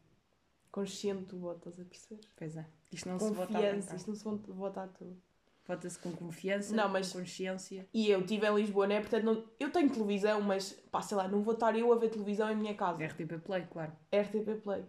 Consciente 0.70 1.24
do 1.24 1.38
voto, 1.38 1.68
estás 1.68 1.80
a 1.80 1.84
perceber? 1.88 2.20
Pois 2.36 2.56
é. 2.56 2.66
Isto 2.92 3.08
não 3.08 3.18
se 3.18 3.30
vota 3.32 3.52
Confiança, 3.52 3.96
isto 3.96 4.08
não 4.08 4.14
se 4.14 4.24
vota 4.52 4.82
a 4.84 4.88
tudo. 4.88 5.20
Vota-se 5.66 5.98
com 5.98 6.12
confiança, 6.12 6.74
Não, 6.74 6.88
mas- 6.88 7.12
com 7.12 7.20
consciência. 7.20 7.88
E 7.94 8.08
eu 8.10 8.20
estive 8.20 8.46
em 8.46 8.54
Lisboa, 8.56 8.86
né? 8.86 9.00
Portanto, 9.00 9.24
não- 9.24 9.44
eu 9.58 9.70
tenho 9.70 9.90
televisão, 9.90 10.40
mas 10.40 10.72
pá, 10.90 11.00
sei 11.00 11.16
lá, 11.16 11.28
não 11.28 11.42
vou 11.42 11.54
estar 11.54 11.76
eu 11.76 11.92
a 11.92 11.96
ver 11.96 12.08
televisão 12.10 12.50
em 12.50 12.56
minha 12.56 12.74
casa. 12.74 13.02
RTP 13.04 13.38
Play, 13.38 13.66
claro. 13.70 13.92
RTP 14.12 14.54
Play. 14.62 14.84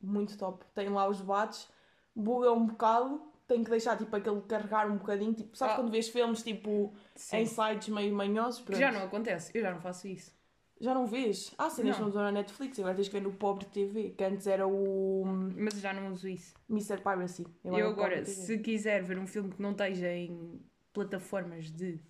Muito 0.00 0.36
top. 0.36 0.64
Tem 0.74 0.88
lá 0.88 1.08
os 1.08 1.18
debates, 1.18 1.68
buga 2.14 2.52
um 2.52 2.66
bocado, 2.66 3.22
tem 3.46 3.62
que 3.62 3.70
deixar 3.70 3.96
tipo 3.96 4.14
aquele 4.14 4.40
carregar 4.42 4.90
um 4.90 4.96
bocadinho. 4.96 5.34
Tipo, 5.34 5.56
sabes 5.56 5.74
Ah. 5.74 5.76
quando 5.76 5.90
vês 5.90 6.08
filmes 6.08 6.42
tipo 6.42 6.94
Sim. 7.14 7.38
em 7.38 7.46
sites 7.46 7.88
meio 7.88 8.14
manhosos? 8.14 8.60
Pronto. 8.60 8.78
já 8.78 8.90
não 8.92 9.02
acontece. 9.04 9.50
Eu 9.56 9.62
já 9.62 9.72
não 9.72 9.80
faço 9.80 10.06
isso. 10.08 10.32
Já 10.80 10.94
não 10.94 11.06
vês? 11.06 11.54
Ah, 11.58 11.68
não 11.78 11.90
estão 11.90 12.10
na 12.10 12.32
Netflix, 12.32 12.76
agora 12.80 12.96
tens 12.96 13.06
que 13.06 13.14
ver 13.14 13.22
no 13.22 13.32
Pobre 13.32 13.64
TV, 13.66 14.10
que 14.10 14.24
antes 14.24 14.48
era 14.48 14.66
o 14.66 15.22
hum, 15.24 15.52
Mas 15.56 15.74
já 15.80 15.92
não 15.92 16.10
uso 16.10 16.28
isso. 16.28 16.54
Mr. 16.68 16.96
Piracy. 17.00 17.46
Eu 17.64 17.76
é 17.76 17.82
agora, 17.82 18.24
se 18.24 18.58
quiser 18.58 19.00
ver 19.04 19.16
um 19.16 19.26
filme 19.26 19.50
que 19.52 19.62
não 19.62 19.70
esteja 19.70 20.08
em 20.12 20.60
plataformas 20.92 21.70
de. 21.70 22.00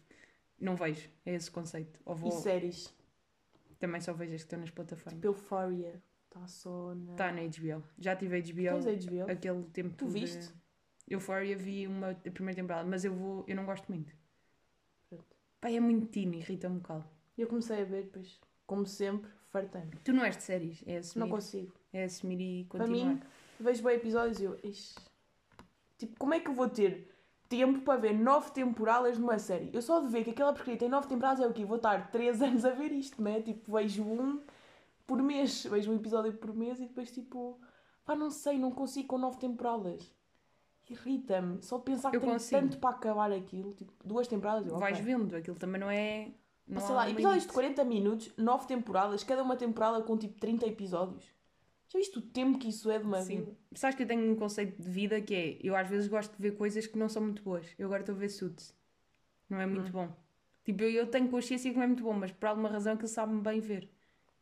Não 0.58 0.74
vejo. 0.74 1.10
É 1.26 1.34
esse 1.34 1.50
o 1.50 1.52
conceito. 1.52 2.00
Ou 2.06 2.14
vou. 2.14 2.30
E 2.30 2.32
séries? 2.32 2.94
Também 3.78 4.00
só 4.00 4.14
vejo 4.14 4.32
as 4.32 4.40
que 4.40 4.46
estão 4.46 4.60
nas 4.60 4.70
plataformas. 4.70 5.14
Tipo 5.20 5.26
Euphoria. 5.26 6.02
Está 6.28 6.46
só 6.46 6.94
na... 6.94 7.12
Está 7.12 7.30
na 7.30 7.42
HBO. 7.42 7.84
Já 7.98 8.16
tive 8.16 8.40
HBO. 8.40 8.80
Tens 8.82 9.04
HBO? 9.04 9.30
Aquele 9.30 9.62
tempo. 9.64 9.94
Tu 9.96 10.06
de- 10.06 10.12
viste? 10.12 10.54
Euphoria 11.08 11.56
vi 11.56 11.86
uma 11.86 12.10
a 12.10 12.30
primeira 12.30 12.54
temporada, 12.60 12.88
mas 12.88 13.04
eu 13.04 13.14
vou. 13.14 13.44
Eu 13.46 13.56
não 13.56 13.64
gosto 13.66 13.90
muito. 13.90 14.14
Pronto. 15.08 15.24
Pá, 15.60 15.70
é 15.70 15.80
muito 15.80 16.06
teen, 16.06 16.34
irrita-me 16.34 16.76
um 16.76 16.78
bocado. 16.78 17.04
Eu 17.36 17.46
comecei 17.46 17.80
a 17.80 17.84
ver 17.84 18.04
depois, 18.04 18.40
como 18.66 18.86
sempre, 18.86 19.30
fartando. 19.50 19.96
Tu 20.04 20.12
não 20.12 20.24
és 20.24 20.36
de 20.36 20.42
séries, 20.42 20.82
é 20.86 20.98
assumir. 20.98 21.24
Não 21.24 21.30
consigo. 21.30 21.72
É 21.92 22.04
assumir 22.04 22.40
e 22.40 22.64
Para 22.64 22.80
continuar. 22.86 23.14
mim, 23.14 23.20
vejo 23.60 23.82
bem 23.82 23.96
episódios 23.96 24.40
e 24.40 24.44
eu... 24.44 24.58
Ixi. 24.62 24.94
Tipo, 25.98 26.18
como 26.18 26.34
é 26.34 26.40
que 26.40 26.48
eu 26.48 26.54
vou 26.54 26.68
ter 26.68 27.08
tempo 27.48 27.82
para 27.82 28.00
ver 28.00 28.14
nove 28.14 28.50
temporadas 28.50 29.18
numa 29.18 29.38
série? 29.38 29.70
Eu 29.72 29.82
só 29.82 30.00
de 30.00 30.08
ver 30.08 30.24
que 30.24 30.30
aquela 30.30 30.52
porcaria 30.52 30.78
tem 30.78 30.88
nove 30.88 31.06
temporadas 31.06 31.40
é 31.40 31.46
o 31.46 31.52
quê? 31.52 31.64
Vou 31.64 31.76
estar 31.76 32.10
três 32.10 32.40
anos 32.42 32.64
a 32.64 32.70
ver 32.70 32.92
isto, 32.92 33.22
não 33.22 33.30
é? 33.30 33.40
Tipo, 33.40 33.72
vejo 33.72 34.02
um 34.02 34.40
por 35.06 35.22
mês. 35.22 35.64
Vejo 35.64 35.92
um 35.92 35.96
episódio 35.96 36.32
por 36.34 36.54
mês 36.54 36.80
e 36.80 36.86
depois 36.86 37.10
tipo... 37.10 37.60
Pá, 38.04 38.16
não 38.16 38.30
sei, 38.30 38.58
não 38.58 38.72
consigo 38.72 39.08
com 39.08 39.18
nove 39.18 39.38
temporadas. 39.38 40.10
Irrita-me. 40.92 41.62
Só 41.62 41.78
pensar 41.78 42.10
que 42.10 42.16
Eu 42.16 42.20
tenho 42.20 42.32
consigo. 42.32 42.60
tanto 42.60 42.78
para 42.78 42.90
acabar 42.90 43.32
aquilo. 43.32 43.72
Tipo, 43.74 43.92
duas 44.04 44.26
temporadas 44.28 44.66
eu... 44.66 44.78
Vais 44.78 44.98
ok. 44.98 45.04
vendo, 45.04 45.34
aquilo 45.36 45.56
também 45.56 45.80
não 45.80 45.90
é. 45.90 46.26
Não 46.66 46.76
Mas 46.76 46.84
sei 46.84 46.94
lá, 46.94 47.10
episódios 47.10 47.42
de 47.46 47.48
limite. 47.52 47.74
40 47.76 47.84
minutos, 47.84 48.32
9 48.36 48.66
temporadas, 48.66 49.24
cada 49.24 49.42
uma 49.42 49.56
temporada 49.56 50.00
com 50.02 50.16
tipo 50.16 50.38
30 50.38 50.66
episódios. 50.68 51.24
Já 51.88 51.98
viste 51.98 52.18
o 52.18 52.22
tempo 52.22 52.58
que 52.58 52.68
isso 52.68 52.90
é 52.90 52.98
de 52.98 53.04
uma 53.04 53.20
Sim. 53.20 53.38
vida? 53.40 53.52
Sabes 53.74 53.96
que 53.96 54.02
eu 54.04 54.06
tenho 54.06 54.30
um 54.32 54.36
conceito 54.36 54.80
de 54.80 54.88
vida 54.88 55.20
que 55.20 55.34
é, 55.34 55.58
eu 55.62 55.76
às 55.76 55.88
vezes 55.88 56.08
gosto 56.08 56.34
de 56.34 56.40
ver 56.40 56.52
coisas 56.56 56.86
que 56.86 56.96
não 56.98 57.08
são 57.08 57.22
muito 57.22 57.42
boas. 57.42 57.66
Eu 57.78 57.86
agora 57.86 58.00
estou 58.02 58.14
a 58.14 58.18
ver 58.18 58.28
Suits. 58.30 58.74
Não 59.50 59.60
é 59.60 59.66
muito 59.66 59.88
Hum. 59.88 59.92
bom. 60.06 60.16
Tipo, 60.64 60.84
eu, 60.84 60.90
eu 60.90 61.06
tenho 61.08 61.28
consciência 61.28 61.70
que 61.70 61.76
não 61.76 61.82
é 61.82 61.86
muito 61.88 62.02
bom, 62.04 62.12
mas 62.14 62.30
por 62.32 62.46
alguma 62.46 62.68
razão 62.70 62.96
que 62.96 63.02
ele 63.02 63.08
sabe-me 63.12 63.42
bem 63.42 63.60
ver. 63.60 63.90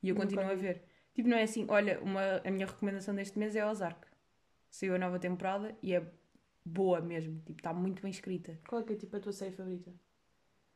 E 0.02 0.10
eu 0.10 0.14
continuo 0.14 0.44
a 0.44 0.54
ver. 0.54 0.84
Tipo, 1.14 1.28
não 1.28 1.36
é 1.36 1.42
assim, 1.42 1.66
olha, 1.68 1.98
uma, 2.02 2.20
a 2.44 2.50
minha 2.50 2.66
recomendação 2.66 3.14
deste 3.14 3.38
mês 3.38 3.56
é 3.56 3.66
Ozark. 3.66 4.06
Saiu 4.70 4.94
a 4.94 4.98
nova 4.98 5.18
temporada 5.18 5.74
e 5.82 5.92
é 5.94 6.06
boa 6.64 7.00
mesmo. 7.00 7.40
Tipo, 7.44 7.60
está 7.60 7.72
muito 7.72 8.02
bem 8.02 8.10
escrita. 8.10 8.58
Qual 8.68 8.80
é 8.80 8.84
que 8.84 8.92
é 8.92 8.96
tipo 8.96 9.16
a 9.16 9.20
tua 9.20 9.32
série 9.32 9.52
favorita? 9.52 9.92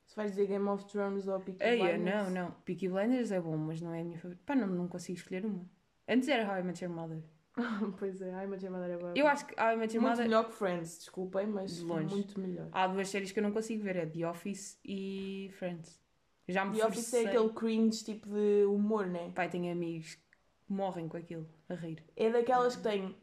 Se 0.07 0.17
vais 0.17 0.31
dizer 0.33 0.47
Game 0.47 0.69
of 0.69 0.85
Thrones 0.87 1.27
ou 1.27 1.41
Peaky 1.41 1.63
Ei, 1.63 1.79
Blinders? 1.79 2.15
não, 2.15 2.31
não. 2.31 2.51
Peaky 2.65 2.89
Blinders 2.89 3.31
é 3.33 3.41
bom, 3.41 3.57
mas 3.57 3.81
não 3.81 3.95
é 3.95 4.01
a 4.01 4.05
minha 4.05 4.19
favorita. 4.19 4.43
Pá, 4.45 4.55
não, 4.55 4.67
não 4.67 4.87
consigo 4.89 5.19
escolher 5.19 5.45
uma. 5.47 5.65
Antes 6.07 6.29
era 6.29 6.47
How 6.51 6.59
I 6.59 6.63
Met 6.63 6.85
Your 6.85 6.95
Mother. 6.95 7.23
pois 7.99 8.21
é, 8.21 8.35
ai, 8.35 8.47
mas 8.47 8.63
a 8.65 8.71
Madeira 8.71 8.95
é 8.95 8.99
boa. 8.99 9.13
Eu 9.17 9.27
acho 9.27 9.47
que 9.47 9.55
How 9.59 9.73
I 9.73 9.77
Met 9.77 9.95
Your 9.95 10.03
Muito 10.03 10.11
Mother... 10.17 10.25
melhor 10.25 10.45
que 10.47 10.53
Friends, 10.55 10.99
desculpem, 10.99 11.47
mas 11.47 11.77
De 11.77 11.85
longe. 11.85 12.15
muito 12.15 12.39
melhor. 12.41 12.69
Há 12.73 12.87
duas 12.89 13.09
séries 13.09 13.33
que 13.33 13.39
eu 13.39 13.43
não 13.43 13.53
consigo 13.53 13.83
ver, 13.83 13.97
é 13.97 14.05
The 14.07 14.29
Office 14.29 14.79
e 14.85 15.51
Friends. 15.55 16.03
Já 16.49 16.65
me 16.67 16.77
The 16.77 16.87
Office 16.87 17.15
é 17.15 17.23
forcei. 17.23 17.27
aquele 17.29 17.49
cringe 17.55 18.05
tipo 18.05 18.29
de 18.29 18.65
humor, 18.67 19.07
né? 19.07 19.31
Pai, 19.35 19.49
tenho 19.49 19.73
amigos 19.73 20.17
que 20.17 20.23
morrem 20.69 21.09
com 21.09 21.17
aquilo, 21.17 21.49
a 21.69 21.75
rir. 21.75 22.05
É 22.17 22.29
daquelas 22.31 22.77
que 22.77 22.83
têm 22.83 23.17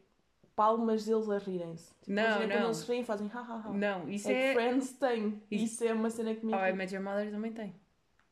palmas 0.56 1.04
deles 1.04 1.28
a 1.30 1.38
rirem-se. 1.38 1.88
Tipo, 2.00 2.12
Não, 2.12 2.22
imagina 2.22 2.46
quando 2.48 2.60
não. 2.60 2.66
eles 2.66 2.76
se 2.78 2.86
riem 2.90 3.04
fazem 3.04 3.30
ha 3.32 3.40
ha 3.40 3.62
ha. 3.66 3.72
Não, 3.72 4.08
isso 4.08 4.28
é, 4.28 4.32
é... 4.32 4.48
que 4.48 4.54
Friends 4.60 4.92
tem. 4.92 5.42
Isso- 5.50 5.64
Isso 5.64 5.84
é 5.84 5.92
uma 5.92 6.10
cena 6.10 6.34
que 6.34 6.44
me 6.44 6.52
How 6.54 6.66
I. 6.68 6.72
Met 6.72 6.94
Your 6.94 7.02
Mother 7.04 7.30
também 7.30 7.52
tem. 7.52 7.74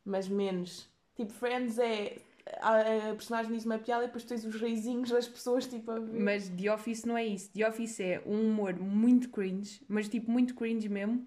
mas 0.05 0.27
menos. 0.27 0.89
Tipo, 1.15 1.31
Friends 1.33 1.77
é. 1.79 2.17
A, 2.59 3.11
a 3.11 3.15
personagem 3.15 3.51
diz 3.53 3.65
uma 3.65 3.77
piada 3.77 4.03
e 4.03 4.07
depois 4.07 4.23
tens 4.23 4.43
os 4.43 4.55
reizinhos 4.59 5.09
das 5.11 5.27
pessoas 5.27 5.67
tipo 5.67 5.91
a. 5.91 5.99
Mas 5.99 6.49
The 6.49 6.73
Office 6.73 7.05
não 7.05 7.15
é 7.15 7.23
isso. 7.25 7.51
The 7.53 7.67
Office 7.69 7.99
é 7.99 8.21
um 8.25 8.49
humor 8.49 8.73
muito 8.79 9.29
cringe, 9.29 9.79
mas 9.87 10.09
tipo 10.09 10.29
muito 10.31 10.55
cringe 10.55 10.89
mesmo. 10.89 11.25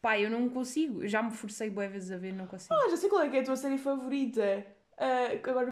Pá, 0.00 0.18
eu 0.18 0.30
não 0.30 0.48
consigo. 0.48 1.02
Eu 1.02 1.08
já 1.08 1.22
me 1.22 1.30
forcei 1.30 1.68
boas 1.68 1.90
vezes 1.92 2.10
a 2.10 2.16
ver, 2.16 2.32
não 2.32 2.46
consigo. 2.46 2.72
Ah, 2.74 2.88
já 2.88 2.96
sei 2.96 3.10
qual 3.10 3.20
é 3.22 3.28
que 3.28 3.36
é 3.36 3.40
a 3.40 3.44
tua 3.44 3.54
série 3.56 3.76
favorita. 3.76 4.64
Ah, 4.96 5.28
agora, 5.46 5.70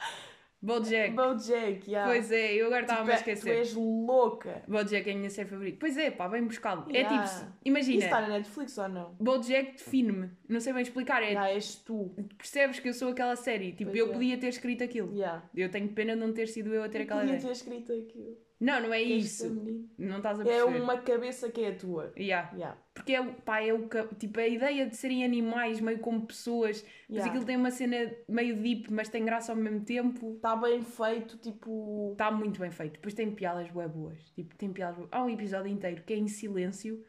Bojack. 0.61 1.15
Bojack, 1.15 1.89
yeah. 1.89 2.11
Pois 2.11 2.33
é, 2.33 2.55
eu 2.55 2.67
agora 2.67 2.83
estava-me 2.83 3.13
a 3.13 3.17
Tipo, 3.17 3.31
é- 3.31 3.33
esquecer. 3.33 3.55
Tu 3.55 3.59
és 3.59 3.75
louca. 3.75 4.63
Bojack 4.67 5.09
é 5.09 5.13
a 5.13 5.17
minha 5.17 5.31
série 5.31 5.49
favorita. 5.49 5.77
Pois 5.79 5.97
é, 5.97 6.11
pá, 6.11 6.29
bem 6.29 6.43
buscado. 6.45 6.91
Yeah. 6.91 7.15
É 7.15 7.27
tipo, 7.27 7.53
imagina, 7.65 7.97
Isso 7.99 8.05
está 8.07 8.21
na 8.21 8.29
Netflix 8.29 8.77
ou 8.79 8.89
não? 8.89 9.15
Bojack 9.21 9.73
define-me. 9.73 10.31
Não 10.49 10.59
sei 10.61 10.73
bem 10.73 10.83
explicar. 10.83 11.23
É, 11.23 11.33
Já 11.33 11.49
és 11.51 11.77
tu. 11.77 12.13
percebes 12.37 12.81
que 12.81 12.89
eu 12.89 12.93
sou 12.95 13.11
aquela 13.11 13.37
série. 13.37 13.73
Tipo, 13.73 13.91
Pois 13.93 13.99
eu 14.01 14.09
é. 14.09 14.13
podia 14.13 14.39
ter 14.39 14.49
escrito 14.49 14.83
aquilo. 14.83 15.15
Yeah. 15.15 15.49
Eu 15.55 15.71
tenho 15.71 15.89
pena 15.91 16.15
de 16.15 16.21
não 16.21 16.33
ter 16.33 16.49
sido 16.49 16.75
eu 16.75 16.83
a 16.83 16.89
ter 16.89 16.99
Eu 16.99 17.03
aquela 17.05 17.21
podia 17.21 17.35
ideia. 17.37 17.47
ter 17.47 17.53
escrito 17.53 17.93
aquilo. 17.93 18.37
Não, 18.61 18.81
não 18.83 18.93
é 18.93 19.01
isso. 19.01 19.49
Não 19.97 20.17
estás 20.17 20.41
a 20.41 20.43
É 20.43 20.47
perceber. 20.47 20.81
uma 20.81 20.99
cabeça 20.99 21.49
que 21.49 21.61
é 21.61 21.69
a 21.69 21.77
tua. 21.77 22.13
Yeah. 22.19 22.51
Yeah. 22.55 22.77
Porque 22.93 23.13
é, 23.13 23.21
o- 23.21 23.33
pá, 23.35 23.61
é 23.63 23.73
o 23.73 23.89
tipo, 24.19 24.41
a 24.41 24.49
ideia 24.49 24.87
de 24.87 24.97
serem 24.97 25.25
animais 25.25 25.81
meio 25.81 26.01
como 26.01 26.27
pessoas, 26.27 26.83
mas 27.09 27.19
Yeah. 27.19 27.31
aquilo 27.31 27.45
tem 27.45 27.57
uma 27.57 27.71
cena 27.71 28.13
meio 28.29 28.57
deep, 28.61 28.93
mas 28.93 29.09
tem 29.09 29.25
graça 29.25 29.53
ao 29.53 29.57
mesmo 29.59 29.81
tempo. 29.85 30.35
Está 30.35 30.57
bem 30.57 30.83
feito, 30.83 31.39
tipo. 31.39 32.11
Está 32.13 32.33
muito 32.33 32.59
bem 32.59 32.71
feito. 32.73 32.95
Depois 32.95 33.15
tem 33.15 33.31
piadas 33.31 33.71
bué 33.71 33.87
boas. 33.87 34.19
Tipo, 34.33 34.57
tem 34.57 34.73
piadas 34.73 34.97
boas. 34.97 35.09
Há 35.13 35.23
um 35.23 35.31
episódio 35.31 35.71
inteiro 35.71 36.03
que 36.05 36.13
é 36.13 36.17
em 36.17 36.27
silêncio 36.27 37.01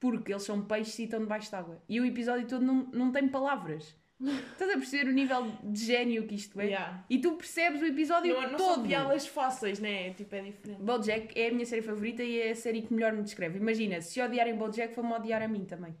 porque 0.00 0.32
eles 0.32 0.42
são 0.42 0.62
peixes 0.64 0.98
e 0.98 1.04
estão 1.04 1.20
debaixo 1.20 1.50
de 1.50 1.56
água. 1.56 1.82
E 1.88 2.00
o 2.00 2.04
episódio 2.06 2.46
todo 2.46 2.64
não, 2.64 2.86
não 2.92 3.12
tem 3.12 3.28
palavras. 3.28 3.94
Estás 4.20 4.70
a 4.70 4.74
perceber 4.74 5.10
o 5.10 5.12
nível 5.12 5.50
de 5.64 5.84
gênio 5.84 6.26
que 6.26 6.34
isto 6.36 6.58
é? 6.60 6.66
Yeah. 6.66 7.04
E 7.10 7.18
tu 7.18 7.32
percebes 7.32 7.82
o 7.82 7.86
episódio 7.86 8.32
Não, 8.34 8.42
não 8.42 8.56
todo. 8.56 8.74
são 8.74 8.82
piadas 8.86 9.26
fáceis, 9.26 9.80
né? 9.80 10.14
Tipo, 10.14 10.34
é 10.36 10.42
diferente. 10.42 10.80
Bojack 10.82 11.38
é 11.38 11.48
a 11.48 11.52
minha 11.52 11.66
série 11.66 11.82
favorita 11.82 12.22
e 12.22 12.40
é 12.40 12.50
a 12.50 12.54
série 12.54 12.82
que 12.82 12.94
melhor 12.94 13.12
me 13.12 13.22
descreve. 13.22 13.58
Imagina, 13.58 14.00
se 14.00 14.20
odiarem 14.22 14.56
Bojack, 14.56 14.94
vão-me 14.94 15.12
odiar 15.14 15.42
a 15.42 15.48
mim 15.48 15.64
também. 15.64 15.94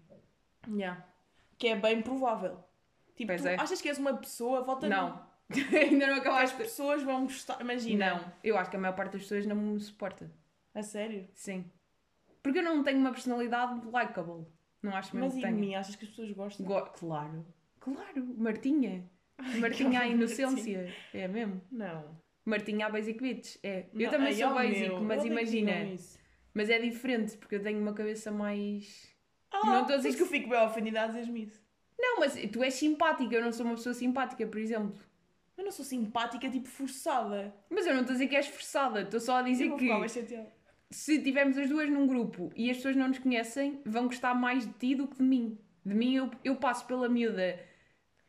Yeah. 0.68 1.04
Que 1.58 1.68
é 1.68 1.76
bem 1.76 2.00
provável. 2.02 2.58
Tipo, 3.16 3.28
Pois 3.32 3.42
tu 3.42 3.48
é. 3.48 3.56
achas 3.56 3.80
que 3.80 3.88
és 3.88 3.98
uma 3.98 4.14
pessoa, 4.16 4.62
vota 4.62 4.88
Não. 4.88 5.20
Ainda 5.72 6.06
não 6.06 6.14
As 6.14 6.20
acabaste. 6.20 6.56
pessoas 6.56 7.02
vão 7.02 7.24
gostar. 7.24 7.60
Imagina. 7.60 8.14
Não, 8.14 8.32
eu 8.42 8.56
acho 8.56 8.70
que 8.70 8.76
a 8.76 8.80
maior 8.80 8.94
parte 8.94 9.12
das 9.12 9.22
pessoas 9.22 9.44
não 9.44 9.56
me 9.56 9.78
suporta. 9.80 10.30
A 10.74 10.82
sério? 10.82 11.28
Sim. 11.34 11.64
Porque 12.42 12.60
eu 12.60 12.62
não 12.62 12.82
tenho 12.82 12.98
uma 12.98 13.10
personalidade 13.12 13.86
likable. 13.90 14.46
Não 14.82 14.94
acho 14.96 15.14
mesmo 15.14 15.26
Mas 15.26 15.32
que 15.34 15.38
e 15.40 15.42
de 15.42 15.46
tenho. 15.48 15.58
mim? 15.58 15.74
Achas 15.74 15.96
que 15.96 16.04
as 16.04 16.10
pessoas 16.10 16.30
gostam? 16.32 16.64
Go- 16.66 16.86
claro. 16.98 17.44
Claro. 17.84 18.24
Martinha. 18.38 19.04
Martinha 19.60 20.00
à 20.00 20.06
inocência. 20.06 20.90
É 21.12 21.28
mesmo. 21.28 21.60
Não. 21.70 22.18
Martinha 22.46 22.86
à 22.86 22.88
basic 22.88 23.20
bitch. 23.20 23.56
É. 23.62 23.84
Eu 23.92 24.04
Não, 24.04 24.10
também 24.10 24.28
ai, 24.28 24.34
sou 24.34 24.50
oh, 24.50 24.54
basic, 24.54 24.80
meu, 24.88 25.00
mas 25.02 25.24
imagina. 25.24 25.84
isso. 25.84 26.18
Mas 26.54 26.70
é 26.70 26.78
diferente, 26.78 27.36
porque 27.36 27.56
eu 27.56 27.62
tenho 27.62 27.78
uma 27.78 27.92
cabeça 27.92 28.30
mais... 28.30 29.12
Ah, 29.50 29.66
Não 29.66 29.80
estou 29.82 29.94
a 29.94 29.96
dizer 29.98 30.16
que 30.16 30.22
eu 30.22 30.26
fico 30.26 30.48
bem 30.48 30.58
ofendida 30.64 31.02
a 31.02 31.06
dizer-me 31.08 31.42
isso. 31.42 31.62
Não, 31.98 32.20
mas 32.20 32.34
tu 32.50 32.62
és 32.62 32.72
simpática. 32.72 33.34
Eu 33.34 33.42
não 33.42 33.52
sou 33.52 33.66
uma 33.66 33.74
pessoa 33.74 33.94
simpática, 33.94 34.46
por 34.46 34.58
exemplo. 34.58 34.98
Eu 35.58 35.64
não 35.64 35.70
sou 35.70 35.84
simpática, 35.84 36.48
tipo 36.48 36.68
forçada. 36.68 37.54
Mas 37.68 37.86
eu 37.86 37.92
não 37.92 38.00
estou 38.00 38.14
a 38.14 38.16
dizer 38.16 38.28
que 38.28 38.36
és 38.36 38.46
forçada. 38.46 39.02
Estou 39.02 39.20
só 39.20 39.36
a 39.36 39.42
dizer 39.42 39.66
Eu 39.66 39.76
que... 39.76 39.88
se 40.90 41.22
tivermos 41.22 41.58
as 41.58 41.68
duas 41.68 41.90
num 41.90 42.06
grupo 42.06 42.50
e 42.56 42.70
as 42.70 42.78
pessoas 42.78 42.96
não 42.96 43.08
nos 43.08 43.18
conhecem, 43.18 43.80
vão 43.84 44.06
gostar 44.06 44.34
mais 44.34 44.66
de 44.66 44.72
ti 44.72 44.94
do 44.94 45.06
que 45.06 45.16
de 45.18 45.22
mim. 45.22 45.58
De 45.84 45.94
mim 45.94 46.14
eu, 46.14 46.30
eu 46.42 46.56
passo 46.56 46.86
pela 46.86 47.08
miúda 47.08 47.60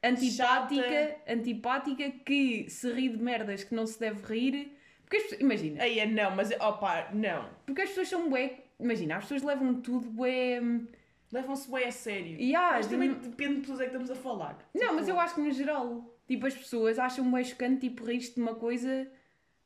antipática, 0.08 0.84
Chata. 0.84 1.34
antipática 1.34 2.12
que 2.26 2.70
se 2.70 2.91
ri 2.91 3.10
de 3.10 3.18
merdas 3.18 3.63
que 3.63 3.74
não 3.76 3.86
se 3.88 4.00
deve 4.00 4.22
rir. 4.26 4.72
Porque 5.04 5.18
as 5.18 5.24
pessoas, 5.24 5.41
imagina, 5.41 5.84
Aí 5.84 6.00
é 6.00 6.06
não, 6.06 6.36
mas 6.36 6.52
opa, 6.60 7.10
não. 7.13 7.48
porque 7.65 7.82
as 7.84 7.89
pessoas 7.89 8.08
são 8.10 8.30
bué, 8.30 8.60
imagina, 8.80 9.18
as 9.18 9.24
pessoas 9.24 9.44
levam 9.44 9.76
tudo 9.82 10.10
bué. 10.10 10.60
hum, 10.62 10.86
Levam-se 11.32 11.70
bem 11.70 11.86
a 11.86 11.91
sério. 11.91 12.38
E 12.39 12.56
há, 12.56 12.74
mas 12.74 12.86
de- 12.88 12.94
também 12.94 13.13
depende 13.13 13.56
de 13.56 13.62
pessoas 13.62 13.80
é 13.82 13.84
que 13.84 13.89
estamos 13.89 14.10
a 14.12 14.15
falar. 14.15 14.58
Não, 14.74 14.82
Tipo, 14.82 14.94
mas 14.94 15.08
eu 15.08 15.20
acho 15.20 15.36
que 15.36 15.41
no 15.41 15.52
geral, 15.52 16.15
tipo, 16.28 16.46
as 16.48 16.54
pessoas 16.56 16.98
acham 16.98 17.30
bué 17.30 17.44
chocante, 17.44 17.82
tipo, 17.89 18.06
rir-te 18.06 18.36
de 18.36 18.41
uma 18.41 18.56
coisa, 18.56 19.08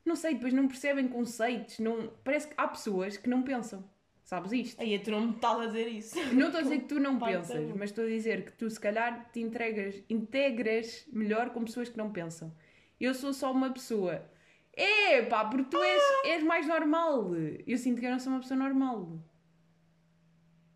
não 0.04 0.16
sei, 0.16 0.34
depois 0.34 0.52
não 0.52 0.66
percebem 0.66 1.06
conceitos, 1.06 1.78
não... 1.78 2.10
parece 2.24 2.48
que 2.48 2.54
há 2.56 2.66
pessoas 2.66 3.16
que 3.18 3.28
não 3.28 3.42
pensam, 3.42 3.84
sabes 4.30 4.52
isto? 4.52 4.80
Aí 4.80 4.96
tu 5.00 5.10
não 5.10 5.20
me 5.22 5.34
estás 5.34 5.58
a 5.60 5.66
dizer 5.66 5.88
isso. 5.88 6.16
Não 6.34 6.46
estou 6.46 6.60
a 6.60 6.62
dizer 6.62 6.78
que 6.80 6.84
tu 6.86 7.00
não 7.00 7.18
Pai, 7.18 7.36
pensas, 7.36 7.68
tá 7.68 7.74
mas 7.76 7.90
estou 7.90 8.04
a 8.04 8.08
dizer 8.08 8.44
que 8.44 8.52
tu 8.52 8.70
se 8.70 8.78
calhar 8.78 9.28
te 9.32 9.40
entregas, 9.40 10.02
integras 10.08 11.04
melhor 11.12 11.50
com 11.50 11.64
pessoas 11.64 11.88
que 11.88 11.98
não 11.98 12.12
pensam. 12.12 12.54
eu 13.00 13.12
sou 13.12 13.32
só 13.32 13.50
uma 13.50 13.70
pessoa. 13.72 14.24
É 14.72 15.20
pá, 15.22 15.44
porque 15.46 15.64
tu 15.70 15.82
és, 15.82 16.02
és 16.26 16.42
mais 16.44 16.66
normal. 16.66 17.34
Eu 17.66 17.76
sinto 17.76 17.98
que 18.00 18.06
eu 18.06 18.10
não 18.12 18.20
sou 18.20 18.32
uma 18.32 18.40
pessoa 18.40 18.56
normal. 18.58 19.18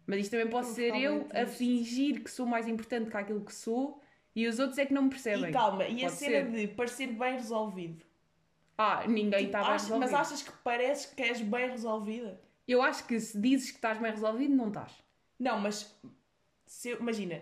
Mas 0.07 0.21
isto 0.21 0.33
também 0.33 0.49
Vou 0.49 0.63
ser 0.65 0.95
eu 0.97 1.27
a 1.33 1.47
fingir 1.47 2.23
que 2.23 2.31
sou 2.31 2.45
mais 2.47 2.67
importante 2.69 3.11
que 3.11 3.17
aquilo 3.17 3.41
que 3.45 3.55
sou 3.55 4.03
e 4.37 4.47
os 4.49 4.59
outros 4.59 4.79
é 4.79 4.85
que 4.87 4.93
não 4.93 5.03
me 5.03 5.11
percebem. 5.11 5.51
E 5.51 5.53
calma, 5.53 5.87
e 5.87 6.01
a 6.05 6.09
Pode 6.09 6.19
cena 6.19 6.51
ser. 6.51 6.51
de 6.51 6.69
parecer 6.75 7.07
bem 7.07 7.33
resolvido. 7.35 8.05
Ah, 8.77 9.07
ninguém 9.07 9.47
Tipo, 9.47 9.53
bem 9.53 9.61
achas- 9.63 9.83
resolvido. 9.83 10.01
mas 10.01 10.13
achas 10.21 10.43
que 10.43 10.53
pareces 10.65 11.07
que 11.07 11.23
és 11.23 11.41
bem 11.41 11.71
resolvida? 11.71 12.41
Eu 12.67 12.83
acho 12.83 13.07
que 13.07 13.19
se 13.21 13.39
dizes 13.41 13.71
que 13.71 13.77
estás 13.77 13.99
bem 13.99 14.11
resolvido, 14.11 14.55
não 14.55 14.69
estás. 14.69 14.93
Não, 15.39 15.59
mas 15.61 15.95
se 16.67 16.91
eu- 16.91 16.99
imagina, 16.99 17.41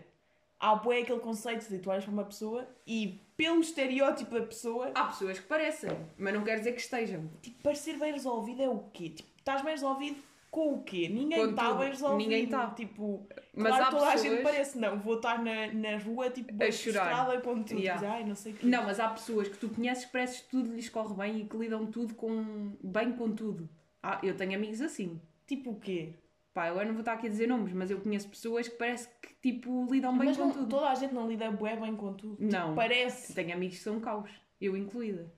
há 0.59 0.75
bué 0.75 1.01
aquele 1.03 1.21
conceito 1.21 1.69
de 1.69 1.79
tu 1.79 1.91
olhas 1.91 2.05
para 2.05 2.13
uma 2.13 2.25
pessoa 2.25 2.69
e 2.87 3.21
pelo 3.37 3.61
estereótipo 3.61 4.35
da 4.39 4.43
pessoa, 4.47 4.91
Há 4.95 5.05
pessoas 5.07 5.39
que 5.39 5.47
parecem, 5.47 5.91
mas 6.19 6.35
não 6.35 6.43
quer 6.43 6.59
dizer 6.59 6.73
que 6.73 6.81
estejam. 6.81 7.29
tipo, 7.41 7.63
parecer 7.63 7.99
bem 7.99 8.13
resolvido 8.13 8.63
é 8.63 8.69
o 8.69 8.79
quê? 8.93 9.11
Tipo, 9.11 9.29
estás 9.39 9.63
bem 9.63 9.73
resolvido 9.73 10.23
com 10.51 10.75
o 10.75 10.83
quê? 10.83 11.09
Ninguém 11.09 11.39
Com 11.45 11.51
está 11.51 11.69
tudo. 11.69 11.79
bem 11.79 11.89
resolvido. 11.89 12.19
Ninguém 12.19 12.47
tá. 12.49 12.71
Tipo, 12.71 13.27
Mas 13.55 13.69
claro, 13.69 13.85
há 13.85 13.91
toda 13.91 14.09
a 14.09 14.13
pessoas- 14.13 14.31
gente 14.33 14.43
parece, 14.43 14.79
não, 14.79 14.99
vou 15.01 15.15
estar 15.17 15.43
na, 15.43 15.73
na 15.73 15.97
rua, 15.99 16.31
tipo, 16.31 16.51
A 16.53 16.57
bem 16.57 16.73
chorar. 16.73 17.05
frustrada 17.07 17.41
com 17.41 17.63
tudo. 17.63 17.79
Yeah. 17.81 17.95
Dizer, 18.01 18.13
Ai, 18.13 18.25
não 18.25 18.35
sei 18.35 18.53
o 18.53 18.57
quê. 18.57 18.67
Não, 18.67 18.85
mas 18.85 19.01
há 19.01 19.09
pessoas 19.09 19.49
que 19.49 19.57
tu 19.57 19.69
conheces 19.71 20.05
que 20.05 20.13
pareces 20.13 20.41
que 20.41 20.49
tudo 20.51 20.75
lhes 20.75 20.89
corre 20.89 21.15
bem 21.15 21.41
e 21.41 21.45
que 21.47 21.57
lidam 21.57 21.87
tudo 21.87 22.15
com 22.15 22.73
bem 22.83 23.13
com 23.13 23.33
tudo. 23.35 23.69
Ah, 24.03 24.19
eu 24.23 24.35
tenho 24.37 24.55
amigos 24.55 24.81
assim. 24.81 25.21
Tipo 25.47 25.71
o 25.71 25.81
quê? 25.81 26.15
Pá, 26.53 26.65
agora 26.65 26.85
não 26.85 26.93
vou 26.93 27.01
estar 27.01 27.15
aqui 27.15 27.27
a 27.27 27.31
dizer 27.31 27.47
nomes, 27.47 27.73
mas 27.73 27.91
eu 27.91 27.99
conheço 28.01 28.29
pessoas 28.29 28.69
que 28.69 28.77
parece 28.77 29.09
que 29.23 29.35
tipo 29.41 29.87
lidam 29.91 30.17
bem 30.19 30.29
mas 30.29 30.37
com 30.37 30.45
não, 30.47 30.53
tudo. 30.53 30.67
toda 30.69 30.89
a 30.91 30.95
gente 30.95 31.15
não 31.15 31.27
lida 31.29 31.51
bué 31.51 31.77
bem 31.77 31.97
com 31.97 32.13
tudo. 32.13 32.37
Tipo, 32.37 32.53
Não. 32.53 32.75
parece. 32.75 33.33
Tenho 33.35 33.55
amigos 33.55 33.79
que 33.79 33.83
são 33.85 33.99
caos, 34.01 34.29
eu 34.61 34.77
incluída. 34.77 35.33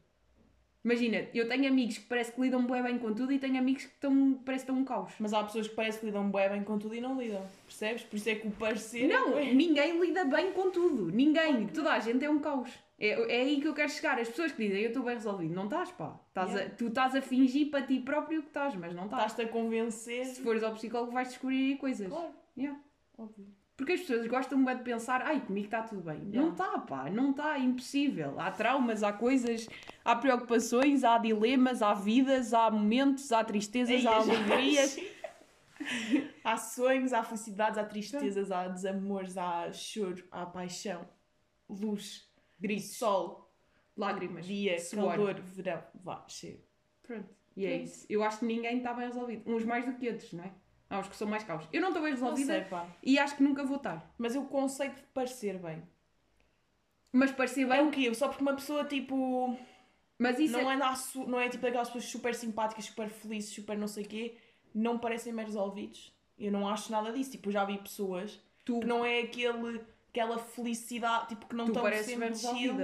Imagina, 0.85 1.27
eu 1.33 1.49
tenho 1.49 1.67
amigos 1.67 1.97
que 1.97 2.05
parece 2.05 2.31
que 2.33 2.41
lidam 2.43 2.67
bem, 2.67 2.83
bem 2.83 2.99
com 2.99 3.15
tudo 3.15 3.33
e 3.33 3.39
tenho 3.39 3.57
amigos 3.59 3.85
que 3.85 3.93
estão, 3.95 4.35
parece 4.45 4.67
que 4.67 4.71
estão 4.71 4.83
um 4.83 4.85
caos. 4.85 5.13
Mas 5.19 5.33
há 5.33 5.43
pessoas 5.43 5.67
que 5.67 5.75
parece 5.75 5.99
que 5.99 6.05
lidam 6.07 6.29
bué 6.29 6.47
bem 6.49 6.63
com 6.63 6.79
tudo 6.79 6.95
e 6.95 7.01
não 7.01 7.19
lidam. 7.19 7.43
Percebes? 7.67 8.03
Por 8.03 8.17
isso 8.17 8.29
é 8.29 8.35
que 8.35 8.47
o 8.47 8.51
parecer. 8.51 9.05
é 9.05 9.07
Não, 9.09 9.31
bué. 9.31 9.55
ninguém 9.55 9.99
lida 9.99 10.25
bem 10.27 10.53
com 10.53 10.71
tudo. 10.71 11.11
Ninguém. 11.11 11.69
Toda 11.69 11.93
a 11.93 12.01
gente 12.01 12.23
é 12.23 12.29
um 12.29 12.39
caos. 12.39 12.69
É, 12.99 13.09
é 13.39 13.41
aí 13.43 13.61
que 13.61 13.67
eu 13.69 13.75
quero 13.75 13.91
chegar. 13.91 14.19
As 14.21 14.29
pessoas 14.29 14.53
que 14.53 14.65
dizem 14.67 14.83
eu 14.83 14.89
estou 14.89 15.03
bem 15.03 15.15
resolvido. 15.15 15.53
Não 15.55 15.65
estás, 15.65 15.91
pá. 15.93 16.19
Estás 16.29 16.51
a- 16.51 16.59
Yeah. 16.59 16.75
tu 16.77 16.87
estás 16.89 17.15
a 17.17 17.21
fingir 17.21 17.71
para 17.71 17.83
ti 17.85 17.99
próprio 18.01 18.41
que 18.43 18.49
estás, 18.49 18.75
mas 18.77 18.95
não 18.95 19.05
estás. 19.07 19.23
Estás-te 19.33 19.43
a 19.43 19.53
convencer. 19.53 20.25
Se 20.27 20.43
fores 20.43 20.63
ao 20.63 20.73
psicólogo 20.75 21.13
vais 21.13 21.29
descobrir 21.29 21.73
aí 21.73 21.77
coisas. 21.79 22.09
Claro, 22.09 22.33
Yeah. 22.57 22.79
óbvio. 23.19 23.47
Porque 23.77 23.95
as 23.95 24.01
pessoas 24.03 24.25
gostam 24.29 24.63
bué 24.63 24.77
de 24.77 24.85
pensar, 24.85 25.21
ai, 25.23 25.41
comigo 25.41 25.67
está 25.67 25.83
tudo 25.83 26.03
bem. 26.03 26.19
Yeah. 26.31 26.41
Não 26.41 26.51
está, 26.53 26.79
pá, 26.79 27.11
não 27.11 27.31
está, 27.33 27.57
é 27.57 27.61
impossível. 27.61 28.39
Há 28.39 28.53
traumas, 28.53 29.03
há 29.03 29.13
coisas, 29.13 29.69
há 30.05 30.15
preocupações, 30.15 31.03
há 31.03 31.19
dilemas, 31.19 31.83
há 31.83 31.93
vidas, 31.93 32.55
há 32.55 32.71
momentos, 32.71 33.33
há 33.33 33.43
tristezas, 33.43 33.97
Ei, 34.03 34.07
há 34.07 34.17
as- 34.19 34.29
alegrias. 34.31 34.97
há 36.45 36.57
sonhos, 36.57 37.13
há 37.13 37.25
felicidades, 37.25 37.77
há 37.77 37.85
tristezas, 37.85 38.53
há 38.53 38.69
desamores, 38.69 39.37
há 39.37 39.73
choro, 39.73 40.23
há 40.31 40.47
paixão, 40.47 41.05
luz, 41.69 42.33
Gritos, 42.59 42.97
sol, 42.97 43.53
lágrimas, 43.97 44.47
dia, 44.47 44.79
suor. 44.79 45.11
calor, 45.15 45.35
verão. 45.41 45.83
Vá, 46.03 46.25
chega. 46.29 46.61
Pronto. 47.03 47.29
E 47.57 47.67
é 47.67 47.71
Pronto. 47.77 47.85
isso. 47.85 48.07
Eu 48.09 48.23
acho 48.25 48.39
que 48.41 48.45
ninguém 48.47 48.79
está 48.79 48.93
bem 48.95 49.07
resolvido. 49.07 49.43
Uns 49.51 49.65
mais 49.65 49.85
do 49.85 49.95
que 49.95 50.09
outros, 50.09 50.33
não 50.33 50.45
é? 50.45 50.53
Há 50.91 50.99
uns 50.99 51.09
que 51.09 51.17
são 51.17 51.27
mais 51.29 51.43
caos. 51.45 51.67
Eu 51.73 51.81
não 51.81 51.89
estou 51.89 52.03
bem 52.03 52.13
resolvida 52.13 52.53
sei, 52.53 52.65
pá. 52.65 52.87
e 53.03 53.19
acho 53.19 53.37
que 53.37 53.43
nunca 53.43 53.65
vou 53.65 53.77
estar. 53.77 54.13
Mas 54.19 54.37
o 54.37 54.45
conceito 54.45 54.97
de 54.97 55.03
parecer 55.09 55.59
bem. 55.59 55.83
Mas 57.13 57.31
parecer 57.33 57.67
bem. 57.67 57.79
É 57.79 57.83
o 57.83 57.91
quê? 57.91 58.13
Só 58.15 58.29
porque 58.29 58.43
uma 58.43 58.55
pessoa, 58.55 58.85
tipo, 58.85 59.57
Mas 60.19 60.39
isso 60.39 60.53
não 60.53 60.71
é. 60.71 60.97
su- 60.97 61.27
não 61.27 61.39
é 61.41 61.49
tipo 61.49 61.67
aquelas 61.67 61.89
pessoas 61.89 62.05
super 62.07 62.35
simpáticas, 62.35 62.85
super 62.87 63.09
felizes, 63.09 63.55
super 63.55 63.77
não 63.79 63.87
sei 63.89 64.05
o 64.05 64.09
quê, 64.09 64.37
não 64.75 64.99
parecem 64.99 65.35
bem 65.35 65.45
resolvidos. 65.45 66.13
Eu 66.39 66.51
não 66.51 66.69
acho 66.69 66.91
nada 66.91 67.13
disso. 67.13 67.31
Tipo, 67.33 67.49
eu 67.49 67.53
já 67.53 67.65
vi 67.65 67.79
pessoas 67.79 68.41
Tu, 68.65 68.81
que 68.81 68.87
não 68.87 69.05
é 69.05 69.21
aquele, 69.21 69.81
aquela 70.15 70.39
felicidade, 70.39 71.31
tipo, 71.31 71.47
que 71.47 71.57
não 71.57 71.67
estão 71.67 71.83
sempre 72.03 72.29
bem 72.29 72.35
chill. 72.37 72.75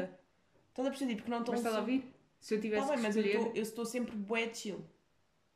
Estás 0.69 0.87
a 0.87 0.91
perceber? 0.91 1.11
Tipo, 1.15 1.23
que 1.25 1.31
não 1.31 1.39
estão 1.39 1.53
Mas 1.53 1.61
estás 1.61 1.77
a 1.77 1.81
ouvir? 1.81 2.13
Se 2.41 2.55
eu 2.55 2.61
tivesse 2.61 2.87
Tá 2.89 2.95
bem, 2.95 3.03
mas 3.03 3.17
eu 3.17 3.23
escolher... 3.23 3.39
estou- 3.39 3.57
eu 3.57 3.63
estou 3.63 3.85
sempre 3.85 4.17
bué 4.17 4.53
chill. 4.53 4.85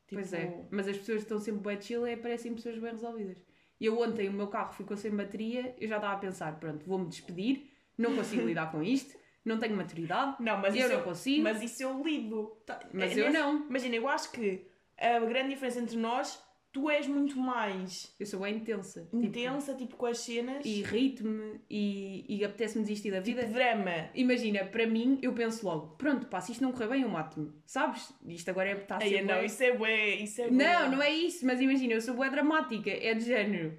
Pois 0.09 0.29
Tipo, 0.29 0.41
é, 0.41 0.65
mas 0.71 0.87
as 0.87 0.97
pessoas 0.97 1.17
que 1.17 1.23
estão 1.23 1.39
sempre 1.39 1.61
bem 1.61 1.81
chill 1.81 2.05
é, 2.05 2.15
parecem 2.15 2.53
pessoas 2.53 2.77
bem 2.77 2.91
resolvidas. 2.91 3.37
E 3.79 3.85
eu 3.85 3.99
ontem 3.99 4.29
o 4.29 4.33
meu 4.33 4.47
carro 4.47 4.71
ficou 4.73 4.95
sem 4.95 5.11
bateria, 5.11 5.75
eu 5.77 5.87
já 5.87 5.97
estava 5.97 6.13
a 6.13 6.17
pensar, 6.17 6.57
pronto, 6.59 6.85
vou-me 6.85 7.07
despedir, 7.07 7.69
não 7.97 8.15
consigo 8.15 8.43
lidar 8.47 8.71
com 8.71 8.81
isto, 8.81 9.17
não 9.43 9.59
tenho 9.59 9.75
maturidade, 9.75 10.37
Não, 10.41 10.57
mas 10.57 10.75
eu 10.75 10.87
não 10.87 10.95
eu, 10.95 11.03
consigo, 11.03 11.43
mas, 11.43 11.57
mas 11.59 11.71
isso 11.71 11.83
eu 11.83 12.01
lido. 12.01 12.57
Tá- 12.65 12.79
é 12.81 12.87
eu 12.95 12.97
nesse- 12.97 13.29
não. 13.31 13.67
Imagina, 13.67 13.95
eu 13.95 14.07
acho 14.07 14.31
que 14.31 14.65
a 14.97 15.19
grande 15.19 15.49
diferença 15.49 15.79
entre 15.79 15.97
nós, 15.97 16.41
tu 16.75 16.89
és 16.89 17.07
muito 17.07 17.39
mais 17.39 18.13
Eu 18.19 18.25
sou 18.25 18.41
bem 18.41 18.57
intensa. 18.57 19.01
tipo, 19.03 19.23
intensa, 19.23 19.73
tipo, 19.75 19.95
com 19.95 20.05
as 20.07 20.17
cenas. 20.19 20.65
e 20.65 20.79
irrito-me 20.81 21.61
e, 21.69 22.25
e 22.27 22.43
apetece-me 22.43 22.83
desistir 22.83 23.11
da 23.11 23.21
vida. 23.21 23.43
tipo, 23.43 23.53
drama. 23.53 24.09
Imagina, 24.13 24.65
para 24.65 24.85
mim, 24.85 25.17
eu 25.21 25.31
penso 25.31 25.65
logo, 25.65 25.95
pronto, 25.95 26.27
pá, 26.27 26.41
se 26.41 26.51
isto 26.51 26.61
não 26.61 26.73
correr 26.73 26.89
bem, 26.89 27.01
eu 27.03 27.07
mato-me. 27.09 27.49
Sabes? 27.65 28.11
Isto 28.27 28.49
agora 28.49 28.69
é, 28.71 28.75
ser 28.75 28.85
Ai, 28.89 29.21
não, 29.21 29.35
bué- 29.35 29.45
isso 29.45 29.63
é 29.63 29.71
bué, 29.77 30.15
isso 30.15 30.41
é 30.41 30.49
bué. 30.49 30.51
Não, 30.65 30.91
não 30.91 31.01
é 31.01 31.09
isso, 31.11 31.45
mas 31.45 31.61
imagina, 31.61 31.93
eu 31.93 32.01
sou 32.01 32.13
bué 32.13 32.29
dramática, 32.29 32.89
é 32.91 33.13
de 33.13 33.23
género. 33.23 33.77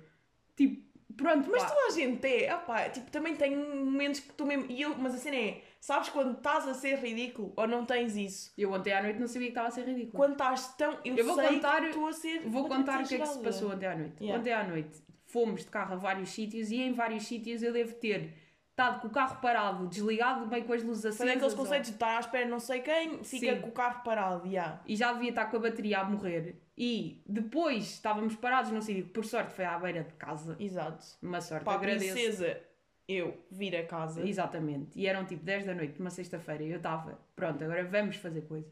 Tipo, 0.56 0.82
pronto, 1.14 1.50
Mas 1.50 1.62
pá. 1.62 1.68
toda 1.68 1.86
a 1.88 1.90
gente 1.90 2.26
é, 2.26 2.54
opá, 2.54 2.88
tipo, 2.88 3.10
também 3.10 3.36
tem 3.36 3.54
momentos 3.56 4.20
que 4.20 4.32
tu 4.32 4.46
mesmo. 4.46 4.64
E 4.70 4.80
eu, 4.80 4.96
mas 4.96 5.14
a 5.14 5.18
cena 5.18 5.36
é, 5.36 5.60
sabes 5.80 6.08
quando 6.08 6.36
estás 6.36 6.66
a 6.68 6.74
ser 6.74 6.96
ridículo 6.98 7.52
ou 7.56 7.66
não 7.66 7.84
tens 7.84 8.16
isso? 8.16 8.52
Eu 8.56 8.72
ontem 8.72 8.92
à 8.92 9.02
noite 9.02 9.18
não 9.18 9.26
sabia 9.28 9.48
que 9.48 9.52
estava 9.52 9.68
a 9.68 9.70
ser 9.70 9.84
ridículo. 9.84 10.12
Quando 10.12 10.32
estás 10.32 10.74
tão. 10.76 10.98
Eu, 11.04 11.16
Eu 11.16 11.24
vou 11.26 11.34
sei 11.36 11.48
contar- 11.48 11.80
que 11.80 11.86
estou 11.88 12.06
a 12.08 12.12
ser. 12.12 12.40
Vou 12.48 12.68
contar 12.68 13.02
o 13.02 13.06
que 13.06 13.14
é 13.14 13.18
que 13.18 13.26
se 13.26 13.38
passou 13.40 13.72
ontem 13.72 13.86
à 13.86 13.96
noite. 13.96 14.14
Yeah. 14.20 14.40
Ontem 14.40 14.52
à 14.52 14.64
noite 14.64 15.02
fomos 15.26 15.60
de 15.62 15.68
carro 15.68 15.94
a 15.94 15.96
vários 15.96 16.30
sítios 16.30 16.70
e 16.70 16.76
em 16.80 16.92
vários 16.92 17.26
sítios 17.26 17.62
eu 17.62 17.72
devo 17.72 17.94
ter 17.94 18.32
estado 18.70 19.00
com 19.00 19.08
o 19.08 19.10
carro 19.10 19.40
parado, 19.40 19.86
desligado, 19.86 20.46
bem 20.46 20.62
com 20.62 20.72
as 20.72 20.82
luzes 20.82 21.04
acesas. 21.06 21.16
Foi 21.18 21.26
daqueles 21.28 21.52
ou- 21.54 21.58
conceitos 21.58 21.88
de 21.90 21.96
estar 21.96 22.16
à 22.16 22.20
espera 22.20 22.46
não 22.46 22.60
sei 22.60 22.80
quem, 22.80 23.24
fica 23.24 23.54
Sim. 23.54 23.60
com 23.62 23.68
o 23.68 23.72
carro 23.72 24.02
parado, 24.04 24.48
já. 24.50 24.80
E 24.86 24.94
já 24.94 25.12
devia 25.14 25.30
estar 25.30 25.46
com 25.46 25.56
a 25.56 25.60
bateria 25.60 25.98
a 26.00 26.04
morrer. 26.04 26.56
E 26.76 27.22
depois 27.26 27.84
estávamos 27.84 28.36
parados 28.36 28.70
num 28.70 28.82
sítio 28.82 29.04
que 29.04 29.10
por 29.10 29.24
sorte 29.24 29.54
foi 29.54 29.64
à 29.64 29.78
beira 29.78 30.04
de 30.04 30.12
casa. 30.14 30.56
Exato. 30.60 31.02
Uma 31.22 31.40
sorte, 31.40 31.66
a 31.66 31.72
agradeço. 31.72 32.12
princesa, 32.12 32.60
eu 33.08 33.36
vir 33.50 33.76
a 33.76 33.84
casa. 33.86 34.26
Exatamente. 34.26 34.98
E 34.98 35.06
eram 35.06 35.24
tipo 35.24 35.44
10 35.44 35.64
da 35.66 35.74
noite, 35.74 35.98
uma 36.00 36.10
sexta-feira. 36.10 36.62
E 36.62 36.70
eu 36.70 36.76
estava, 36.78 37.18
pronto, 37.34 37.62
agora 37.62 37.84
vamos 37.84 38.16
fazer 38.16 38.42
coisas. 38.42 38.70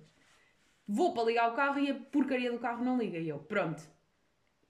Vou 0.87 1.15
para 1.15 1.25
ligar 1.25 1.51
o 1.51 1.55
carro 1.55 1.79
e 1.79 1.91
a 1.91 1.95
porcaria 1.95 2.51
do 2.53 2.59
carro 2.59 2.85
não 2.85 2.99
liga. 2.99 3.19
E 3.19 3.29
eu, 3.29 3.39
pronto. 3.39 3.83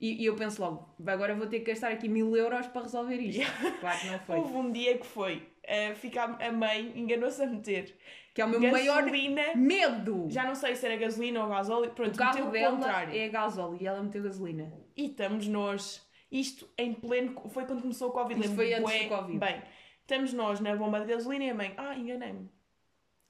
E, 0.01 0.23
e 0.23 0.27
eu 0.27 0.35
penso 0.37 0.61
logo, 0.61 0.95
agora 1.07 1.35
vou 1.35 1.47
ter 1.47 1.61
que 1.61 1.71
gastar 1.71 1.91
aqui 1.93 2.09
mil 2.09 2.37
euros 2.37 2.67
para 2.67 2.83
resolver 2.83 3.17
isto. 3.17 3.43
Claro 3.81 3.99
que 4.01 4.07
não 4.09 4.19
foi. 4.19 4.37
Houve 4.37 4.55
um 4.55 4.71
dia 4.73 4.99
que 4.99 5.07
foi, 5.07 5.49
eh, 5.63 5.95
ficar, 5.95 6.37
a 6.43 6.53
mãe 6.53 6.93
enganou-se 6.97 7.41
a 7.43 7.47
meter 7.47 7.97
Que 8.35 8.43
é 8.43 8.45
o 8.45 8.49
meu 8.49 8.61
maior 8.61 9.03
gasolina. 9.03 9.55
medo. 9.55 10.27
Já 10.29 10.45
não 10.45 10.55
sei 10.55 10.75
se 10.77 10.85
era 10.85 10.97
gasolina 10.97 11.43
ou 11.43 11.49
gasóleo, 11.49 11.91
pronto, 11.93 12.15
o 12.15 12.19
carro 12.19 12.51
dela 12.51 12.77
contrário. 12.77 13.17
é 13.19 13.29
gasóleo 13.29 13.79
e 13.81 13.87
ela 13.87 14.03
meteu 14.03 14.23
gasolina. 14.23 14.71
E 14.97 15.07
estamos 15.07 15.47
nós, 15.49 16.07
isto 16.39 16.69
em 16.77 16.93
pleno, 16.93 17.41
foi 17.49 17.65
quando 17.65 17.83
começou 17.83 18.09
o 18.09 18.13
Covid, 18.13 18.41
Isto 18.41 18.55
foi 18.55 18.75
antes 18.75 18.91
bué 18.91 19.05
do 19.05 19.09
Covid. 19.09 19.39
Bem, 19.39 19.63
estamos 20.01 20.33
nós 20.33 20.61
na 20.61 20.75
bomba 20.75 21.01
de 21.01 21.07
gasolina 21.07 21.45
e 21.45 21.51
a 21.51 21.55
mãe, 21.55 21.75
ah, 21.77 21.97
enganei-me. 21.97 22.51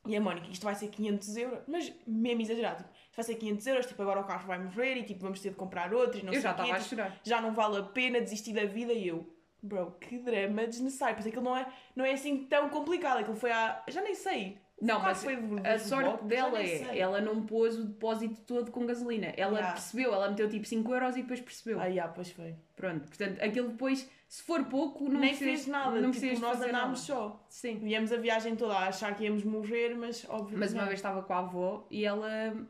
E 0.06 0.16
a 0.16 0.20
Mónica, 0.20 0.48
isto 0.50 0.64
vai 0.64 0.74
ser 0.74 0.88
500 0.88 1.36
euros, 1.36 1.58
mas 1.66 1.92
mesmo 2.06 2.42
exagerado, 2.42 2.82
tipo, 2.84 2.90
isto 2.94 3.16
vai 3.16 3.24
ser 3.24 3.34
500 3.36 3.66
euros, 3.66 3.86
tipo, 3.86 4.02
agora 4.02 4.20
o 4.20 4.24
carro 4.24 4.46
vai 4.46 4.58
morrer 4.58 4.96
e 4.96 5.02
tipo, 5.04 5.20
vamos 5.20 5.40
ter 5.40 5.50
de 5.50 5.56
comprar 5.56 5.94
outro 5.94 6.18
e 6.20 6.22
não 6.22 6.28
eu 6.32 6.34
sei 6.34 6.42
já 6.42 6.50
estava 6.50 6.72
a 6.72 6.76
tipo, 6.76 6.88
chorar. 6.88 7.20
já 7.22 7.40
não 7.40 7.54
vale 7.54 7.78
a 7.78 7.82
pena 7.82 8.20
desistir 8.20 8.52
da 8.52 8.64
vida 8.66 8.92
e 8.92 9.08
eu, 9.08 9.34
bro, 9.62 9.92
que 9.92 10.18
drama 10.18 10.66
desnecessário, 10.66 11.16
porque 11.16 11.30
aquilo 11.30 11.44
não 11.44 11.56
é, 11.56 11.66
não 11.96 12.04
é 12.04 12.12
assim 12.12 12.44
tão 12.44 12.68
complicado, 12.68 13.20
aquilo 13.20 13.36
foi 13.36 13.50
há, 13.50 13.82
já 13.88 14.02
nem 14.02 14.14
sei. 14.14 14.58
Não, 14.82 15.00
mas 15.00 15.22
foi 15.22 15.38
a 15.64 15.78
sorte 15.78 16.24
dela 16.24 16.60
é, 16.60 16.98
ela 16.98 17.20
não 17.20 17.46
pôs 17.46 17.78
o 17.78 17.84
depósito 17.84 18.40
todo 18.42 18.70
com 18.70 18.84
gasolina. 18.84 19.28
Ela 19.36 19.52
Yeah. 19.54 19.72
percebeu, 19.72 20.12
ela 20.12 20.28
meteu 20.28 20.48
tipo 20.48 20.66
5 20.66 20.92
euros 20.92 21.16
e 21.16 21.22
depois 21.22 21.40
percebeu. 21.40 21.80
Ah, 21.80 21.90
já, 21.90 22.08
pois 22.08 22.30
foi. 22.32 22.54
Pronto, 22.76 23.06
portanto, 23.06 23.40
aquilo 23.42 23.68
depois, 23.68 24.10
se 24.28 24.42
for 24.42 24.64
pouco, 24.64 25.04
não 25.04 25.20
Nem 25.20 25.30
precisas- 25.30 25.54
fez 25.62 25.66
nada, 25.68 26.00
Não 26.00 26.10
tipo, 26.10 26.40
nós 26.40 26.60
andámos 26.60 27.00
só. 27.00 27.40
Sim. 27.48 27.78
Viemos 27.78 28.12
a 28.12 28.16
viagem 28.16 28.56
toda 28.56 28.74
a 28.74 28.88
achar 28.88 29.14
que 29.16 29.24
íamos 29.24 29.44
morrer, 29.44 29.94
mas 29.96 30.26
óbvio 30.28 30.58
Mas 30.58 30.72
uma 30.72 30.82
não. 30.82 30.88
vez 30.88 30.98
estava 30.98 31.22
com 31.22 31.32
a 31.32 31.38
avó 31.38 31.86
e 31.90 32.04
ela 32.04 32.28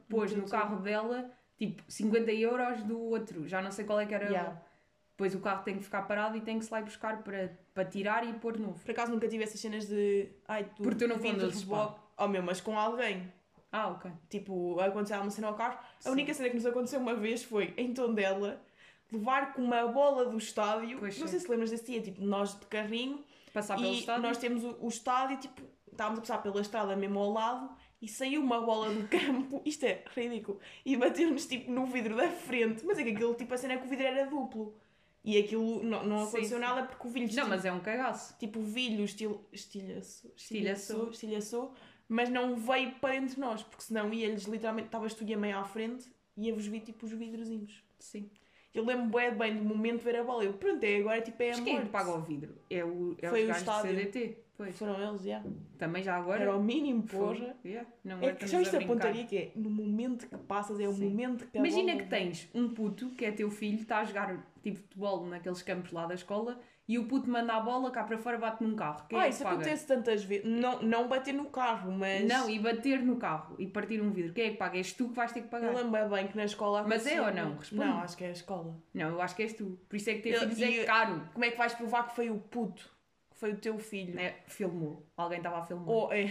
pôs 0.09 0.31
Meteu 0.31 0.45
no 0.45 0.51
carro 0.51 0.77
dela 0.83 1.31
tipo 1.57 1.83
50 1.89 2.31
euros 2.33 2.83
do 2.85 3.01
outro. 3.01 3.49
Já 3.49 3.63
não 3.63 3.71
sei 3.73 3.85
qual 3.87 3.99
é 3.99 4.07
que 4.07 4.15
era. 4.15 4.27
Yeah. 4.27 4.63
Depois 5.13 5.35
o 5.35 5.41
carro 5.41 5.63
tem 5.65 5.79
que 5.79 5.85
ficar 5.85 6.03
parado 6.03 6.37
e 6.37 6.41
tem 6.43 6.59
que 6.59 6.65
se 6.67 6.73
lá 6.73 6.83
buscar 6.83 7.23
para, 7.23 7.57
para 7.75 7.85
tirar 7.85 8.27
e 8.27 8.33
pôr 8.35 8.59
novo. 8.59 8.79
Por 8.79 8.91
acaso 8.93 9.13
nunca 9.13 9.29
tive 9.29 9.43
essas 9.45 9.61
cenas 9.61 9.87
de. 9.87 10.29
Ai, 10.47 10.65
tu, 10.77 10.83
Porque 10.83 11.05
tu 11.05 11.09
não 11.09 11.19
de 11.19 11.29
reboque. 11.29 12.01
Oh 12.17 12.29
meu, 12.29 12.43
mas 12.43 12.61
com 12.61 12.79
alguém. 12.79 13.33
Ah, 13.73 13.89
ok. 13.89 14.09
Tipo, 14.31 14.79
aconteceu 14.79 15.21
uma 15.21 15.31
cena 15.31 15.49
ao 15.49 15.55
carro. 15.55 15.77
A 15.99 16.03
Sim. 16.03 16.11
única 16.11 16.33
cena 16.33 16.49
que 16.49 16.55
nos 16.55 16.65
aconteceu 16.65 17.01
uma 17.01 17.15
vez 17.15 17.43
foi 17.43 17.75
em 17.77 17.93
Tondela 17.93 18.63
levar 19.13 19.53
com 19.53 19.63
uma 19.63 19.87
bola 19.89 20.27
do 20.27 20.39
estádio. 20.39 20.99
Pois 21.01 21.19
não 21.19 21.27
é. 21.27 21.29
sei 21.29 21.41
se 21.41 21.51
lembras 21.51 21.71
desse 21.71 21.87
dia, 21.87 22.01
tipo, 22.01 22.23
nós 22.25 22.59
de 22.59 22.67
carrinho 22.67 23.25
Passar 23.53 23.77
pelo 23.77 23.89
e 23.89 23.99
estado. 23.99 24.23
nós 24.23 24.39
temos 24.39 24.63
o, 24.63 24.77
o 24.81 24.89
estádio, 24.89 25.39
tipo, 25.39 25.61
estávamos 25.91 26.19
a 26.19 26.23
passar 26.23 26.39
pela 26.39 26.61
estrada 26.61 26.95
mesmo 26.95 27.19
ao 27.19 27.33
lado 27.33 27.71
e 28.01 28.09
saiu 28.09 28.43
uma 28.43 28.61
bola 28.61 28.91
do 28.91 29.07
campo, 29.09 29.63
isto 29.65 29.85
é 29.85 30.05
ridículo, 30.15 30.61
e 30.85 30.97
bateu-nos 30.97 31.47
tipo 31.47 31.71
no 31.73 31.87
vidro 31.87 32.17
da 32.17 32.29
frente, 32.29 32.85
mas 32.85 32.99
é 32.99 33.03
que 33.03 33.11
aquilo, 33.11 33.35
tipo, 33.35 33.55
a 33.55 33.57
cena 33.57 33.75
é 33.75 33.77
que 33.79 33.87
o 33.87 33.89
vidro 33.89 34.07
era 34.07 34.27
duplo. 34.27 34.77
E 35.25 35.39
aquilo 35.39 35.83
não, 35.83 36.05
não 36.05 36.23
aconteceu 36.25 36.59
sim. 36.59 36.65
nada 36.65 36.87
porque 36.87 37.07
o 37.09 37.11
vidro 37.11 37.35
Não, 37.35 37.49
mas 37.49 37.65
é 37.65 37.73
um 37.73 37.81
cagaço. 37.81 38.37
tipo 38.39 38.61
o 38.61 38.63
vidro 38.63 39.03
estil, 39.05 39.41
estilhaçou, 39.53 40.31
Estilhaçou. 40.37 41.11
estilhaçou, 41.11 41.75
mas 42.09 42.29
não 42.29 42.55
veio 42.57 42.93
para 43.01 43.15
dentro 43.19 43.37
de 43.37 43.41
nós, 43.41 43.63
porque 43.63 43.85
senão 43.85 44.13
ia-lhes 44.13 44.45
literalmente, 44.45 44.89
estavas 44.89 45.15
tu 45.15 45.25
e 45.25 45.33
a 45.33 45.39
meio 45.39 45.57
à 45.59 45.65
frente, 45.65 46.11
ia-vos 46.37 46.67
vir 46.67 46.81
tipo 46.81 47.07
os 47.07 47.13
vidrozinhos. 47.13 47.83
Sim. 47.99 48.29
Eu 48.75 48.85
lembro 48.85 49.07
de 49.07 49.37
bem 49.39 49.57
do 49.57 49.65
momento 49.65 49.99
de 50.01 50.05
ver 50.05 50.17
a 50.17 50.25
bola. 50.25 50.45
Eu, 50.45 50.53
pronto, 50.55 50.83
é 50.85 50.97
agora 50.97 51.23
tipo 51.23 51.43
é 51.43 51.53
a 51.53 51.53
Mas 51.53 51.61
quem 51.61 51.73
é 51.75 51.77
morte. 51.77 51.91
paga 51.91 52.11
o 52.11 52.21
vidro? 52.21 52.59
É, 52.69 52.85
o, 52.85 53.17
é 53.23 53.31
Foi 53.31 53.45
o 53.45 53.47
do 53.47 53.53
estádio. 53.53 53.91
CDT. 53.97 54.44
Pois. 54.57 54.79
Foram 54.79 55.01
eles, 55.09 55.23
já. 55.23 55.43
Também 55.79 56.03
já 56.03 56.17
agora. 56.17 56.43
Era 56.43 56.57
o 56.57 56.63
mínimo, 56.63 57.03
porra. 57.03 57.57
Yeah. 57.65 57.89
Não, 58.05 58.23
É 58.23 58.33
que 58.33 58.47
já 58.47 58.61
isto 58.61 58.77
a 58.77 58.81
pontaria 58.87 59.25
que 59.25 59.37
é, 59.37 59.53
no 59.57 59.69
momento 59.69 60.29
que 60.29 60.37
passas, 60.39 60.79
é 60.79 60.87
o 60.89 60.93
Sim. 60.93 61.09
momento 61.11 61.47
que 61.47 61.59
Imagina 61.59 61.93
bola 61.93 62.03
que 62.05 62.09
tens 62.09 62.49
um 62.55 62.69
puto, 62.69 63.11
que 63.11 63.25
é 63.25 63.33
teu 63.33 63.51
filho, 63.51 63.81
está 63.81 63.99
a 63.99 64.05
jogar 64.05 64.47
tipo 64.63 64.79
futebol 64.79 65.27
naqueles 65.27 65.61
campos 65.63 65.91
lá 65.93 66.07
da 66.07 66.15
escola 66.15 66.59
e 66.87 66.99
o 66.99 67.07
puto 67.09 67.29
manda 67.29 67.53
a 67.55 67.61
bola 67.61 67.91
cá 67.91 68.05
para 68.05 68.17
fora 68.17 68.39
bate 68.39 68.63
num 68.63 68.77
carro. 68.77 69.05
Quem 69.09 69.19
Ah, 69.19 69.23
é 69.23 69.25
que 69.29 69.35
isso 69.35 69.43
paga? 69.43 69.57
acontece 69.57 69.87
tantas 69.87 70.23
vezes. 70.23 70.45
Não, 70.47 70.81
não 70.83 71.09
bater 71.09 71.33
no 71.35 71.47
carro, 71.47 71.91
mas. 71.91 72.25
Não, 72.29 72.49
e 72.49 72.59
bater 72.61 73.03
no 73.03 73.17
carro 73.17 73.57
e 73.59 73.67
partir 73.67 74.01
um 74.01 74.11
vidro. 74.13 74.33
Quem 74.35 74.45
é 74.47 74.51
que 74.51 74.57
paga? 74.57 74.77
És 74.77 74.93
tu 74.93 75.09
que 75.09 75.15
vais 75.17 75.33
ter 75.33 75.43
que 75.43 75.49
pagar. 75.49 75.73
Eu 75.73 75.77
lembro 75.77 75.97
é 75.97 76.09
bem 76.09 76.29
que 76.29 76.37
na 76.37 76.45
escola. 76.45 76.85
Mas 76.87 77.05
é 77.07 77.21
ou 77.21 77.33
não? 77.35 77.57
Responde. 77.57 77.85
Não, 77.85 77.99
acho 77.99 78.17
que 78.17 78.23
é 78.25 78.29
a 78.29 78.33
escola. 78.33 78.77
Não, 78.95 79.09
eu 79.11 79.21
acho 79.21 79.35
que 79.35 79.43
és 79.43 79.53
tu. 79.55 79.79
Por 79.89 79.97
isso 79.97 80.11
é 80.11 80.15
que 80.15 80.21
ter 80.23 80.35
Eu- 80.35 80.41
filhos 80.41 80.59
e- 80.61 80.79
é 80.81 80.85
caro. 80.85 81.23
Como 81.33 81.45
é 81.45 81.51
que 81.51 81.59
vais 81.59 81.75
provar 81.75 82.07
que 82.09 82.15
foi 82.15 82.31
o 82.31 82.39
puto? 82.39 82.94
Que 83.45 83.51
foi 83.51 83.53
o 83.53 83.57
teu 83.61 83.79
filho? 83.79 84.19
É, 84.19 84.37
filmou. 84.47 85.05
Alguém 85.17 85.39
estava 85.39 85.59
a 85.59 85.63
filmar. 85.67 85.89
Ou 85.89 86.13
é. 86.13 86.31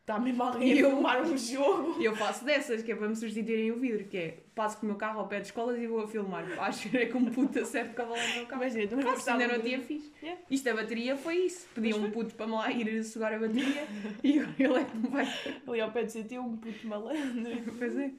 Está 0.00 0.20
mesmo 0.20 0.42
alguém 0.42 0.72
a 0.72 0.76
Eu- 0.76 0.90
filmar 0.90 1.22
um 1.22 1.36
jogo? 1.36 1.96
E 2.00 2.04
eu 2.04 2.14
faço 2.14 2.44
dessas, 2.44 2.82
que 2.82 2.92
é 2.92 2.94
para 2.94 3.08
me 3.08 3.16
substituírem 3.16 3.72
o 3.72 3.80
vidro, 3.80 4.04
que 4.04 4.16
é 4.18 4.38
passo 4.54 4.76
com 4.76 4.84
o 4.84 4.90
meu 4.90 4.96
carro 4.98 5.18
ao 5.20 5.26
pé 5.26 5.40
de 5.40 5.46
escolas 5.46 5.78
e 5.78 5.86
vou 5.86 6.00
a 6.02 6.06
filmar. 6.06 6.44
Acho 6.60 6.94
é 6.96 7.06
como 7.06 7.30
puta 7.30 7.60
a 7.60 8.04
bola 8.04 8.22
no 8.28 8.34
meu 8.34 8.46
carro. 8.46 8.62
Imagina, 8.62 8.86
também 8.86 9.16
se 9.16 9.30
ainda 9.30 9.48
não 9.48 9.60
tinha 9.62 9.80
fixe. 9.80 10.12
Yeah. 10.22 10.40
Isto 10.50 10.64
da 10.64 10.74
bateria 10.74 11.16
foi 11.16 11.36
isso. 11.38 11.66
Pedi 11.74 11.94
um 11.94 12.10
puto 12.10 12.34
para 12.34 12.46
me 12.46 12.52
lá 12.52 12.70
ir 12.70 13.02
sugar 13.02 13.32
a 13.32 13.38
bateria 13.38 13.86
e 14.22 14.38
ele 14.62 14.78
é 14.78 14.84
que 14.84 14.96
me 14.96 15.08
vai. 15.08 15.26
Ali 15.66 15.80
ao 15.80 15.90
pé 15.90 16.02
de 16.04 16.12
CT, 16.22 16.38
um 16.38 16.56
puto 16.56 16.86
malandro. 16.86 17.72
Pois 17.78 17.96
é. 17.96 18.10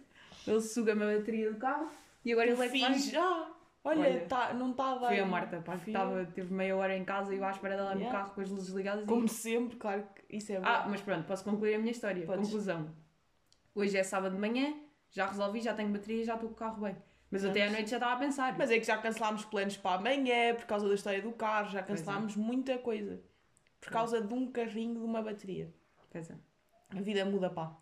Ele 0.48 0.62
suga-me 0.62 1.04
a 1.04 1.18
bateria 1.20 1.52
do 1.52 1.58
carro 1.58 1.90
e 2.26 2.34
agora 2.34 2.50
ele 2.50 2.62
é 2.62 2.68
que 2.70 2.80
vai. 2.80 2.94
Fiz 2.94 3.12
já. 3.12 3.52
Olha, 3.88 4.00
Olha, 4.02 4.26
tá, 4.26 4.52
não 4.52 4.72
está 4.72 4.94
a 4.94 4.98
dar. 4.98 5.08
Foi 5.10 5.20
a 5.20 5.26
Marta, 5.28 5.62
pá, 5.62 5.78
que 5.78 5.92
estava, 5.92 6.26
teve 6.26 6.52
meia 6.52 6.76
hora 6.76 6.98
em 6.98 7.06
casa 7.06 7.36
e 7.36 7.38
eu 7.38 7.46
à 7.46 7.52
espera 7.52 7.78
dela 7.78 7.94
no 7.94 8.02
Yeah. 8.02 8.20
carro 8.20 8.34
com 8.34 8.42
as 8.42 8.50
luzes 8.50 8.74
ligadas 8.74 9.04
e 9.04 9.08
Como 9.08 9.28
sempre, 9.28 9.78
claro 9.78 10.04
que 10.16 10.36
isso 10.38 10.52
é 10.52 10.60
bom. 10.60 10.66
Ah, 10.66 10.88
mas 10.90 11.02
pronto, 11.02 11.28
posso 11.28 11.44
concluir 11.44 11.76
a 11.76 11.78
minha 11.78 11.92
história. 11.92 12.26
Podes. 12.26 12.48
Conclusão. 12.48 12.90
Hoje 13.76 13.96
é 13.96 14.02
sábado 14.02 14.34
de 14.34 14.42
manhã, 14.42 14.74
já 15.12 15.28
resolvi, 15.28 15.62
já 15.62 15.76
tenho 15.76 15.90
bateria, 15.90 16.26
já 16.26 16.34
estou 16.34 16.50
com 16.50 16.56
o 16.56 16.58
carro 16.58 16.82
bem. 16.82 16.98
Mas 17.30 17.42
Pronto. 17.42 17.52
até 17.52 17.68
à 17.68 17.72
noite 17.72 17.92
já 17.92 17.98
estava 17.98 18.14
a 18.14 18.18
pensar. 18.18 18.58
Mas 18.58 18.72
é 18.72 18.80
que 18.80 18.86
já 18.86 18.98
cancelámos 18.98 19.46
planos 19.46 19.78
para 19.78 20.00
amanhã 20.00 20.56
por 20.56 20.66
causa 20.66 20.88
da 20.88 20.96
história 20.96 21.22
do 21.22 21.32
carro, 21.34 21.70
já 21.70 21.80
é. 21.80 21.84
cancelámos 21.84 22.36
muita 22.36 22.80
coisa. 22.80 23.22
Por 23.80 23.92
causa 23.92 24.20
de 24.20 24.34
um 24.34 24.52
carrinho 24.52 24.96
de 24.96 25.06
uma 25.06 25.22
bateria. 25.22 25.72
Pois 26.10 26.30
é. 26.30 26.36
A 26.90 27.02
vida 27.02 27.24
muda, 27.24 27.52
pá. 27.52 27.78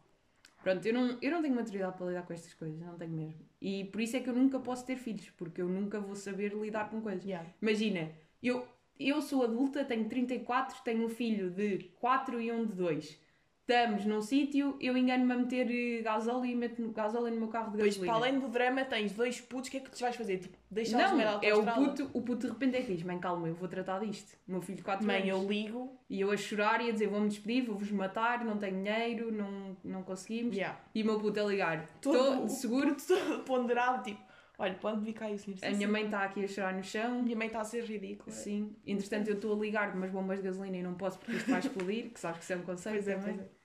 Pronto, 0.63 0.85
eu 0.85 0.93
não, 0.93 1.17
eu 1.21 1.31
não 1.31 1.41
tenho 1.41 1.55
maturidade 1.55 1.97
para 1.97 2.07
lidar 2.07 2.23
com 2.23 2.33
estas 2.33 2.53
coisas, 2.53 2.79
não 2.79 2.97
tenho 2.97 3.11
mesmo. 3.11 3.45
E 3.63 3.85
por 3.85 4.01
isso 4.01 4.17
é 4.17 4.19
que 4.19 4.29
eu 4.29 4.33
nunca 4.33 4.59
posso 4.59 4.85
ter 4.85 4.97
filhos, 4.97 5.29
porque 5.37 5.61
eu 5.61 5.69
nunca 5.69 5.97
vou 5.97 6.17
saber 6.17 6.53
lidar 6.53 6.89
com 6.89 6.99
coisas. 6.99 7.23
Yeah. 7.23 7.49
Imagina, 7.61 8.11
eu, 8.41 8.67
eu 8.99 9.21
sou 9.21 9.41
adulta, 9.41 9.85
tenho 9.85 10.09
34, 10.09 10.83
tenho 10.83 11.05
um 11.05 11.09
filho 11.09 11.49
de 11.49 11.77
4 12.01 12.41
e 12.41 12.51
um 12.51 12.65
de 12.65 12.73
2. 12.73 13.17
Estamos 13.65 14.03
num 14.03 14.21
sítio, 14.21 14.75
eu 14.81 14.97
engano-me 14.97 15.31
a 15.31 15.37
meter 15.37 15.71
eh, 15.71 16.01
gasóleo 16.01 16.45
e 16.45 16.53
meto 16.53 16.91
gasóleo 16.91 17.33
no 17.33 17.39
meu 17.39 17.47
carro 17.47 17.71
de 17.71 17.77
gasolina. 17.77 18.11
para 18.13 18.15
além 18.21 18.37
do 18.37 18.49
drama, 18.49 18.83
tens 18.83 19.13
dois 19.13 19.39
putos, 19.39 19.69
o 19.69 19.71
que 19.71 19.77
é 19.77 19.79
que 19.79 19.89
tu 19.89 19.97
vais 20.01 20.13
fazer? 20.17 20.37
Tipo, 20.39 20.57
deixá-los 20.69 21.11
Não, 21.17 21.39
é 21.41 21.55
o 21.55 21.63
puto, 21.63 22.09
o 22.13 22.21
puto 22.21 22.47
de 22.47 22.51
repente 22.51 22.75
é 22.75 22.81
que 22.81 22.93
diz, 22.93 23.03
mãe, 23.03 23.17
calma, 23.19 23.47
eu 23.47 23.55
vou 23.55 23.69
tratar 23.69 23.99
disto. 23.99 24.35
O 24.45 24.51
meu 24.51 24.61
filho 24.61 24.75
de 24.75 24.83
4 24.83 25.07
Mãe, 25.07 25.29
anos. 25.31 25.43
eu 25.43 25.49
ligo. 25.49 25.97
E 26.09 26.19
eu 26.19 26.29
a 26.29 26.35
chorar 26.35 26.81
e 26.81 26.89
a 26.89 26.91
dizer, 26.91 27.07
vou-me 27.07 27.29
despedir, 27.29 27.63
vou-vos 27.65 27.89
matar, 27.89 28.43
não 28.43 28.57
tenho 28.57 28.83
dinheiro, 28.83 29.31
não, 29.31 29.77
não 29.81 30.03
conseguimos. 30.03 30.57
Yeah. 30.57 30.77
E 30.93 31.01
o 31.01 31.05
meu 31.05 31.17
puto 31.21 31.39
a 31.39 31.43
ligar, 31.43 31.87
Todo 32.01 32.17
estou 32.17 32.49
seguro, 32.49 32.87
puto 32.95 33.07
todo 33.07 33.43
ponderado, 33.47 34.03
tipo, 34.03 34.19
olha, 34.63 34.73
pode 34.75 35.01
vir 35.05 35.13
cá 35.13 35.29
isso. 35.29 35.51
a 35.61 35.69
minha 35.71 35.87
mãe 35.87 36.05
está 36.05 36.23
aqui 36.23 36.43
a 36.43 36.47
chorar 36.47 36.73
no 36.73 36.83
chão. 36.83 37.21
minha 37.23 37.35
mãe 37.35 37.47
está 37.47 37.61
a 37.61 37.63
ser 37.63 37.83
ridícula. 37.83 38.35
Sim, 38.35 38.75
entretanto 38.85 39.27
eu 39.29 39.35
estou 39.35 39.53
a 39.55 39.59
ligar 39.59 39.95
umas 39.95 40.11
bombas 40.11 40.39
de 40.39 40.43
gasolina 40.45 40.77
e 40.77 40.83
não 40.83 40.95
posso 40.95 41.19
porque 41.19 41.33
isto 41.33 41.49
vai 41.49 41.59
explodir, 41.59 42.11
que 42.11 42.19
sabes 42.19 42.37
que 42.39 42.43
isso 42.43 42.53
é 42.53 42.55
um 42.57 42.63
conceito 42.63 42.95
Pois 42.95 43.07
é, 43.07 43.15
também. 43.15 43.35
pois 43.35 43.47
é. 43.47 43.63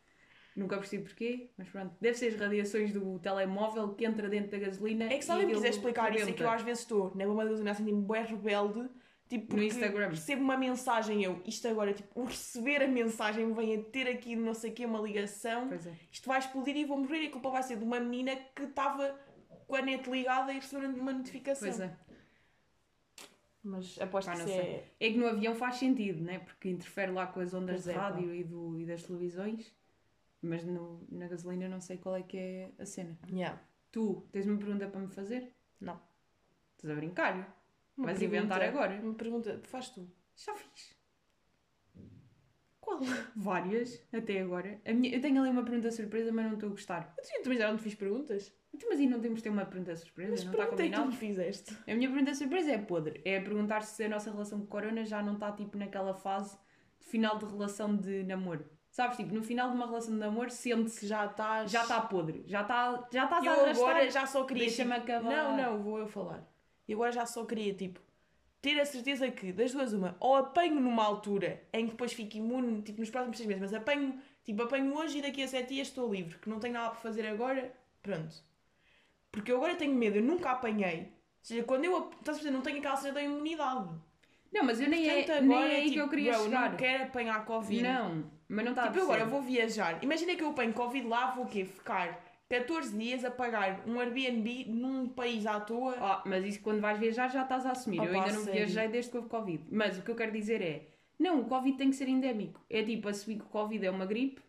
Nunca 0.57 0.77
percebi 0.77 1.05
porquê, 1.05 1.51
mas 1.57 1.69
pronto. 1.69 1.95
Deve 2.01 2.19
ser 2.19 2.27
as 2.35 2.41
radiações 2.41 2.93
do 2.93 3.19
telemóvel 3.21 3.95
que 3.95 4.05
entra 4.05 4.29
dentro 4.29 4.51
da 4.51 4.59
gasolina. 4.59 5.05
É 5.05 5.17
que 5.17 5.25
se 5.25 5.31
alguém 5.31 5.47
me 5.47 5.55
quiser 5.55 5.69
explicar 5.71 6.13
isso, 6.17 6.29
é 6.29 6.33
que 6.33 6.43
eu 6.43 6.51
às 6.51 6.63
vezes 6.63 6.81
estou 6.83 7.13
na 7.15 7.25
bomba 7.25 7.45
de 7.45 7.51
gasolina 7.51 7.71
assim, 7.71 7.85
tipo, 7.85 7.99
bué 8.01 8.23
rebelde, 8.23 8.89
tipo, 9.29 9.55
No 9.55 9.63
Instagram. 9.63 10.09
recebo 10.09 10.43
uma 10.43 10.57
mensagem, 10.57 11.23
eu, 11.23 11.41
isto 11.47 11.69
agora, 11.69 11.93
tipo, 11.93 12.09
o 12.21 12.25
receber 12.25 12.83
a 12.83 12.89
mensagem 12.89 13.53
vem 13.53 13.77
a 13.77 13.83
ter 13.85 14.09
aqui 14.09 14.35
não 14.35 14.53
sei 14.53 14.71
o 14.71 14.75
quê, 14.75 14.85
uma 14.85 14.99
ligação, 15.01 15.69
Pois 15.69 15.87
é. 15.87 15.93
isto 16.11 16.27
vai 16.27 16.41
explodir 16.41 16.77
e 16.77 16.85
vou 16.85 16.99
morrer, 16.99 17.23
e 17.23 17.27
a 17.29 17.31
culpa 17.31 17.51
vai 17.51 17.63
ser 17.63 17.77
de 17.77 17.85
uma 17.85 18.01
menina 18.01 18.35
que 18.57 18.65
estava 18.65 19.15
com 19.69 19.77
a 19.77 19.83
net 19.83 20.11
ligada 20.11 20.51
e 20.53 20.57
recebeu 20.57 20.91
uma 20.91 21.13
notificação. 21.13 21.69
Pois 21.69 21.81
é. 21.81 21.97
Mas 23.63 23.99
aposto 24.01 24.29
Pá, 24.29 24.33
que 24.33 24.39
não 24.41 24.47
sei. 24.49 24.59
é... 24.59 24.93
É 24.99 25.11
que 25.13 25.19
no 25.19 25.27
avião 25.29 25.55
faz 25.55 25.77
sentido, 25.77 26.23
né? 26.25 26.39
Porque 26.41 26.71
interfere 26.71 27.13
lá 27.13 27.27
com 27.27 27.41
as 27.41 27.53
ondas 27.53 27.75
Pois 27.77 27.85
de 27.85 27.91
é, 27.91 27.95
pá. 27.95 28.09
rádio 28.09 28.35
e, 28.35 28.43
do, 28.45 28.79
e 28.81 28.87
das 28.87 29.03
televisões. 29.03 29.73
Mas 30.41 30.65
no, 30.65 31.05
na 31.11 31.29
gasolina 31.29 31.69
não 31.69 31.81
sei 31.81 31.99
qual 31.99 32.17
é 32.17 32.23
que 32.23 32.37
é 32.39 32.71
a 32.79 32.87
cena. 32.87 33.19
Yeah. 33.29 33.61
Tu 33.91 34.27
tens 34.33 34.47
uma 34.47 34.57
pergunta 34.57 34.87
para 34.89 35.01
me 35.01 35.09
fazer? 35.09 35.53
Não. 35.81 36.01
Estás 36.77 36.91
a 36.93 36.95
brincar? 36.95 37.35
Uma 37.97 38.07
Vais 38.07 38.19
pergunta- 38.19 38.39
inventar 38.39 38.63
agora? 38.63 39.01
Uma 39.03 39.15
pergunta, 39.15 39.61
faz 39.65 39.91
tu. 39.91 40.09
Já 40.37 40.55
fiz. 40.55 40.97
Qual? 42.81 43.01
Várias, 43.37 44.01
até 44.13 44.41
agora. 44.41 44.81
A 44.87 44.93
minha, 44.95 45.15
eu 45.15 45.21
tenho 45.21 45.41
ali 45.43 45.51
uma 45.51 45.65
pergunta 45.65 45.91
surpresa, 45.91 46.33
mas 46.33 46.47
não 46.47 46.55
estou 46.55 46.69
a 46.69 46.73
gostar. 46.73 47.15
Eu 47.19 47.43
também 47.43 47.59
já 47.59 47.69
não 47.69 47.77
te 47.77 47.83
fiz 47.83 47.95
perguntas. 47.97 48.55
Então, 48.75 48.89
Mas 48.91 49.01
e 49.01 49.07
não 49.07 49.21
temos 49.21 49.39
de 49.39 49.45
ter 49.45 49.51
uma 49.51 49.65
pergunta 49.65 49.97
surpresa? 49.97 50.31
Mas 50.31 50.45
não 50.45 50.53
está 50.53 50.63
é 50.63 50.67
que 50.67 50.73
tu 50.73 50.77
combinado? 50.77 51.07
me 51.07 51.17
fizeste. 51.17 51.77
A 51.87 51.95
minha 51.95 52.09
pergunta 52.09 52.35
surpresa 52.35 52.71
é 52.73 52.79
podre. 52.79 53.21
É 53.25 53.41
perguntar 53.41 53.83
se 53.83 54.05
a 54.05 54.09
nossa 54.09 54.31
relação 54.31 54.59
com 54.59 54.65
o 54.65 54.69
Corona 54.69 55.05
já 55.05 55.23
não 55.23 55.35
está 55.35 55.51
tipo 55.53 55.77
naquela 55.79 56.15
fase 56.15 56.57
de 57.01 57.07
final 57.07 57.39
de 57.39 57.47
relação 57.47 57.97
de 57.97 58.23
namoro. 58.25 58.65
Sabes, 58.91 59.17
tipo, 59.17 59.35
no 59.35 59.43
final 59.43 59.71
de 59.71 59.77
uma 59.77 59.87
relação 59.87 60.13
de 60.15 60.19
namoro 60.21 60.51
sente-se 60.51 61.07
já 61.07 61.27
estás... 61.27 61.71
já 61.71 61.83
está 61.83 62.01
podre, 62.01 62.43
já 62.47 62.63
está 62.63 63.07
já 63.13 63.25
estás 63.25 63.47
a 63.47 63.47
Eu 63.47 63.53
arrastar. 63.65 63.89
agora 63.89 64.11
já 64.11 64.27
só 64.27 64.45
queria. 64.45 64.65
Deixa-me 64.67 64.95
tipo, 64.95 65.13
acabar. 65.13 65.31
Não, 65.31 65.57
não, 65.57 65.83
vou 65.83 65.99
eu 65.99 66.09
falar. 66.09 66.43
E 66.87 66.95
agora 66.95 67.13
já 67.13 67.27
só 67.27 67.45
queria, 67.45 67.75
tipo, 67.75 68.01
ter 68.63 68.81
a 68.81 68.85
certeza 68.85 69.31
que, 69.31 69.53
das 69.53 69.73
duas, 69.73 69.93
uma, 69.93 70.17
ou 70.19 70.37
apanho 70.37 70.81
numa 70.81 71.05
altura 71.05 71.63
em 71.73 71.85
que 71.85 71.93
depois 71.93 72.13
fico 72.13 72.37
imune, 72.37 72.83
tipo, 72.83 73.01
nos 73.01 73.11
próximos 73.11 73.37
seis 73.37 73.47
meses, 73.47 73.61
mas 73.61 73.75
apanho, 73.75 74.19
tipo, 74.43 74.63
apanho 74.63 74.95
hoje 74.97 75.19
e 75.19 75.23
daqui 75.23 75.43
a 75.43 75.49
sete 75.49 75.75
dias 75.75 75.89
estou 75.89 76.13
livre, 76.13 76.39
que 76.39 76.49
não 76.49 76.59
tenho 76.59 76.75
nada 76.75 76.91
para 76.91 76.99
fazer 76.99 77.27
agora, 77.27 77.73
pronto. 78.03 78.48
Porque 79.31 79.53
eu 79.53 79.57
agora 79.57 79.75
tenho 79.77 79.95
medo, 79.95 80.17
eu 80.17 80.23
nunca 80.23 80.51
apanhei. 80.51 81.01
Ou 81.03 81.09
seja, 81.43 81.65
quando 81.65 81.85
eu, 81.85 82.09
estás 82.11 82.37
a 82.39 82.41
perceber, 82.41 82.51
não 82.51 82.63
tenho 82.63 82.79
aquela 82.79 82.97
cena 82.97 83.15
da 83.15 83.23
imunidade. 83.23 83.89
Não, 84.53 84.65
mas 84.65 84.81
eu 84.81 84.89
nem 84.89 85.09
é, 85.09 85.17
Portanto, 85.25 85.45
nem 85.45 85.57
agora 85.59 85.73
é 85.73 85.77
aí 85.77 85.83
tipo, 85.85 85.95
que 85.95 86.01
eu 86.01 86.09
queria 86.09 86.33
bro, 86.33 86.43
chegar. 86.45 86.71
não 86.71 86.77
quero 86.77 87.05
apanhar 87.05 87.45
Covid. 87.45 87.83
Não, 87.83 88.31
mas 88.49 88.65
não 88.65 88.73
está 88.73 88.83
Tipo, 88.85 88.95
a 88.95 88.99
eu 88.99 89.05
agora 89.05 89.19
perceber. 89.21 89.31
vou 89.31 89.43
viajar. 89.43 90.03
Imagina 90.03 90.35
que 90.35 90.43
eu 90.43 90.49
apanho 90.51 90.73
Covid 90.73 91.07
lá, 91.07 91.31
vou 91.33 91.45
o 91.45 91.49
quê? 91.49 91.65
Ficar 91.67 92.19
14 92.49 92.97
dias 92.97 93.25
a 93.27 93.31
pagar 93.31 93.83
um 93.87 94.01
Airbnb 94.01 94.65
num 94.71 95.07
país 95.09 95.45
à 95.47 95.61
toa. 95.61 95.95
Ah, 96.01 96.23
mas 96.25 96.45
isso 96.47 96.61
quando 96.63 96.81
vais 96.81 96.99
viajar 96.99 97.29
já 97.29 97.43
estás 97.43 97.67
a 97.67 97.73
assumir. 97.73 97.99
eu 97.99 98.05
ainda 98.05 98.33
não 98.33 98.41
sério. 98.45 98.53
viajei 98.55 98.89
desde 98.89 99.11
que 99.11 99.17
houve 99.19 99.29
Covid. 99.29 99.65
Mas 99.71 99.99
o 99.99 100.03
que 100.03 100.11
eu 100.11 100.17
quero 100.17 100.33
dizer 100.33 100.63
é: 100.63 100.87
não, 101.19 101.41
o 101.41 101.45
Covid 101.45 101.77
tem 101.77 101.91
que 101.91 101.97
ser 101.97 102.09
endémico. 102.09 102.65
É 102.71 102.83
tipo, 102.83 103.07
assumir 103.09 103.37
que 103.37 103.45
o 103.45 103.49
Covid 103.49 103.85
é 103.85 103.91
uma 103.91 104.07
gripe, 104.07 104.41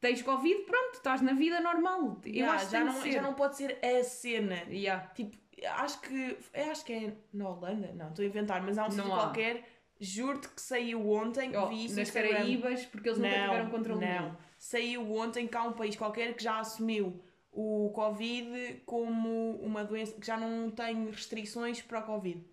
tens 0.00 0.22
Covid, 0.22 0.62
pronto, 0.64 0.94
estás 0.94 1.20
na 1.22 1.32
vida 1.32 1.60
normal. 1.60 2.20
Eu 2.24 2.32
Ya, 2.34 2.52
acho 2.52 2.66
que 2.66 2.72
já, 2.72 2.84
não, 2.84 3.02
ser. 3.02 3.12
já 3.12 3.22
não 3.22 3.34
pode 3.34 3.56
ser 3.56 3.78
a 3.84 4.04
cena. 4.04 4.62
Ya. 4.70 5.00
Tipo, 5.14 5.36
acho 5.78 6.00
que. 6.00 6.36
Acho 6.70 6.84
que 6.84 6.92
é 6.92 7.12
na 7.32 7.48
Holanda. 7.48 7.92
Não, 7.94 8.08
estou 8.08 8.22
a 8.24 8.26
inventar, 8.28 8.62
mas 8.62 8.78
há 8.78 8.86
um 8.86 8.90
sítio 8.90 9.06
Não 9.08 9.14
qualquer. 9.14 9.64
Juro-te 9.98 10.48
que 10.48 10.60
saiu 10.60 11.10
ontem. 11.10 11.56
Oh, 11.56 11.66
vi 11.68 11.86
isso 11.86 11.96
nas. 11.96 12.10
Caraíbas, 12.10 12.84
porque 12.86 13.08
eles 13.08 13.18
nunca 13.18 13.32
tiveram 13.40 13.70
controle. 13.70 14.04
Não. 14.06 14.36
Saiu 14.58 15.10
ontem 15.16 15.46
que 15.46 15.56
há 15.56 15.62
um 15.62 15.72
país 15.72 15.96
qualquer 15.96 16.34
que 16.34 16.42
já 16.44 16.58
assumiu 16.58 17.22
o 17.52 17.90
Covid 17.94 18.82
como 18.84 19.52
uma 19.62 19.82
doença 19.84 20.12
que 20.20 20.26
já 20.26 20.36
não 20.36 20.70
tem 20.70 21.06
restrições 21.06 21.80
para 21.80 22.00
o 22.00 22.02
Covid. 22.02 22.44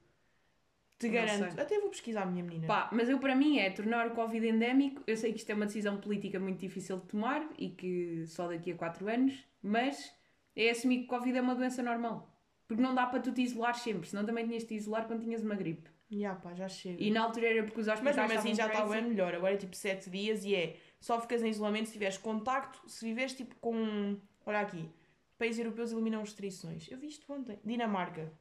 Te 1.07 1.13
Não 1.13 1.25
garanto. 1.25 1.53
sei. 1.53 1.63
Até 1.63 1.79
vou 1.79 1.89
pesquisar, 1.89 2.25
minha 2.25 2.43
menina. 2.43 2.67
Pá, 2.67 2.89
mas 2.91 3.09
eu 3.09 3.19
para 3.19 3.35
mim 3.35 3.59
é 3.59 3.69
tornar 3.69 4.07
o 4.07 4.11
Covid 4.11 4.47
endémico. 4.47 5.01
Eu 5.05 5.17
sei 5.17 5.31
que 5.31 5.39
isto 5.39 5.49
é 5.49 5.53
uma 5.55 5.65
decisão 5.65 5.97
política 5.97 6.39
muito 6.39 6.59
difícil 6.59 6.97
de 6.97 7.07
tomar 7.07 7.47
e 7.57 7.69
que 7.69 8.25
só 8.27 8.47
daqui 8.47 8.71
a 8.71 8.75
4 8.75 9.07
anos, 9.07 9.43
mas 9.61 10.13
é 10.55 10.69
assumir 10.69 10.99
que 10.99 11.05
o 11.05 11.07
Covid 11.07 11.37
é 11.37 11.41
uma 11.41 11.55
doença 11.55 11.81
normal. 11.81 12.29
Porque 12.67 12.81
não 12.81 12.95
dá 12.95 13.05
para 13.05 13.19
tu 13.19 13.31
te 13.31 13.41
isolar 13.41 13.75
sempre, 13.75 14.07
senão 14.07 14.25
também 14.25 14.47
tinhas 14.47 14.63
de 14.63 14.69
te 14.69 14.75
isolar 14.75 15.05
quando 15.05 15.21
tinhas 15.23 15.43
uma 15.43 15.55
gripe. 15.55 15.89
Já, 16.09 16.35
pá, 16.35 16.53
já 16.53 16.67
chega. 16.67 17.01
E 17.01 17.09
na 17.09 17.23
altura 17.23 17.47
era 17.47 17.63
porque 17.63 17.79
os 17.81 17.87
Mas 17.87 17.99
hospitais 17.99 18.29
mesmo 18.29 18.39
assim 18.39 18.55
já 18.55 18.67
está 18.67 18.83
com 18.83 18.89
bem 18.89 19.01
melhor. 19.01 19.33
Agora 19.33 19.53
é 19.53 19.57
tipo 19.57 19.75
7 19.75 20.09
dias 20.09 20.45
e 20.45 20.55
é 20.55 20.77
só 20.99 21.19
ficas 21.19 21.41
em 21.43 21.49
isolamento 21.49 21.87
se 21.87 21.93
tiveres 21.93 22.17
contacto, 22.17 22.81
se 22.87 23.03
viveres 23.05 23.33
tipo 23.33 23.55
com. 23.55 24.17
Olha 24.45 24.59
aqui. 24.59 24.89
Países 25.37 25.59
europeus 25.59 25.91
eliminam 25.91 26.21
restrições. 26.21 26.89
Eu 26.89 26.97
vi 26.97 27.07
isto 27.07 27.31
ontem. 27.33 27.59
Dinamarca. 27.65 28.31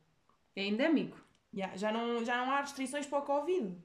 É 0.54 0.64
endémico. 0.64 1.18
Já, 1.53 1.76
já, 1.76 1.92
não, 1.92 2.24
já 2.24 2.38
não 2.38 2.53
há 2.53 2.61
restrições 2.61 3.07
para 3.07 3.18
o 3.18 3.22
Covid. 3.22 3.76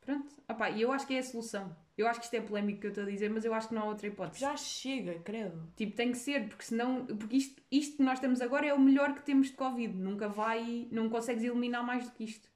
Pronto. 0.00 0.34
Opá, 0.48 0.70
e 0.70 0.82
eu 0.82 0.92
acho 0.92 1.06
que 1.06 1.14
é 1.14 1.18
a 1.18 1.22
solução. 1.22 1.74
Eu 1.96 2.08
acho 2.08 2.18
que 2.18 2.26
isto 2.26 2.34
é 2.34 2.40
polémico 2.40 2.80
que 2.80 2.86
eu 2.86 2.90
estou 2.90 3.04
a 3.04 3.06
dizer, 3.08 3.30
mas 3.30 3.44
eu 3.44 3.54
acho 3.54 3.68
que 3.68 3.74
não 3.74 3.82
há 3.82 3.84
outra 3.86 4.06
hipótese. 4.06 4.40
Já 4.40 4.56
chega, 4.56 5.20
credo. 5.20 5.72
Tipo, 5.76 5.94
tem 5.94 6.10
que 6.10 6.18
ser, 6.18 6.48
porque 6.48 6.64
senão. 6.64 7.06
Porque 7.06 7.36
isto, 7.36 7.62
isto 7.70 7.96
que 7.96 8.02
nós 8.02 8.18
temos 8.18 8.40
agora 8.40 8.66
é 8.66 8.74
o 8.74 8.80
melhor 8.80 9.14
que 9.14 9.22
temos 9.22 9.48
de 9.48 9.54
Covid. 9.54 9.96
Nunca 9.96 10.28
vai. 10.28 10.88
Não 10.90 11.08
consegues 11.08 11.44
eliminar 11.44 11.84
mais 11.84 12.04
do 12.04 12.12
que 12.12 12.24
isto. 12.24 12.48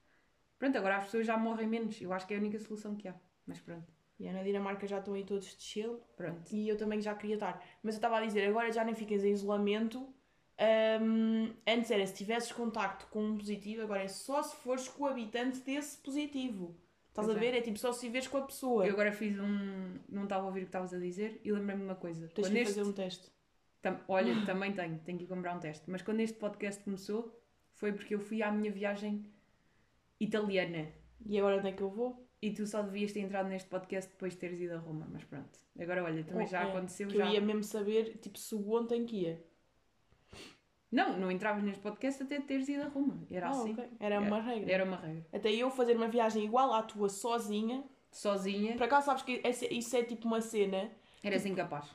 Pronto, 0.58 0.76
agora 0.76 0.96
as 0.96 1.04
pessoas 1.04 1.26
já 1.26 1.36
morrem 1.36 1.68
menos. 1.68 2.00
Eu 2.00 2.12
acho 2.12 2.26
que 2.26 2.34
é 2.34 2.36
a 2.36 2.40
única 2.40 2.58
solução 2.58 2.96
que 2.96 3.06
há. 3.06 3.14
Mas 3.46 3.60
pronto. 3.60 3.86
E 4.18 4.30
na 4.30 4.42
Dinamarca 4.42 4.86
já 4.86 4.98
estão 4.98 5.14
aí 5.14 5.24
todos 5.24 5.56
de 5.56 5.62
chill. 5.62 6.00
Pronto. 6.16 6.52
E 6.52 6.68
eu 6.68 6.76
também 6.76 7.00
já 7.00 7.14
queria 7.14 7.34
estar. 7.34 7.64
Mas 7.82 7.94
eu 7.94 7.98
estava 7.98 8.18
a 8.18 8.26
dizer, 8.26 8.48
agora 8.48 8.72
já 8.72 8.84
nem 8.84 8.94
ficas 8.94 9.22
em 9.22 9.30
isolamento. 9.30 10.12
Hum, 10.60 11.52
antes 11.66 11.90
era 11.90 12.04
se 12.06 12.14
tivesses 12.14 12.50
contacto 12.50 13.06
com 13.08 13.22
um 13.24 13.38
positivo, 13.38 13.82
agora 13.82 14.02
é 14.02 14.08
só 14.08 14.42
se 14.42 14.56
fores 14.56 14.88
coabitante 14.88 15.60
desse 15.60 15.98
positivo. 15.98 16.76
Estás 17.10 17.28
a 17.28 17.32
é. 17.32 17.36
ver? 17.38 17.54
É 17.56 17.60
tipo 17.60 17.78
só 17.78 17.92
se 17.92 18.06
viveres 18.06 18.26
com 18.28 18.38
a 18.38 18.42
pessoa. 18.42 18.86
Eu 18.86 18.92
agora 18.92 19.12
fiz 19.12 19.38
um. 19.38 19.94
Não 20.08 20.24
estava 20.24 20.44
a 20.44 20.46
ouvir 20.46 20.60
o 20.60 20.62
que 20.62 20.68
estavas 20.68 20.92
a 20.94 20.98
dizer 20.98 21.40
e 21.44 21.50
lembrei-me 21.52 21.82
de 21.82 21.88
uma 21.88 21.94
coisa. 21.96 22.28
Tens 22.28 22.50
de 22.50 22.58
este- 22.58 22.74
fazer 22.74 22.88
um 22.88 22.92
teste. 22.92 23.30
Tam- 23.82 24.00
Olha, 24.08 24.34
também 24.46 24.72
tenho, 24.72 24.98
tenho 25.00 25.18
que 25.18 25.24
ir 25.24 25.28
comprar 25.28 25.54
um 25.56 25.60
teste. 25.60 25.84
Mas 25.88 26.02
quando 26.02 26.20
este 26.20 26.36
podcast 26.38 26.82
começou, 26.82 27.40
foi 27.74 27.92
porque 27.92 28.14
eu 28.14 28.20
fui 28.20 28.42
à 28.42 28.50
minha 28.50 28.70
viagem 28.70 29.24
italiana. 30.20 30.88
E 31.26 31.38
agora 31.38 31.58
onde 31.58 31.68
é 31.68 31.72
que 31.72 31.82
eu 31.82 31.90
vou? 31.90 32.24
E 32.40 32.52
tu 32.52 32.66
só 32.66 32.82
devias 32.82 33.12
ter 33.12 33.20
entrado 33.20 33.48
neste 33.48 33.68
podcast 33.68 34.10
depois 34.12 34.34
de 34.34 34.38
teres 34.38 34.60
ido 34.60 34.74
a 34.74 34.78
Roma, 34.78 35.08
mas 35.10 35.24
pronto. 35.24 35.58
Agora 35.78 36.04
olha, 36.04 36.22
também 36.22 36.46
já 36.46 36.62
É, 36.62 36.68
aconteceu. 36.68 37.08
Que 37.08 37.16
Já... 37.18 37.26
eu 37.26 37.32
ia 37.32 37.40
mesmo 37.40 37.64
saber, 37.64 38.16
tipo, 38.18 38.38
se 38.38 38.54
ontem 38.54 39.04
que 39.04 39.22
ia. 39.22 39.44
Não, 40.90 41.18
não 41.18 41.30
entravas 41.30 41.62
neste 41.62 41.82
podcast 41.82 42.22
até 42.22 42.40
teres 42.40 42.68
ido 42.68 42.82
a 42.82 42.88
Roma. 42.88 43.26
Era 43.30 43.48
Ah, 43.48 43.50
assim. 43.50 43.72
ok. 43.72 43.84
Era 44.00 44.20
uma 44.20 44.40
regra. 44.40 44.72
Era 44.72 44.84
uma 44.84 44.96
regra. 44.96 45.26
Até 45.32 45.52
eu 45.52 45.70
fazer 45.70 45.96
uma 45.96 46.08
viagem 46.08 46.44
igual 46.44 46.72
à 46.72 46.82
tua 46.82 47.08
sozinha. 47.08 47.84
Sozinha, 48.10 48.74
Por 48.74 48.84
acaso 48.84 49.04
sabes 49.06 49.22
que 49.22 49.42
isso 49.70 49.94
é 49.96 50.02
tipo 50.02 50.26
uma 50.26 50.40
cena. 50.40 50.90
eras 51.22 51.44
incapaz. 51.44 51.86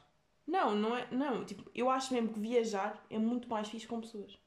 Não, 0.45 0.75
não 0.75 0.95
é. 0.95 1.07
Não, 1.09 1.43
tipo, 1.43 1.69
eu 1.73 1.89
acho 1.89 2.13
mesmo 2.13 2.29
que 2.33 2.39
viajar 2.39 3.03
é 3.09 3.17
muito 3.17 3.49
mais 3.49 3.67
fixe 3.67 3.87
com 3.87 3.99
pessoas. 3.99 4.37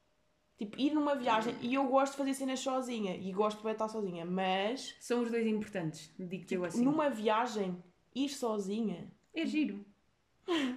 Tipo, 0.57 0.79
ir 0.81 0.95
numa 0.95 1.17
viagem. 1.17 1.55
E 1.61 1.75
eu 1.75 1.85
gosto 1.89 2.13
de 2.13 2.19
fazer 2.19 2.35
cenas 2.35 2.61
sozinha. 2.61 3.17
E 3.17 3.33
gosto 3.33 3.61
de 3.63 3.69
estar 3.69 3.89
sozinha. 3.89 4.25
Mas, 4.25 4.95
São 5.01 5.23
os 5.23 5.31
dois 5.31 5.47
importantes, 5.47 6.15
digo-te 6.19 6.55
eu 6.55 6.65
assim. 6.65 6.85
numa 6.85 7.11
viagem, 7.11 7.83
ir 8.15 8.29
sozinha. 8.29 9.11
É 9.35 9.45
giro. 9.45 9.85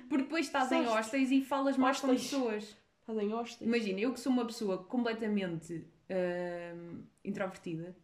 Porque 0.10 0.24
depois 0.24 0.48
estás 0.48 0.72
em 0.72 0.88
hostéis 0.88 1.32
e 1.32 1.42
falas 1.44 1.78
mais 1.78 2.00
com 2.02 2.08
pessoas. 2.10 2.76
Estás 3.10 3.28
em 3.28 3.34
hostas. 3.34 3.68
Imagina, 3.68 3.99
eu 3.99 4.14
que 4.14 4.20
sou 4.20 4.32
uma 4.32 4.45
pessoa 4.45 4.84
completamente 4.84 5.88
hum, 6.10 7.03
introvertida, 7.24 7.95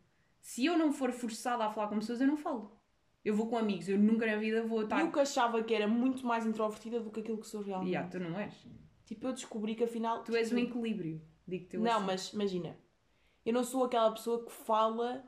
se 0.41 0.65
eu 0.65 0.77
não 0.77 0.91
for 0.91 1.11
forçada 1.11 1.63
a 1.63 1.71
falar 1.71 1.87
com 1.87 1.99
pessoas, 1.99 2.21
eu 2.21 2.27
não 2.27 2.37
falo. 2.37 2.71
Eu 3.23 3.35
vou 3.35 3.47
com 3.47 3.57
amigos, 3.57 3.89
eu 3.89 3.97
nunca 3.97 4.25
na 4.25 4.37
vida 4.37 4.63
vou 4.63 4.83
estar. 4.83 5.01
Eu 5.01 5.11
que 5.11 5.19
achava 5.19 5.63
que 5.63 5.73
era 5.73 5.87
muito 5.87 6.25
mais 6.25 6.45
introvertida 6.45 6.99
do 6.99 7.09
que 7.09 7.19
aquilo 7.19 7.39
que 7.39 7.47
sou 7.47 7.61
realmente. 7.61 7.91
Yeah, 7.91 8.09
tu 8.09 8.19
não 8.19 8.37
és. 8.39 8.53
Tipo, 9.05 9.27
eu 9.27 9.33
descobri 9.33 9.75
que 9.75 9.83
afinal. 9.83 10.23
Tu 10.23 10.35
és 10.35 10.51
um 10.51 10.55
tipo, 10.55 10.69
equilíbrio. 10.69 11.21
Digo-te 11.47 11.77
Não, 11.77 11.97
assim. 11.97 12.05
mas 12.05 12.33
imagina. 12.33 12.77
Eu 13.45 13.53
não 13.53 13.63
sou 13.63 13.83
aquela 13.83 14.11
pessoa 14.11 14.43
que 14.43 14.51
fala 14.51 15.23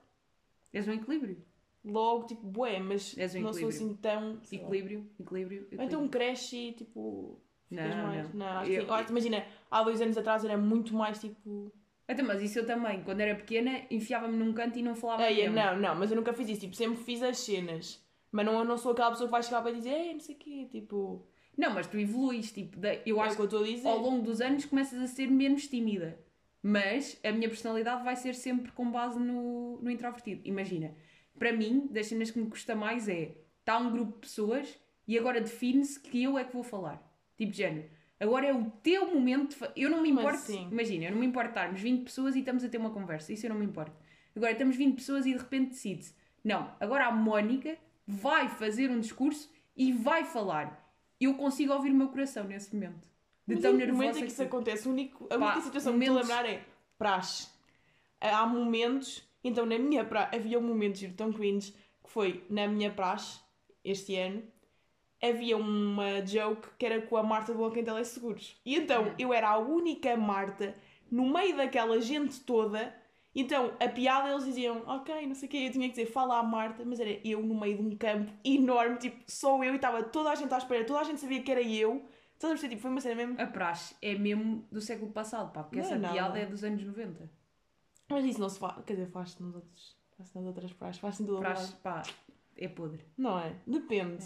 És 0.74 0.88
um 0.88 0.94
equilíbrio. 0.94 1.44
logo, 1.84 2.26
tipo, 2.26 2.46
bué, 2.46 2.80
mas 2.80 3.16
um 3.36 3.42
não 3.42 3.54
sou 3.54 3.70
assim 3.70 3.96
tão. 3.96 4.40
Equilíbrio, 4.52 5.10
equilíbrio, 5.20 5.60
Ou 5.60 5.66
equilíbrio. 5.66 5.86
então 5.86 6.08
cresce 6.08 6.56
e 6.70 6.74
tipo. 6.74 7.40
Ficas 7.70 7.96
Não, 7.96 8.08
mais. 8.08 8.34
não. 8.34 8.46
acho 8.48 8.72
Eu- 8.72 8.80
que 8.82 8.86
sim. 8.88 8.92
Olha, 8.94 9.06
imagina, 9.10 9.46
há 9.70 9.84
dois 9.84 10.02
anos 10.02 10.18
atrás 10.18 10.44
era 10.46 10.58
muito 10.58 10.94
mais 10.96 11.20
tipo. 11.20 11.72
Então, 12.10 12.26
mas 12.26 12.42
isso 12.42 12.60
eu 12.60 12.66
também, 12.66 13.04
quando 13.04 13.20
era 13.20 13.36
pequena, 13.36 13.82
enfiava-me 13.92 14.38
num 14.38 14.54
canto 14.54 14.80
e 14.80 14.82
não 14.82 14.96
falava 14.96 15.24
mesmo. 15.30 15.56
não, 15.56 15.78
não, 15.78 15.96
mas 15.96 16.10
eu 16.10 16.16
nunca 16.16 16.32
fiz 16.34 16.48
isso. 16.50 16.62
Tipo, 16.62 16.76
sempre 16.76 16.98
fiz 17.04 17.22
as 17.22 17.38
cenas. 17.40 18.02
Mas 18.32 18.46
não, 18.46 18.60
eu 18.60 18.66
não 18.66 18.78
sou 18.78 18.92
aquela 18.94 19.12
pessoa 19.12 19.28
que 19.28 19.32
vai 19.32 19.44
chegar 19.44 19.62
para 19.62 19.72
dizer, 19.72 19.90
ei, 19.90 20.14
não 20.14 20.20
sei 20.20 20.36
o 20.36 20.38
quê. 20.38 20.68
Tipo, 20.72 21.26
Não, 21.58 21.74
mas 21.74 21.88
tu 21.88 21.98
evoluís, 21.98 22.52
tipo, 22.52 22.78
da- 22.78 22.94
eu 23.06 23.20
é 23.22 23.26
acho 23.26 23.36
que 23.36 23.42
eu 23.42 23.48
que 23.64 23.88
ao 23.88 23.98
longo 24.00 24.24
dos 24.24 24.40
anos 24.42 24.64
começas 24.66 25.02
a 25.02 25.08
ser 25.08 25.28
menos 25.28 25.68
tímida. 25.68 26.18
Mas 26.62 27.20
a 27.24 27.32
minha 27.32 27.48
personalidade 27.48 28.04
vai 28.04 28.16
ser 28.16 28.36
sempre 28.36 28.72
com 28.72 28.90
base 28.92 29.20
no, 29.20 29.80
no 29.82 29.90
introvertido. 29.90 30.42
Imagina, 30.46 30.94
para 31.38 31.52
mim, 31.54 31.88
das 31.92 32.08
cenas 32.08 32.30
que 32.32 32.40
me 32.40 32.50
custa 32.50 32.76
mais 32.76 33.08
é 33.08 33.36
está 33.60 33.78
um 33.78 33.92
grupo 33.92 34.14
de 34.14 34.20
pessoas 34.20 34.78
e 35.08 35.18
agora 35.18 35.40
define-se 35.42 36.00
que 36.00 36.24
eu 36.24 36.38
é 36.38 36.44
que 36.44 36.54
vou 36.54 36.64
falar. 36.64 37.02
Tipo, 37.38 37.52
de 37.52 37.58
género, 37.58 37.90
agora 38.20 38.48
é 38.48 38.54
o 38.54 38.66
teu 38.84 39.14
momento. 39.14 39.56
de 39.58 39.72
Eu 39.76 39.90
não 39.90 40.02
me 40.02 40.10
importo. 40.10 40.30
assim? 40.30 40.68
Imagina, 40.72 41.06
eu 41.06 41.12
não 41.12 41.20
me 41.20 41.26
importo 41.28 41.50
estarmos 41.50 41.80
20 41.80 42.04
pessoas 42.04 42.36
e 42.36 42.40
estamos 42.40 42.64
a 42.64 42.70
ter 42.70 42.78
uma 42.78 42.90
conversa. 42.90 43.32
Isso 43.32 43.46
eu 43.46 43.50
não 43.52 43.58
me 43.60 43.66
importo. 43.66 43.96
Agora 44.36 44.52
estamos 44.52 44.76
20 44.76 44.96
pessoas 44.96 45.26
e 45.26 45.32
de 45.34 45.38
repente 45.38 45.70
decide-se: 45.70 46.14
não, 46.44 46.72
agora 46.80 47.06
a 47.08 47.12
Mónica 47.12 47.78
vai 48.06 48.48
fazer 48.50 48.90
um 48.90 49.00
discurso 49.00 49.50
e 49.76 49.92
vai 49.94 50.24
falar. 50.26 50.84
Eu 51.20 51.34
consigo 51.36 51.74
ouvir 51.74 51.92
o 51.92 51.96
meu 51.96 52.10
coração 52.10 52.44
nesse 52.44 52.74
momento. 52.76 53.08
De 53.48 53.56
Mas 53.56 53.62
tão 53.62 53.72
o 53.74 53.78
nervosa 53.78 53.94
momento 53.98 54.16
em 54.18 54.20
que 54.22 54.26
que 54.28 54.32
isso 54.34 54.44
acontece, 54.44 54.88
o 54.88 54.92
único, 54.92 55.26
a 55.26 55.38
Pá, 55.38 55.46
única 55.46 55.62
situação 55.62 55.94
que 55.94 56.00
me 56.00 56.08
momentos- 56.10 56.30
lembrar 56.30 56.46
é 56.50 56.64
praxe. 56.98 57.48
Há 58.20 58.46
momentos, 58.46 59.24
então 59.44 59.66
na 59.66 59.78
minha 59.80 60.04
praxe, 60.04 60.36
havia 60.36 60.60
um 60.60 60.64
momento 60.64 60.98
giro 60.98 61.14
tão 61.14 61.32
cringe 61.32 61.72
que 62.04 62.10
foi 62.10 62.44
na 62.50 62.68
minha 62.68 62.92
praxe, 62.92 63.40
este 63.84 64.16
ano, 64.16 64.44
havia 65.22 65.58
uma 65.58 66.26
joke 66.26 66.68
que 66.78 66.86
era 66.86 67.02
com 67.02 67.18
a 67.18 67.24
Marta 67.24 67.54
do 67.54 67.60
Banco 67.60 67.78
em 67.78 67.84
Teleseguros. 67.84 68.60
E 68.66 68.76
então 68.76 69.06
Hum. 69.10 69.14
eu 69.18 69.34
era 69.34 69.50
a 69.50 69.58
única 69.58 70.16
Marta 70.18 70.76
no 71.10 71.32
meio 71.32 71.56
daquela 71.58 72.00
gente 72.02 72.40
toda. 72.42 72.96
Então 73.36 73.72
a 73.80 73.88
piada 73.88 74.30
eles 74.32 74.46
diziam, 74.46 74.82
ok, 74.88 75.26
não 75.28 75.36
sei 75.36 75.48
o 75.48 75.52
quê, 75.52 75.58
eu 75.68 75.72
tinha 75.72 75.88
que 75.88 75.96
dizer 75.96 76.08
fala 76.12 76.40
à 76.40 76.44
Marta, 76.44 76.84
mas 76.86 77.00
era 77.00 77.20
eu 77.28 77.42
no 77.42 77.60
meio 77.60 77.78
de 77.78 77.84
um 77.84 77.96
campo 77.98 78.32
enorme, 78.44 78.98
tipo, 78.98 79.24
só 79.28 79.64
eu 79.64 79.74
e 79.74 79.76
estava 79.76 80.02
toda 80.04 80.32
a 80.32 80.36
gente 80.36 80.54
à 80.54 80.58
espera, 80.58 80.84
toda 80.86 81.00
a 81.00 81.04
gente 81.04 81.20
sabia 81.20 81.42
que 81.42 81.52
era 81.52 81.62
eu. 81.62 82.04
Estás 82.34 82.52
a 82.52 82.54
perceber? 82.56 82.70
Tipo, 82.76 82.82
foi 82.84 82.92
uma 82.92 83.02
cena 83.02 83.16
mesmo. 83.16 83.42
A 83.42 83.48
praxe 83.48 83.96
é 84.02 84.14
mesmo 84.16 84.64
do 84.72 84.80
século 84.82 85.12
passado, 85.12 85.52
pá, 85.52 85.64
porque 85.64 85.78
Não 85.78 85.84
é 85.84 85.88
essa 85.88 85.98
nada. 85.98 86.14
piada 86.14 86.40
é 86.40 86.46
dos 86.46 86.64
anos 86.64 86.84
90. 86.84 87.30
Mas 88.10 88.26
isso 88.26 88.40
não 88.40 88.48
se 88.50 88.60
faz. 88.60 88.84
Quer 88.86 88.94
dizer, 88.94 89.08
faz-se 89.12 89.42
nos 89.42 89.56
outros. 89.56 89.98
Faz-se 90.16 90.36
nas 90.38 90.46
outras 90.46 90.72
praxes. 90.74 91.02
Faz-se 91.02 91.24
em 91.24 91.26
todo 91.26 91.38
o 91.38 91.40
Praxe, 91.40 91.72
lado. 91.72 91.82
pá, 91.82 92.04
é 92.56 92.68
podre. 92.68 93.04
Não 93.18 93.40
é? 93.40 93.54
Depende. 93.66 94.24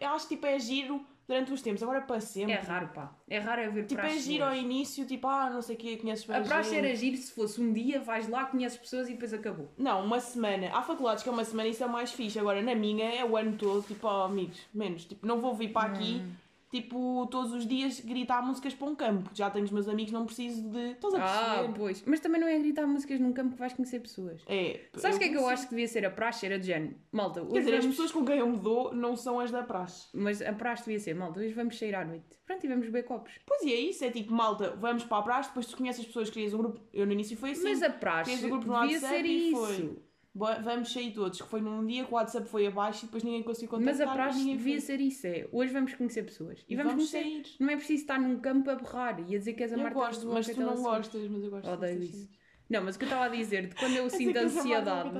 Eu 0.00 0.08
acho 0.10 0.28
que 0.28 0.34
tipo 0.36 0.46
é 0.46 0.58
giro 0.58 1.04
durante 1.26 1.52
os 1.52 1.62
tempos, 1.62 1.82
agora 1.82 2.02
para 2.02 2.20
sempre. 2.20 2.52
É 2.52 2.58
raro, 2.60 2.88
pá. 2.88 3.12
É 3.28 3.38
raro 3.38 3.64
haver 3.64 3.86
Tipo, 3.86 4.00
praxe. 4.00 4.16
é 4.16 4.20
giro 4.20 4.44
ao 4.44 4.54
início, 4.54 5.06
tipo, 5.06 5.26
ah, 5.26 5.48
não 5.50 5.62
sei 5.62 5.74
o 5.74 5.78
que, 5.78 5.96
conheces 5.96 6.24
bem 6.26 6.36
A 6.36 6.42
praxe 6.42 6.76
era 6.76 6.94
giro 6.94 7.16
se 7.16 7.32
fosse 7.32 7.60
um 7.60 7.72
dia, 7.72 7.98
vais 8.00 8.28
lá, 8.28 8.44
conheces 8.44 8.78
pessoas 8.78 9.08
e 9.08 9.12
depois 9.12 9.32
acabou. 9.32 9.72
Não, 9.78 10.04
uma 10.04 10.20
semana. 10.20 10.70
Há 10.72 10.82
faculdades 10.82 11.22
que 11.22 11.28
é 11.28 11.32
uma 11.32 11.44
semana 11.44 11.68
e 11.68 11.72
isso 11.72 11.82
é 11.82 11.86
mais 11.86 12.12
fixe. 12.12 12.38
Agora, 12.38 12.60
na 12.62 12.74
minha 12.74 13.04
é 13.10 13.24
o 13.24 13.36
ano 13.36 13.56
todo, 13.56 13.82
tipo, 13.86 14.06
ó, 14.06 14.24
amigos, 14.24 14.60
menos. 14.72 15.04
Tipo, 15.06 15.26
não 15.26 15.40
vou 15.40 15.54
vir 15.54 15.72
para 15.72 15.90
aqui. 15.90 16.22
Tipo, 16.80 17.26
todos 17.30 17.52
os 17.52 17.66
dias 17.66 18.00
gritar 18.00 18.42
músicas 18.44 18.74
para 18.74 18.88
um 18.88 18.94
campo. 18.94 19.30
Já 19.34 19.48
tenho 19.50 19.64
os 19.64 19.70
meus 19.70 19.88
amigos, 19.88 20.12
não 20.12 20.26
preciso 20.26 20.68
de. 20.70 20.90
Estás 20.92 21.14
a 21.14 21.18
Ah, 21.24 21.54
perceber? 21.54 21.74
pois. 21.78 22.02
Mas 22.06 22.20
também 22.20 22.40
não 22.40 22.48
é 22.48 22.58
gritar 22.58 22.86
músicas 22.86 23.20
num 23.20 23.32
campo 23.32 23.52
que 23.54 23.58
vais 23.58 23.72
conhecer 23.72 24.00
pessoas. 24.00 24.42
É. 24.48 24.80
Sabes 24.94 25.16
o 25.16 25.20
que 25.20 25.26
é 25.26 25.28
que 25.28 25.36
eu 25.36 25.48
acho 25.48 25.64
que 25.64 25.70
devia 25.70 25.86
ser 25.88 26.04
a 26.04 26.10
praxe? 26.10 26.46
Era 26.46 26.58
de 26.58 26.66
género. 26.66 26.94
Malta, 27.12 27.40
Quer 27.40 27.46
hoje 27.46 27.58
dizer, 27.60 27.74
as 27.76 27.80
vamos... 27.84 27.96
pessoas 27.96 28.12
com 28.12 28.24
quem 28.24 28.38
eu 28.38 28.46
me 28.48 28.58
dou 28.58 28.94
não 28.94 29.14
são 29.16 29.38
as 29.40 29.50
da 29.50 29.62
praxe. 29.62 30.08
Mas 30.12 30.42
a 30.42 30.52
praxe 30.52 30.84
devia 30.84 30.98
ser, 31.00 31.14
malta, 31.14 31.40
hoje 31.40 31.52
vamos 31.52 31.78
sair 31.78 31.94
à 31.94 32.04
noite. 32.04 32.24
Pronto, 32.46 32.64
e 32.64 32.68
vamos 32.68 32.86
beber 32.86 33.04
copos. 33.04 33.32
Pois 33.46 33.62
e 33.62 33.72
é 33.72 33.76
isso, 33.80 34.04
é 34.04 34.10
tipo, 34.10 34.32
malta, 34.32 34.76
vamos 34.80 35.04
para 35.04 35.18
a 35.18 35.22
praxe, 35.22 35.48
depois 35.50 35.66
tu 35.66 35.76
conheces 35.76 36.00
as 36.00 36.06
pessoas, 36.06 36.28
crias 36.30 36.52
um 36.52 36.58
grupo. 36.58 36.80
Eu 36.92 37.06
no 37.06 37.12
início 37.12 37.36
foi 37.36 37.52
assim. 37.52 37.64
Mas 37.64 37.82
a 37.82 37.90
praxe 37.90 38.46
no 38.46 38.58
devia 38.60 38.98
ser 39.00 39.24
isso. 39.24 39.56
foi. 39.56 39.98
Vamos 40.34 40.92
sair 40.92 41.12
todos, 41.12 41.40
que 41.40 41.48
foi 41.48 41.60
num 41.60 41.86
dia 41.86 42.04
que 42.04 42.10
o 42.10 42.16
WhatsApp 42.16 42.48
foi 42.48 42.66
abaixo 42.66 43.04
e 43.04 43.06
depois 43.06 43.22
ninguém 43.22 43.44
conseguiu 43.44 43.78
Mas 43.78 43.98
contactar. 43.98 44.08
a 44.08 44.12
praxe 44.12 44.44
devia 44.44 44.78
foi. 44.78 44.80
ser 44.80 45.00
isso, 45.00 45.26
é. 45.28 45.48
Hoje 45.52 45.72
vamos 45.72 45.94
conhecer 45.94 46.24
pessoas. 46.24 46.64
E, 46.68 46.72
E 46.72 46.76
vamos, 46.76 46.92
vamos 46.92 47.10
sair. 47.10 47.44
Não 47.60 47.70
é 47.70 47.76
preciso 47.76 48.02
estar 48.02 48.20
num 48.20 48.40
campo 48.40 48.68
a 48.68 48.74
borrar 48.74 49.20
e 49.20 49.36
a 49.36 49.38
dizer 49.38 49.52
que 49.52 49.62
és 49.62 49.72
a 49.72 49.76
Eu 49.76 49.82
Marta 49.84 49.94
gosto, 49.94 50.26
mas 50.28 50.48
tu 50.48 50.60
não 50.60 50.82
gostas, 50.82 51.28
mas 51.28 51.44
eu 51.44 51.50
gosto 51.50 51.70
Odeio 51.70 52.02
isso. 52.02 52.28
Não, 52.68 52.82
mas 52.82 52.96
o 52.96 52.98
que 52.98 53.04
eu 53.04 53.08
estava 53.08 53.26
a 53.26 53.28
dizer, 53.28 53.68
de 53.68 53.76
quando 53.76 53.94
eu 53.94 54.10
sinto 54.10 54.32
do 54.32 54.38
ansiedade. 54.40 55.10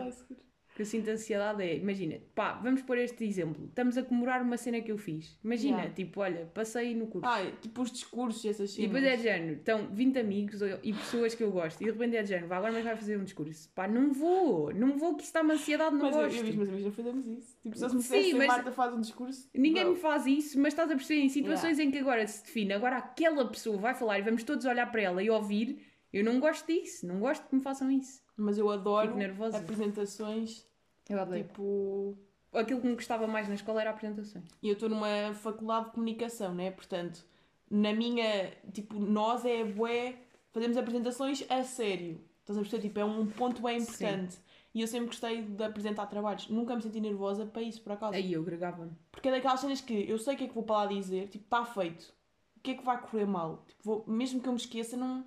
Que 0.75 0.83
eu 0.83 0.87
sinto 0.87 1.09
ansiedade 1.09 1.63
é, 1.63 1.77
imagina, 1.77 2.17
pá, 2.35 2.55
vamos 2.55 2.83
pôr 2.83 2.99
este 2.99 3.25
exemplo. 3.25 3.67
Estamos 3.67 3.97
a 3.97 4.03
comemorar 4.03 4.43
uma 4.43 4.57
cena 4.57 4.81
que 4.81 4.91
eu 4.91 4.99
fiz. 4.99 5.39
Imagina, 5.45 5.77
Yeah. 5.77 5.95
tipo, 5.95 6.21
olha, 6.21 6.51
passei 6.53 6.95
no 6.97 7.07
curso. 7.07 7.29
Ai, 7.29 7.55
tipo 7.63 7.81
os 7.81 7.93
discursos 7.93 8.43
e 8.45 8.49
essas 8.49 8.71
E 8.71 8.75
cenas. 8.75 8.91
depois 8.91 9.05
é 9.13 9.17
de 9.17 9.23
género, 9.23 9.53
estão 9.55 9.87
20 9.93 10.19
amigos 10.19 10.61
e 10.83 10.93
pessoas 10.93 11.35
que 11.35 11.45
eu 11.45 11.53
gosto, 11.53 11.81
e 11.81 11.85
de 11.85 11.91
repente 11.93 12.17
é 12.17 12.23
de 12.23 12.29
género, 12.31 12.49
vá 12.49 12.57
agora 12.57 12.73
mas 12.73 12.83
vai 12.85 12.97
fazer 12.97 13.17
um 13.17 13.23
discurso. 13.25 13.71
Pá, 13.75 13.87
não 13.87 14.13
vou, 14.13 14.75
não 14.75 14.99
vou, 14.99 15.15
que 15.15 15.23
isso 15.23 15.29
está-me 15.31 15.53
ansiedade, 15.53 15.95
não 15.95 16.07
Mas 16.07 16.17
eu, 16.17 16.23
gosto. 16.23 16.37
eu 16.39 16.47
e 16.49 16.57
meus 16.57 16.69
amigos 16.69 16.85
não 16.87 16.93
fazemos 16.93 17.27
isso. 17.27 17.57
Tipo, 17.63 17.77
se 17.79 17.85
me 17.85 17.91
Sim, 17.91 17.97
dissessem, 17.99 18.35
mas- 18.35 18.47
Marta 18.49 18.73
faz 18.73 18.93
um 18.95 19.01
discurso. 19.01 19.49
Ninguém 19.55 19.85
não. 19.85 19.93
me 19.93 19.97
faz 19.99 20.27
isso, 20.27 20.59
mas 20.59 20.73
estás 20.73 20.91
a 20.91 20.97
perceber 20.97 21.21
em 21.21 21.29
situações 21.29 21.79
em 21.79 21.91
que 21.91 21.99
agora 21.99 22.27
se 22.27 22.43
define, 22.43 22.73
agora 22.73 22.97
aquela 22.97 23.45
pessoa 23.49 23.77
vai 23.79 23.95
falar 23.95 24.19
e 24.19 24.23
vamos 24.23 24.43
todos 24.43 24.65
olhar 24.65 24.91
para 24.91 25.03
ela 25.03 25.23
e 25.23 25.31
ouvir, 25.31 25.79
Eu 26.15 26.25
não 26.25 26.39
gosto 26.41 26.67
disso, 26.67 27.07
não 27.07 27.19
gosto 27.21 27.47
que 27.49 27.55
me 27.55 27.61
façam 27.61 27.91
isso. 27.91 28.23
Mas 28.37 28.57
eu 28.59 28.71
adoro 28.71 29.09
Fico 29.09 29.19
nervosa. 29.19 29.59
apresentações, 29.59 30.67
Eu 31.09 31.19
odeio. 31.21 31.45
tipo... 31.45 32.17
Aquilo 32.53 32.81
que 32.81 32.87
me 32.87 32.95
gostava 32.95 33.27
mais 33.27 33.49
na 33.49 33.55
escola 33.57 33.81
era 33.81 33.91
apresentações. 33.91 34.45
E 34.63 34.69
eu 34.69 34.75
estou 34.75 34.89
numa 34.89 35.35
faculdade 35.35 35.87
de 35.87 35.91
comunicação, 35.93 36.55
né? 36.55 36.71
Portanto, 36.71 37.25
na 37.69 37.93
minha. 37.93 38.53
Tipo, 38.73 38.99
nós 39.01 39.45
é 39.45 39.65
bué. 39.65 40.15
Fazemos 40.53 40.77
apresentações 40.77 41.45
a 41.51 41.65
sério. 41.65 42.21
Estás 42.41 42.57
a 42.57 42.61
perceber? 42.63 42.83
Tipo, 42.83 43.01
é 43.01 43.05
um 43.05 43.27
ponto 43.27 43.61
bem 43.61 43.79
importante. 43.79 44.39
E 44.73 44.81
eu 44.83 44.87
sempre 44.87 45.07
gostei 45.07 45.43
de 45.43 45.65
apresentar 45.65 46.07
trabalhos. 46.07 46.49
Nunca 46.49 46.77
me 46.77 46.83
senti 46.83 47.01
nervosa 47.01 47.45
para 47.45 47.63
isso, 47.63 47.81
por 47.83 47.91
acaso. 47.91 48.15
Aí 48.15 48.33
eu 48.33 48.45
gregava-me. 48.45 48.93
Porque 49.11 49.27
é 49.29 49.33
daquelas 49.33 49.59
cenas 49.59 49.81
que 49.81 50.09
eu 50.09 50.17
sei 50.19 50.35
o 50.35 50.37
que 50.39 50.45
é 50.45 50.47
que 50.49 50.55
vou 50.55 50.63
para 50.63 50.77
lá 50.77 50.87
dizer, 50.87 51.27
tipo, 51.29 51.45
está 51.45 51.65
feito. 51.65 52.15
O 52.57 52.61
que 52.61 52.71
é 52.71 52.75
que 52.75 52.85
vai 52.85 53.01
correr 53.01 53.27
mal? 53.27 53.65
Tipo, 53.67 53.83
vou- 53.83 54.05
mesmo 54.07 54.41
que 54.41 54.49
eu 54.49 54.53
me 54.53 54.59
esqueça, 54.59 54.97
não. 54.97 55.25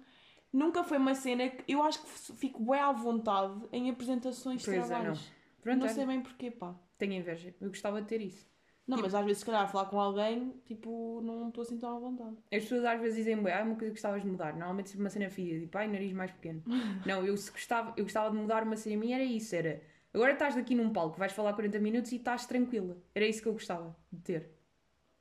Nunca 0.57 0.83
foi 0.83 0.97
uma 0.97 1.13
cena 1.13 1.49
que 1.49 1.63
eu 1.71 1.83
acho 1.83 2.01
que 2.01 2.07
fico 2.35 2.63
bem 2.63 2.79
à 2.79 2.91
vontade 2.91 3.61
em 3.71 3.89
apresentações 3.89 4.61
de 4.61 4.65
Pois 4.65 4.77
é, 4.77 4.85
trabalhos. 4.87 5.19
não. 5.19 5.37
Pronto, 5.61 5.79
não 5.81 5.89
sei 5.89 6.05
bem 6.05 6.21
porquê, 6.21 6.49
pá. 6.49 6.75
tenho 6.97 7.13
inveja. 7.13 7.53
Eu 7.61 7.67
gostava 7.69 8.01
de 8.01 8.07
ter 8.07 8.21
isso. 8.21 8.47
Não, 8.87 8.95
Tipo- 8.97 9.07
mas 9.07 9.15
às 9.15 9.23
vezes, 9.25 9.39
se 9.39 9.45
calhar, 9.45 9.69
falar 9.69 9.85
com 9.85 9.99
alguém, 9.99 10.53
tipo, 10.65 11.21
não 11.21 11.49
estou 11.49 11.61
assim 11.61 11.77
tão 11.77 11.95
à 11.97 11.99
vontade. 11.99 12.35
As 12.51 12.63
pessoas 12.63 12.85
às 12.85 12.99
vezes 13.01 13.17
dizem, 13.17 13.35
"Bué, 13.35 13.53
ah, 13.53 13.63
uma 13.63 13.75
coisa 13.75 13.87
que 13.93 13.99
gostavas 13.99 14.21
de 14.23 14.27
mudar. 14.29 14.53
Normalmente 14.53 14.89
sempre 14.89 15.03
uma 15.03 15.09
cena 15.09 15.29
fia, 15.29 15.59
tipo, 15.59 15.77
ai, 15.77 15.87
nariz 15.89 16.13
mais 16.13 16.31
pequeno. 16.31 16.63
não, 17.05 17.25
eu 17.25 17.35
se 17.37 17.51
gostava, 17.51 17.93
eu 17.97 18.05
gostava 18.05 18.31
de 18.31 18.37
mudar 18.41 18.63
uma 18.63 18.77
cena 18.77 18.95
minha, 18.97 19.15
era 19.17 19.25
isso, 19.25 19.53
era... 19.55 19.81
Agora 20.13 20.31
estás 20.33 20.55
aqui 20.57 20.73
num 20.73 20.91
palco, 20.91 21.19
vais 21.19 21.33
falar 21.33 21.53
40 21.53 21.77
minutos 21.79 22.11
e 22.13 22.15
estás 22.15 22.45
tranquila. 22.47 22.97
Era 23.13 23.25
isso 23.27 23.41
que 23.41 23.47
eu 23.47 23.53
gostava 23.53 23.95
de 24.11 24.21
ter. 24.21 24.49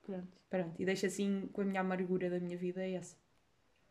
Pronto. 0.02 0.28
Pronto, 0.48 0.74
e 0.80 0.84
deixa 0.84 1.08
assim 1.08 1.48
com 1.52 1.60
a 1.60 1.64
minha 1.64 1.80
amargura 1.80 2.30
da 2.30 2.38
minha 2.38 2.56
vida, 2.56 2.80
é 2.82 2.92
essa. 2.92 3.16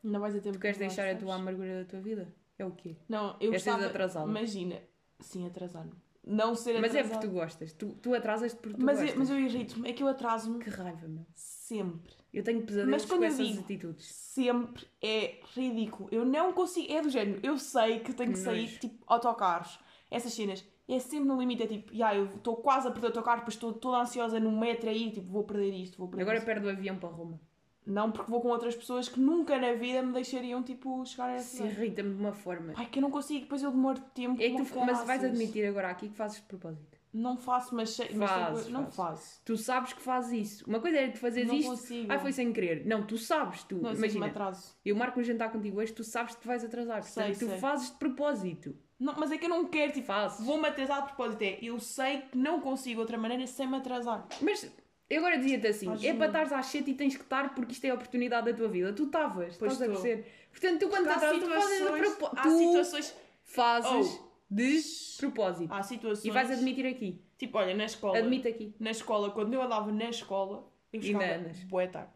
Não 0.05 0.19
vais 0.19 0.35
a 0.35 0.39
tempo 0.39 0.57
Tu 0.57 0.61
queres 0.61 0.77
de 0.77 0.85
deixar 0.85 1.07
a 1.09 1.15
tua 1.15 1.35
amargura 1.35 1.83
da 1.83 1.89
tua 1.89 1.99
vida? 2.01 2.33
É 2.57 2.65
o 2.65 2.71
quê? 2.71 2.95
Não, 3.09 3.31
eu 3.33 3.49
teres 3.51 3.63
gostava... 3.65 3.85
atrasada. 3.85 4.29
Imagina. 4.29 4.77
Sim, 5.19 5.47
atrasar-me. 5.47 5.91
Não 6.27 6.55
ser 6.55 6.79
Mas 6.81 6.95
é 6.95 6.99
atrasado. 6.99 7.11
porque 7.21 7.27
tu 7.27 7.33
gostas. 7.33 7.73
Tu, 7.73 7.87
tu 8.01 8.13
atrasas-te 8.15 8.57
porque 8.59 8.77
tu 8.79 8.83
Mas, 8.85 8.97
gostas. 8.97 9.13
eu, 9.13 9.19
mas 9.19 9.29
eu 9.29 9.39
irrito-me. 9.39 9.89
É 9.89 9.93
que 9.93 10.01
eu 10.03 10.07
atraso-me 10.07 10.59
Que 10.59 10.69
raiva, 10.69 11.07
meu. 11.07 11.25
sempre. 11.35 12.13
Eu 12.33 12.43
tenho 12.43 12.61
pesadelos 12.63 12.91
Mas 12.91 13.05
quando 13.05 13.19
com 13.21 13.25
essas 13.27 13.47
digo- 13.47 13.59
atitudes. 13.61 14.05
Sempre 14.07 14.85
é 15.01 15.39
ridículo. 15.53 16.09
Eu 16.11 16.25
não 16.25 16.51
consigo. 16.53 16.91
É 16.91 17.01
do 17.01 17.09
género. 17.09 17.39
Eu 17.43 17.57
sei 17.57 17.99
que 17.99 18.13
tenho 18.13 18.31
que 18.31 18.39
sair, 18.39 18.67
tipo, 18.79 19.03
autocarros. 19.07 19.79
Essas 20.11 20.33
cenas. 20.33 20.63
É 20.87 20.99
sempre 20.99 21.27
no 21.27 21.39
limite. 21.39 21.63
É 21.63 21.67
tipo, 21.67 21.93
"Ya, 21.93 22.13
eu 22.15 22.25
estou 22.35 22.57
quase 22.57 22.87
a 22.87 22.91
perder 22.91 23.07
o 23.07 23.09
autocarro, 23.09 23.39
depois 23.39 23.55
estou 23.55 23.73
toda 23.73 23.97
ansiosa 24.01 24.39
no 24.39 24.51
metro 24.51 24.89
aí. 24.89 25.11
Tipo, 25.11 25.31
vou 25.31 25.43
perder 25.43 25.71
isto, 25.73 25.97
vou 25.97 26.07
perder 26.07 26.21
Agora 26.23 26.37
isto. 26.37 26.45
perdo 26.45 26.65
o 26.67 26.69
avião 26.69 26.97
para 26.97 27.09
Roma. 27.09 27.39
Não, 27.85 28.11
porque 28.11 28.31
vou 28.31 28.41
com 28.41 28.47
outras 28.49 28.75
pessoas 28.75 29.07
que 29.07 29.19
nunca 29.19 29.57
na 29.59 29.73
vida 29.73 30.01
me 30.01 30.11
deixariam, 30.11 30.63
tipo, 30.63 31.05
chegar 31.05 31.29
a 31.29 31.33
essa 31.33 31.57
cidade. 31.57 31.73
irrita-me 31.73 32.13
de 32.15 32.19
uma 32.19 32.33
forma. 32.33 32.73
Pai, 32.73 32.87
que 32.87 32.97
eu 32.97 33.01
não 33.01 33.11
consigo. 33.11 33.41
Depois 33.41 33.61
eu 33.61 33.71
demoro 33.71 33.99
tempo. 34.13 34.41
É 34.41 34.49
que 34.49 34.65
tu, 34.65 34.79
mas 34.85 35.05
vais 35.05 35.23
admitir 35.23 35.65
agora 35.67 35.89
aqui 35.89 36.09
que 36.09 36.15
fazes 36.15 36.37
de 36.37 36.43
propósito. 36.43 36.95
Não 37.13 37.37
faço, 37.37 37.73
mas, 37.73 37.91
sei, 37.91 38.09
mas 38.13 38.29
Fazes, 38.29 38.67
não 38.69 38.91
faço. 38.91 39.39
Tu 39.45 39.55
sabes 39.55 39.93
que 39.93 40.01
fazes 40.01 40.33
isso. 40.33 40.65
Uma 40.67 40.81
coisa 40.81 40.97
é 40.97 41.07
tu 41.07 41.17
fazeres 41.17 41.47
Não 41.47 41.55
isto. 41.55 41.69
consigo. 41.69 42.11
Ah, 42.11 42.19
foi 42.19 42.33
sem 42.33 42.51
querer. 42.51 42.85
Não, 42.85 43.05
tu 43.07 43.17
sabes, 43.17 43.63
tu. 43.63 43.75
Não, 43.75 43.91
me 43.91 43.97
Imagina, 43.97 44.25
atraso. 44.25 44.75
eu 44.83 44.93
marco 44.97 45.17
um 45.21 45.23
jantar 45.23 45.49
contigo 45.49 45.79
hoje, 45.79 45.93
tu 45.93 46.03
sabes 46.03 46.35
que 46.35 46.41
te 46.41 46.47
vais 46.47 46.61
atrasar. 46.65 47.03
Sei, 47.03 47.23
Portanto, 47.23 47.39
tu 47.39 47.47
sei. 47.51 47.57
fazes 47.59 47.89
de 47.91 47.95
propósito. 47.97 48.75
Não, 48.99 49.13
mas 49.17 49.31
é 49.31 49.37
que 49.37 49.45
eu 49.45 49.49
não 49.49 49.65
quero, 49.65 49.93
tipo, 49.93 50.11
vou-me 50.41 50.67
atrasar 50.67 51.01
de 51.03 51.07
propósito. 51.07 51.41
É, 51.41 51.57
eu 51.61 51.79
sei 51.79 52.21
que 52.23 52.37
não 52.37 52.59
consigo 52.59 52.99
outra 52.99 53.17
maneira 53.17 53.47
sem 53.47 53.65
me 53.65 53.77
atrasar. 53.77 54.25
Mas 54.41 54.69
eu 55.09 55.19
agora 55.19 55.37
dizia-te 55.37 55.67
assim: 55.67 55.85
Faz 55.87 56.03
é 56.03 56.13
para 56.13 56.25
estares 56.27 56.51
às 56.53 56.65
7 56.67 56.89
e 56.91 56.93
tens 56.93 57.15
que 57.15 57.23
estar 57.23 57.53
porque 57.53 57.71
isto 57.73 57.85
é 57.85 57.89
a 57.89 57.93
oportunidade 57.95 58.51
da 58.51 58.57
tua 58.57 58.67
vida. 58.67 58.91
Tu 58.93 59.03
estavas, 59.05 59.53
estás 59.53 59.81
a 59.81 59.85
perceber. 59.85 60.25
Portanto, 60.51 60.79
tu 60.79 60.89
quando 60.89 61.03
te 61.05 61.09
atrasas, 61.11 61.39
tu 61.43 61.49
fazes 61.49 61.77
situações, 61.77 61.99
propósito. 62.15 62.39
há 62.39 62.43
Tu 62.43 62.57
situações, 62.57 63.15
fazes 63.43 64.19
Oh. 64.21 64.25
de 64.49 64.81
propósito. 65.19 65.73
há 65.73 65.83
situações, 65.83 66.25
E 66.25 66.31
vais 66.31 66.51
admitir 66.51 66.85
aqui. 66.85 67.21
tipo, 67.37 67.57
olha, 67.57 67.73
na 67.75 67.85
escola, 67.85 68.17
Admite 68.17 68.47
aqui. 68.47 68.73
na 68.79 68.91
escola, 68.91 69.31
quando 69.31 69.53
eu 69.53 69.61
andava 69.61 69.91
na 69.91 70.09
escola, 70.09 70.67
eu 70.93 71.01
chegava 71.01 71.43
bué 71.67 71.87
tarde, 71.87 72.11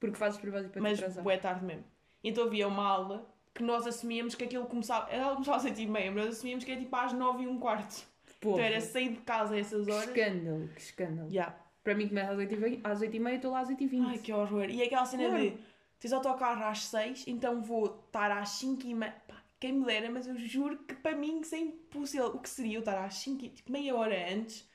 Porque 0.00 0.16
fazes 0.16 0.40
propósito 0.40 0.70
para 0.72 0.80
te 0.80 0.82
mas 0.82 0.98
atrasar. 0.98 1.22
bué 1.22 1.36
tarde 1.36 1.64
mesmo. 1.64 1.84
Então 2.24 2.44
havia 2.44 2.66
uma 2.66 2.84
aula 2.86 3.30
que 3.54 3.62
nós 3.62 3.86
assumíamos 3.86 4.34
que 4.34 4.44
aquilo 4.44 4.64
começava, 4.66 5.08
ela 5.10 5.32
começava 5.34 5.58
às 5.58 5.64
8 5.64 5.80
e 5.80 5.86
meia, 5.86 6.10
mas 6.10 6.24
nós 6.26 6.34
assumíamos 6.36 6.64
que 6.64 6.72
é 6.72 6.76
tipo 6.76 6.94
às 6.96 7.12
9 7.12 7.44
e 7.44 7.46
um 7.46 7.58
quarto. 7.58 8.04
Porra, 8.40 8.54
Então 8.56 8.64
era 8.64 8.80
sair 8.80 9.10
de 9.10 9.20
casa 9.20 9.54
a 9.54 9.58
essas 9.58 9.84
que 9.86 9.92
horas. 9.92 10.08
escândalo, 10.08 10.68
que 10.74 10.80
escândalo. 10.80 11.28
Yeah. 11.30 11.54
Para 11.82 11.94
mim 11.94 12.08
começa 12.08 12.32
às 12.32 12.38
8h20, 12.38 12.80
às 12.84 13.00
8h30 13.00 13.34
estou 13.34 13.50
lá 13.52 13.60
às 13.60 13.68
8h20. 13.68 14.06
Ai, 14.06 14.18
que 14.18 14.32
horror. 14.32 14.70
E 14.70 14.82
aquela 14.82 15.04
cena 15.04 15.28
Claro. 15.28 15.42
de 15.50 15.58
tens 15.98 16.12
autocarro 16.12 16.64
às 16.64 16.84
6, 16.84 17.24
então 17.26 17.62
vou 17.62 18.04
estar 18.06 18.30
às 18.30 18.50
5 18.50 18.86
e 18.86 18.94
meia. 18.94 19.12
Pá, 19.26 19.42
quem 19.58 19.72
me 19.72 19.84
dera, 19.84 20.10
mas 20.10 20.26
eu 20.26 20.36
juro 20.36 20.78
que 20.78 20.94
para 20.94 21.16
mim 21.16 21.40
isso 21.40 21.54
é 21.54 21.58
impossível. 21.58 22.28
O 22.28 22.38
que 22.38 22.48
seria 22.48 22.76
eu 22.76 22.80
estar 22.80 23.04
às 23.04 23.14
5 23.14 23.44
e 23.44 23.48
tipo, 23.48 23.70
meia 23.70 23.94
hora 23.94 24.32
antes, 24.32 24.68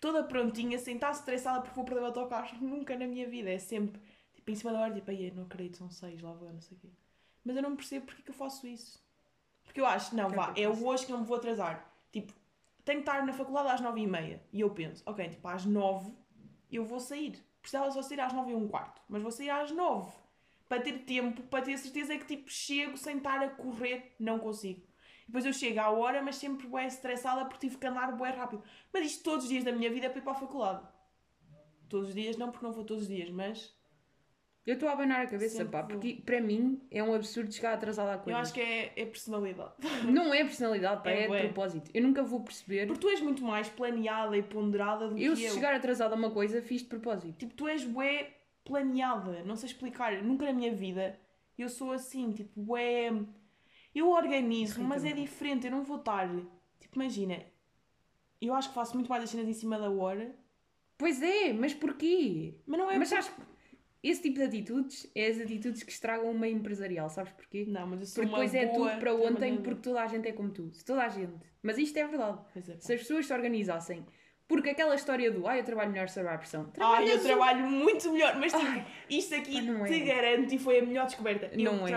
toda 0.00 0.24
prontinha, 0.24 0.78
sem 0.78 0.94
estar 0.94 1.10
estressada 1.10 1.60
porque 1.60 1.74
vou 1.74 1.84
perder 1.84 2.02
o 2.02 2.06
autocarro? 2.06 2.56
Nunca 2.60 2.96
na 2.96 3.06
minha 3.06 3.28
vida. 3.28 3.50
É 3.50 3.58
sempre 3.58 4.00
tipo, 4.34 4.50
em 4.50 4.54
cima 4.54 4.72
da 4.72 4.80
hora, 4.80 4.94
tipo, 4.94 5.10
aí 5.10 5.30
não 5.30 5.44
acredito, 5.44 5.78
são 5.78 5.90
6, 5.90 6.20
lá 6.20 6.32
vou, 6.32 6.48
eu, 6.48 6.54
não 6.54 6.60
sei 6.60 6.76
o 6.76 6.80
quê. 6.80 6.88
Mas 7.44 7.56
eu 7.56 7.62
não 7.62 7.76
percebo 7.76 8.06
porque 8.06 8.22
que 8.22 8.30
eu 8.30 8.34
faço 8.34 8.66
isso. 8.66 9.02
Porque 9.64 9.80
eu 9.80 9.86
acho, 9.86 10.14
não, 10.14 10.28
Que 10.28 10.34
é 10.34 10.36
vá, 10.36 10.52
que 10.52 10.60
eu 10.60 10.72
é 10.72 10.76
hoje 10.76 11.06
que 11.06 11.12
não 11.12 11.20
me 11.20 11.26
vou 11.26 11.36
atrasar. 11.36 11.90
Tipo, 12.10 12.32
tenho 12.84 13.02
que 13.02 13.08
estar 13.08 13.24
na 13.24 13.32
faculdade 13.32 13.68
às 13.68 13.80
9 13.80 14.00
e. 14.00 14.40
E 14.52 14.60
eu 14.60 14.70
penso, 14.70 15.02
ok, 15.06 15.28
tipo, 15.28 15.46
às 15.48 15.64
9 15.64 16.12
eu 16.76 16.84
vou 16.84 17.00
sair. 17.00 17.38
Precisava 17.60 17.90
só 17.90 18.02
sair 18.02 18.20
às 18.20 18.32
9 18.32 18.50
e 18.50 18.54
um 18.54 18.68
quarto, 18.68 19.00
mas 19.08 19.22
vou 19.22 19.30
sair 19.30 19.50
às 19.50 19.70
9. 19.70 20.12
Para 20.68 20.80
ter 20.80 21.00
tempo, 21.00 21.42
para 21.42 21.64
ter 21.64 21.76
certeza 21.78 22.16
que 22.16 22.24
tipo 22.24 22.50
chego 22.50 22.96
sem 22.96 23.18
estar 23.18 23.40
a 23.42 23.50
correr, 23.50 24.14
não 24.18 24.38
consigo. 24.38 24.82
Depois 25.26 25.44
eu 25.44 25.52
chego 25.52 25.80
à 25.80 25.90
hora, 25.90 26.22
mas 26.22 26.36
sempre 26.36 26.66
bué 26.66 26.86
estressada 26.86 27.44
porque 27.44 27.66
tive 27.66 27.78
que 27.78 27.86
andar 27.86 28.16
bué 28.16 28.30
rápido. 28.30 28.62
Mas 28.92 29.06
isto 29.06 29.22
todos 29.24 29.44
os 29.44 29.50
dias 29.50 29.64
da 29.64 29.72
minha 29.72 29.90
vida 29.90 30.06
é 30.06 30.08
para 30.08 30.18
ir 30.18 30.22
para 30.22 30.32
a 30.32 30.36
faculdade. 30.36 30.86
Todos 31.88 32.08
os 32.08 32.14
dias, 32.14 32.36
não 32.36 32.50
porque 32.50 32.64
não 32.64 32.72
vou 32.72 32.84
todos 32.84 33.04
os 33.04 33.08
dias, 33.08 33.30
mas 33.30 33.74
Eu 34.64 34.74
estou 34.74 34.88
a 34.88 34.92
abanar 34.92 35.22
a 35.22 35.26
cabeça, 35.26 35.56
Sempre 35.56 35.72
pá, 35.72 35.80
vou. 35.82 35.88
porque 35.88 36.22
para 36.24 36.40
mim 36.40 36.80
é 36.90 37.02
um 37.02 37.12
absurdo 37.14 37.52
chegar 37.52 37.74
atrasado 37.74 38.08
à 38.10 38.18
coisa. 38.18 38.38
eu 38.38 38.42
acho 38.42 38.52
que 38.54 38.60
é, 38.60 38.92
é 38.94 39.04
personalidade. 39.06 39.72
Não 40.08 40.32
é 40.32 40.44
personalidade, 40.44 41.02
pá, 41.02 41.10
É 41.10 41.24
é, 41.24 41.26
bué. 41.28 41.40
de 41.40 41.46
propósito. 41.48 41.90
Eu 41.92 42.02
nunca 42.02 42.22
vou 42.22 42.40
perceber. 42.40 42.86
Porque 42.86 43.00
tu 43.00 43.08
és 43.08 43.20
muito 43.20 43.42
mais 43.42 43.68
planeada 43.68 44.36
e 44.36 44.42
ponderada 44.42 45.08
do 45.08 45.18
Eu, 45.18 45.32
que 45.32 45.38
se 45.40 45.44
eu. 45.46 45.52
chegar 45.54 45.74
atrasado 45.74 46.12
a 46.12 46.16
uma 46.16 46.30
coisa, 46.30 46.62
fiz 46.62 46.82
de 46.82 46.86
propósito. 46.88 47.36
Tipo, 47.38 47.54
tu 47.54 47.66
és 47.66 47.82
bué 47.84 48.30
planeada, 48.64 49.42
não 49.44 49.56
sei 49.56 49.68
explicar. 49.68 50.22
Nunca 50.22 50.46
na 50.46 50.52
minha 50.52 50.72
vida 50.72 51.18
eu 51.58 51.68
sou 51.68 51.90
assim, 51.92 52.30
tipo, 52.32 52.60
bué. 52.60 53.12
Eu 53.94 54.10
organizo, 54.10 54.80
mas 54.84 55.02
é 55.04 55.08
Irrita-me. 55.08 55.26
diferente, 55.26 55.66
eu 55.66 55.70
não 55.72 55.82
vou 55.82 55.96
estar. 55.98 56.28
Tipo, 56.80 56.94
imagina, 57.00 57.42
eu 58.40 58.54
acho 58.54 58.68
que 58.68 58.74
faço 58.76 58.94
muito 58.94 59.08
mais 59.10 59.24
as 59.24 59.30
cenas 59.30 59.48
em 59.48 59.52
cima 59.52 59.76
da 59.78 59.90
hora, 59.90 60.34
Pois 60.96 61.20
é, 61.20 61.52
mas 61.52 61.74
porquê? 61.74 62.54
mas 62.64 62.78
não 62.78 62.88
é. 62.90 62.96
mas 62.96 63.08
por- 63.10 63.22
sabes, 63.22 63.46
esse 64.02 64.22
tipo 64.22 64.38
de 64.38 64.44
atitudes 64.44 65.10
é 65.14 65.28
as 65.28 65.40
atitudes 65.40 65.82
que 65.82 65.92
estragam 65.92 66.30
o 66.30 66.38
meio 66.38 66.56
empresarial, 66.56 67.08
sabes 67.08 67.32
porquê? 67.32 67.64
Não, 67.68 67.86
mas 67.86 68.00
eu 68.00 68.06
sou 68.06 68.14
Porque 68.24 68.30
depois 68.30 68.54
é 68.54 68.66
tudo 68.66 68.98
para 68.98 69.14
ontem, 69.14 69.62
porque 69.62 69.80
toda 69.80 70.02
a 70.02 70.06
gente 70.08 70.28
é 70.28 70.32
como 70.32 70.50
tu. 70.50 70.72
Se 70.72 70.84
toda 70.84 71.04
a 71.04 71.08
gente. 71.08 71.34
Mas 71.62 71.78
isto 71.78 71.96
é 71.96 72.06
verdade. 72.06 72.40
É. 72.56 72.60
Se 72.60 72.92
as 72.94 73.00
pessoas 73.00 73.26
se 73.26 73.32
organizassem, 73.32 74.04
porque 74.48 74.70
aquela 74.70 74.94
história 74.94 75.30
do 75.30 75.46
ai 75.46 75.60
eu 75.60 75.64
trabalho 75.64 75.92
melhor 75.92 76.08
sobre 76.08 76.30
a 76.30 76.36
pressão. 76.36 76.70
Ai, 76.78 77.04
eu 77.04 77.20
Trabalhas 77.20 77.22
trabalho 77.22 77.66
muito 77.70 78.12
melhor, 78.12 78.36
mas 78.38 78.52
tipo, 78.52 78.66
Ai, 78.66 78.86
isto 79.08 79.34
aqui 79.34 79.62
não 79.62 79.86
é. 79.86 79.88
te 79.88 80.00
garanto 80.00 80.52
e 80.52 80.58
foi 80.58 80.80
a 80.80 80.82
melhor 80.82 81.06
descoberta. 81.06 81.46
Eu 81.52 81.64
Não 81.64 81.86
é. 81.86 81.90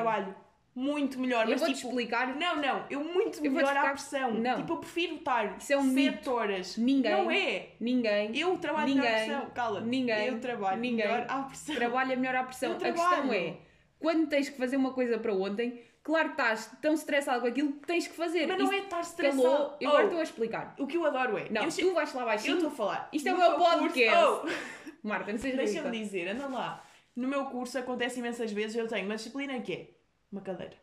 Muito 0.76 1.18
melhor, 1.20 1.46
Eu 1.46 1.52
mas 1.52 1.62
vou-te 1.62 1.76
tipo, 1.76 1.88
explicar. 1.88 2.36
Não, 2.36 2.58
não, 2.58 2.86
eu 2.90 3.00
muito 3.02 3.44
Eu 3.44 3.52
melhor 3.52 3.76
à 3.78 3.90
pressão. 3.92 4.34
Não. 4.34 4.58
Tipo, 4.58 4.74
eu 4.74 4.78
prefiro 4.78 5.16
estar 5.16 5.58
Isso 5.58 5.72
é 5.74 5.78
um 5.78 5.94
7 5.94 6.30
horas. 6.30 6.78
Ninguém- 6.78 7.12
Não 7.12 7.32
é. 7.32 7.68
Ninguém 7.80 8.38
Eu 8.38 8.58
trabalho 8.58 8.90
melhor 8.94 9.06
à 9.06 9.10
Ninguém- 9.12 9.26
pressão. 9.30 9.50
Cala. 9.52 9.80
ninguém- 9.82 10.28
Eu 10.28 10.40
trabalho 10.42 10.82
ninguém 10.82 11.06
melhor 11.08 11.26
à 11.30 11.44
pressão. 11.44 11.76
trabalha 11.76 12.16
melhor 12.18 12.36
à 12.36 12.44
pressão. 12.44 12.72
Eu 12.72 12.76
A 12.76 12.92
questão 12.92 13.34
é, 13.34 13.58
quando 14.00 14.28
tens 14.28 14.50
que 14.50 14.58
fazer 14.58 14.76
uma 14.76 14.92
coisa 14.94 15.18
para 15.18 15.34
ontem, 15.34 15.82
claro 16.04 16.26
que 16.36 16.42
estás 16.42 16.70
tão 16.82 16.94
estressado 16.94 17.40
com 17.42 17.48
aquilo 17.48 17.72
que 17.74 17.88
tens 17.88 18.08
que 18.08 18.14
fazer. 18.16 18.46
Mas 18.46 18.58
não 18.60 18.72
é 18.74 18.80
estar 18.80 19.00
estressado. 19.00 19.42
calou, 19.42 19.78
eu 19.80 19.88
Oh, 19.88 19.92
agora 19.92 20.04
estou 20.06 20.20
a 20.20 20.24
explicar. 20.24 20.76
O 20.78 20.86
que 20.86 20.98
eu 20.98 21.06
adoro 21.06 21.38
é. 21.38 21.48
Não, 21.50 21.64
eu, 21.64 21.70
tu 21.72 21.94
vais 21.94 22.14
lá 22.14 22.22
eu 22.22 22.26
baixinho. 22.26 22.54
estou 22.56 22.70
a 22.70 22.74
falar. 22.74 23.10
Isto 23.14 23.30
é 23.30 23.34
o 23.34 23.38
meu 23.38 23.54
podcast. 23.54 24.18
Oh, 24.26 25.08
Marta, 25.08 25.32
não 25.32 25.40
sejas 25.40 25.58
Deixa-me 25.72 26.00
dizer, 26.00 26.28
anda 26.28 26.48
lá. 26.48 26.84
No 27.16 27.30
meu 27.30 27.46
curso 27.46 27.80
acontece 27.80 28.20
imensas 28.20 28.52
vezes, 28.52 28.76
eu 28.76 28.88
tenho 28.90 29.06
uma 29.06 29.16
disciplina 29.16 29.58
que 29.62 29.72
é 29.72 29.95
uma 30.32 30.42
cadeira. 30.42 30.76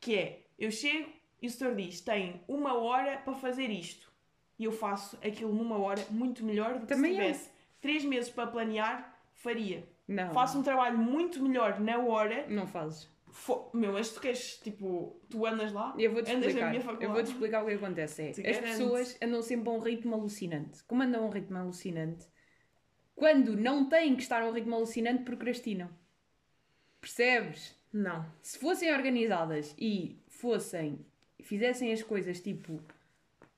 Que 0.00 0.16
é, 0.16 0.46
eu 0.58 0.70
chego 0.70 1.10
e 1.40 1.46
o 1.46 1.50
setor 1.50 1.74
diz, 1.74 2.00
tem 2.00 2.42
uma 2.48 2.74
hora 2.74 3.18
para 3.18 3.34
fazer 3.34 3.70
isto. 3.70 4.12
E 4.58 4.64
eu 4.64 4.72
faço 4.72 5.16
aquilo 5.16 5.52
numa 5.52 5.78
hora 5.78 6.04
muito 6.10 6.44
melhor 6.44 6.74
do 6.74 6.80
que 6.86 6.94
Também 6.94 7.12
se 7.12 7.18
tivesse 7.20 7.50
três 7.80 8.04
meses 8.04 8.30
para 8.30 8.46
planear, 8.46 9.18
faria. 9.34 9.86
Não, 10.06 10.32
Faço 10.32 10.58
um 10.58 10.62
trabalho 10.62 10.96
muito 10.98 11.42
melhor 11.42 11.80
na 11.80 11.98
hora. 11.98 12.46
não 12.48 12.66
fazes. 12.66 13.08
Fo- 13.30 13.68
Meu, 13.74 13.92
mas 13.92 14.10
tu 14.12 14.20
queres, 14.20 14.58
tipo, 14.58 15.20
tu 15.28 15.44
andas 15.44 15.72
lá? 15.72 15.92
Eu 15.98 16.12
vou-te 16.12 16.30
Andas 16.30 16.54
na 16.54 16.72
explicar. 16.72 17.02
Eu 17.02 17.10
vou-te 17.12 17.26
explicar 17.32 17.64
o 17.64 17.66
que 17.66 17.72
acontece. 17.74 18.22
É, 18.22 18.30
Te 18.30 18.46
as 18.46 18.58
garanto. 18.58 18.78
pessoas 18.78 19.18
andam 19.20 19.42
sempre 19.42 19.68
a 19.68 19.72
um 19.72 19.78
ritmo 19.80 20.14
alucinante. 20.14 20.84
Como 20.84 21.02
andam 21.02 21.24
a 21.24 21.26
um 21.26 21.30
ritmo 21.30 21.58
alucinante, 21.58 22.26
quando 23.16 23.56
não 23.56 23.88
têm 23.88 24.14
que 24.14 24.22
estar 24.22 24.40
a 24.42 24.46
um 24.46 24.52
ritmo 24.52 24.76
alucinante, 24.76 25.24
procrastinam. 25.24 25.90
Percebes? 27.00 27.74
Não. 27.94 28.26
Se 28.42 28.58
fossem 28.58 28.92
organizadas 28.92 29.72
e 29.78 30.18
fossem, 30.26 30.98
fizessem 31.40 31.92
as 31.92 32.02
coisas 32.02 32.40
tipo 32.40 32.82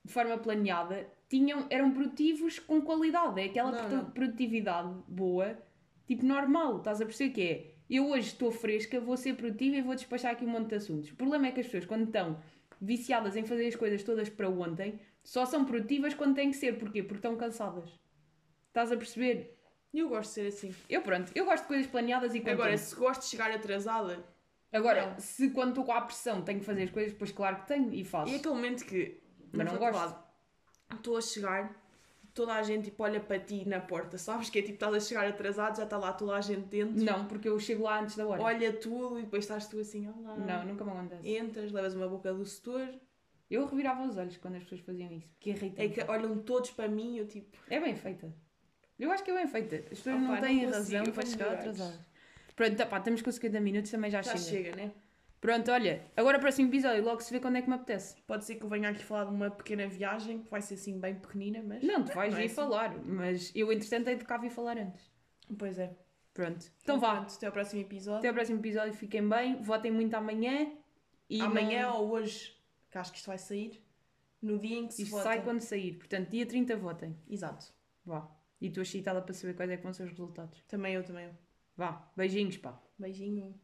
de 0.04 0.12
forma 0.12 0.36
planeada, 0.36 1.08
tinham, 1.26 1.66
eram 1.70 1.90
produtivos 1.90 2.58
com 2.58 2.82
qualidade. 2.82 3.40
É 3.40 3.46
aquela 3.46 3.72
Não, 3.72 3.88
não. 3.88 4.10
produtividade 4.10 4.94
boa, 5.08 5.58
tipo 6.06 6.24
normal. 6.24 6.76
Estás 6.76 7.00
a 7.00 7.06
perceber 7.06 7.32
que 7.32 7.42
é? 7.42 7.74
Eu 7.88 8.08
hoje 8.10 8.28
estou 8.28 8.52
fresca, 8.52 9.00
vou 9.00 9.16
ser 9.16 9.34
produtiva 9.36 9.76
e 9.76 9.80
vou 9.82 9.94
despachar 9.94 10.32
aqui 10.32 10.44
um 10.44 10.48
monte 10.50 10.68
de 10.68 10.74
assuntos. 10.74 11.10
O 11.10 11.16
problema 11.16 11.46
é 11.46 11.52
que 11.52 11.60
as 11.60 11.66
pessoas, 11.66 11.86
quando 11.86 12.04
estão 12.04 12.38
viciadas 12.78 13.36
em 13.36 13.44
fazer 13.44 13.66
as 13.68 13.74
coisas 13.74 14.02
todas 14.02 14.28
para 14.28 14.50
ontem, 14.50 15.00
só 15.24 15.46
são 15.46 15.64
produtivas 15.64 16.12
quando 16.12 16.34
têm 16.34 16.50
que 16.50 16.56
ser. 16.56 16.78
Porquê? 16.78 17.02
Porque 17.02 17.18
estão 17.18 17.36
cansadas. 17.36 17.88
Estás 18.68 18.92
a 18.92 18.96
perceber? 18.98 19.55
Eu 19.94 20.08
gosto 20.08 20.28
de 20.28 20.34
ser 20.34 20.46
assim. 20.48 20.74
Eu 20.88 21.00
pronto, 21.02 21.32
eu 21.34 21.44
gosto 21.44 21.62
de 21.62 21.68
coisas 21.68 21.86
planeadas 21.86 22.34
e 22.34 22.40
com 22.40 22.50
Agora, 22.50 22.76
se 22.76 22.94
gosto 22.94 23.22
de 23.22 23.28
chegar 23.28 23.50
atrasada, 23.50 24.24
Agora, 24.72 25.10
Não. 25.12 25.20
se 25.20 25.50
quando 25.50 25.68
estou 25.70 25.84
com 25.84 25.92
a 25.92 26.00
pressão 26.02 26.42
tenho 26.42 26.58
que 26.58 26.66
fazer 26.66 26.82
as 26.82 26.90
coisas, 26.90 27.12
depois 27.12 27.30
claro 27.32 27.56
que 27.56 27.68
tenho 27.68 27.94
e 27.94 28.04
faço. 28.04 28.30
e 28.30 28.36
aquele 28.36 28.54
momento 28.54 28.84
que 28.84 29.18
Mas 29.52 29.64
não 29.64 29.78
faculdade, 29.78 30.16
estou 30.94 31.16
a 31.16 31.20
chegar, 31.22 31.82
toda 32.34 32.52
a 32.52 32.62
gente 32.62 32.86
tipo, 32.86 33.02
olha 33.02 33.20
para 33.20 33.38
ti 33.38 33.66
na 33.66 33.80
porta, 33.80 34.18
sabes? 34.18 34.50
Que 34.50 34.58
é 34.58 34.62
tipo, 34.62 34.74
estás 34.74 34.92
a 34.92 35.00
chegar 35.00 35.26
atrasado, 35.26 35.76
já 35.78 35.84
está 35.84 35.96
lá 35.96 36.12
toda 36.12 36.34
a 36.36 36.40
gente 36.42 36.66
dentro, 36.66 37.02
Não, 37.02 37.26
porque 37.26 37.48
eu 37.48 37.58
chego 37.58 37.84
lá 37.84 38.00
antes 38.02 38.16
da 38.16 38.26
hora. 38.26 38.42
olha 38.42 38.72
tudo 38.72 39.18
e 39.18 39.22
depois 39.22 39.44
estás 39.44 39.66
tu 39.68 39.78
assim, 39.78 40.06
olá. 40.08 40.36
Não, 40.36 40.66
nunca 40.66 40.84
me 40.84 40.90
acontece. 40.90 41.26
Entras, 41.36 41.72
levas 41.72 41.94
uma 41.94 42.08
boca 42.08 42.34
do 42.34 42.44
setor, 42.44 42.86
Eu 43.48 43.64
revirava 43.66 44.02
os 44.02 44.16
olhos 44.18 44.36
quando 44.36 44.56
as 44.56 44.64
pessoas 44.64 44.80
faziam 44.80 45.10
isso, 45.12 45.30
porque 45.30 45.50
irrita 45.50 45.80
é 45.80 45.88
que 45.88 46.02
olham 46.10 46.36
todos 46.42 46.72
para 46.72 46.88
mim 46.88 47.16
eu 47.16 47.26
tipo, 47.28 47.56
É 47.70 47.80
bem 47.80 47.94
feita. 47.94 48.34
Eu 48.98 49.10
acho 49.12 49.22
que 49.22 49.30
é 49.30 49.34
bem 49.34 49.46
feita. 49.46 49.76
As 49.76 49.98
pessoas 49.98 50.16
Opa, 50.16 50.34
não 50.34 50.40
têm 50.40 50.66
razão 50.66 51.04
eu 51.04 51.12
para 51.12 51.26
chegar 51.26 51.52
atrasadas. 51.52 52.00
Pronto, 52.54 52.76
tá, 52.76 52.86
pá, 52.86 52.98
estamos 52.98 53.20
com 53.22 53.30
50 53.30 53.60
minutos, 53.60 53.90
também 53.90 54.10
já, 54.10 54.22
já 54.22 54.36
chega. 54.36 54.70
chega, 54.70 54.76
né? 54.76 54.92
Pronto, 55.40 55.70
olha, 55.70 56.02
agora 56.16 56.38
o 56.38 56.40
próximo 56.40 56.68
episódio, 56.68 57.04
logo 57.04 57.20
se 57.20 57.30
vê 57.32 57.38
quando 57.38 57.56
é 57.56 57.62
que 57.62 57.68
me 57.68 57.74
apetece. 57.74 58.16
Pode 58.26 58.44
ser 58.44 58.54
que 58.54 58.64
eu 58.64 58.68
venha 58.68 58.88
aqui 58.88 59.04
falar 59.04 59.26
de 59.26 59.30
uma 59.30 59.50
pequena 59.50 59.86
viagem, 59.86 60.42
que 60.42 60.50
vai 60.50 60.62
ser 60.62 60.74
assim 60.74 60.98
bem 60.98 61.14
pequenina, 61.14 61.62
mas. 61.62 61.82
Não, 61.82 62.02
tu 62.02 62.12
vais 62.14 62.32
é 62.32 62.36
vir 62.36 62.46
assim. 62.46 62.54
falar, 62.54 62.96
mas 63.04 63.52
eu 63.54 63.70
entretanto 63.70 64.08
hei 64.08 64.16
de 64.16 64.24
cá 64.24 64.38
vir 64.38 64.50
falar 64.50 64.78
antes. 64.78 65.10
Pois 65.58 65.78
é. 65.78 65.94
Pronto, 66.32 66.66
então 66.82 66.98
vá. 66.98 67.16
pronto, 67.16 67.34
até 67.34 67.46
ao 67.46 67.52
próximo 67.52 67.80
episódio. 67.80 68.18
Até 68.18 68.28
ao 68.28 68.34
próximo 68.34 68.58
episódio, 68.58 68.92
fiquem 68.94 69.26
bem, 69.26 69.62
votem 69.62 69.90
muito 69.90 70.14
amanhã. 70.14 70.70
E 71.28 71.40
Amanhã 71.40 71.88
não... 71.88 72.02
ou 72.02 72.10
hoje, 72.12 72.56
que 72.90 72.98
acho 72.98 73.10
que 73.10 73.18
isto 73.18 73.26
vai 73.26 73.38
sair, 73.38 73.82
no 74.40 74.58
dia 74.58 74.78
em 74.78 74.86
que 74.86 74.94
se 74.94 75.02
Isto 75.02 75.12
vota. 75.12 75.24
sai 75.24 75.42
quando 75.42 75.60
sair, 75.60 75.94
portanto, 75.94 76.28
dia 76.30 76.46
30 76.46 76.76
votem. 76.76 77.16
Exato. 77.28 77.72
Vá. 78.04 78.28
E 78.60 78.66
estou 78.68 78.82
excitada 78.82 79.22
para 79.22 79.34
saber 79.34 79.54
quais 79.54 79.70
é 79.70 79.76
que 79.76 79.82
vão 79.82 79.92
ser 79.92 80.04
os 80.04 80.10
resultados. 80.10 80.62
Também 80.64 80.94
eu, 80.94 81.04
também 81.04 81.26
eu. 81.26 81.34
Vá, 81.76 82.12
beijinhos, 82.16 82.56
pá. 82.58 82.82
Beijinho. 82.98 83.60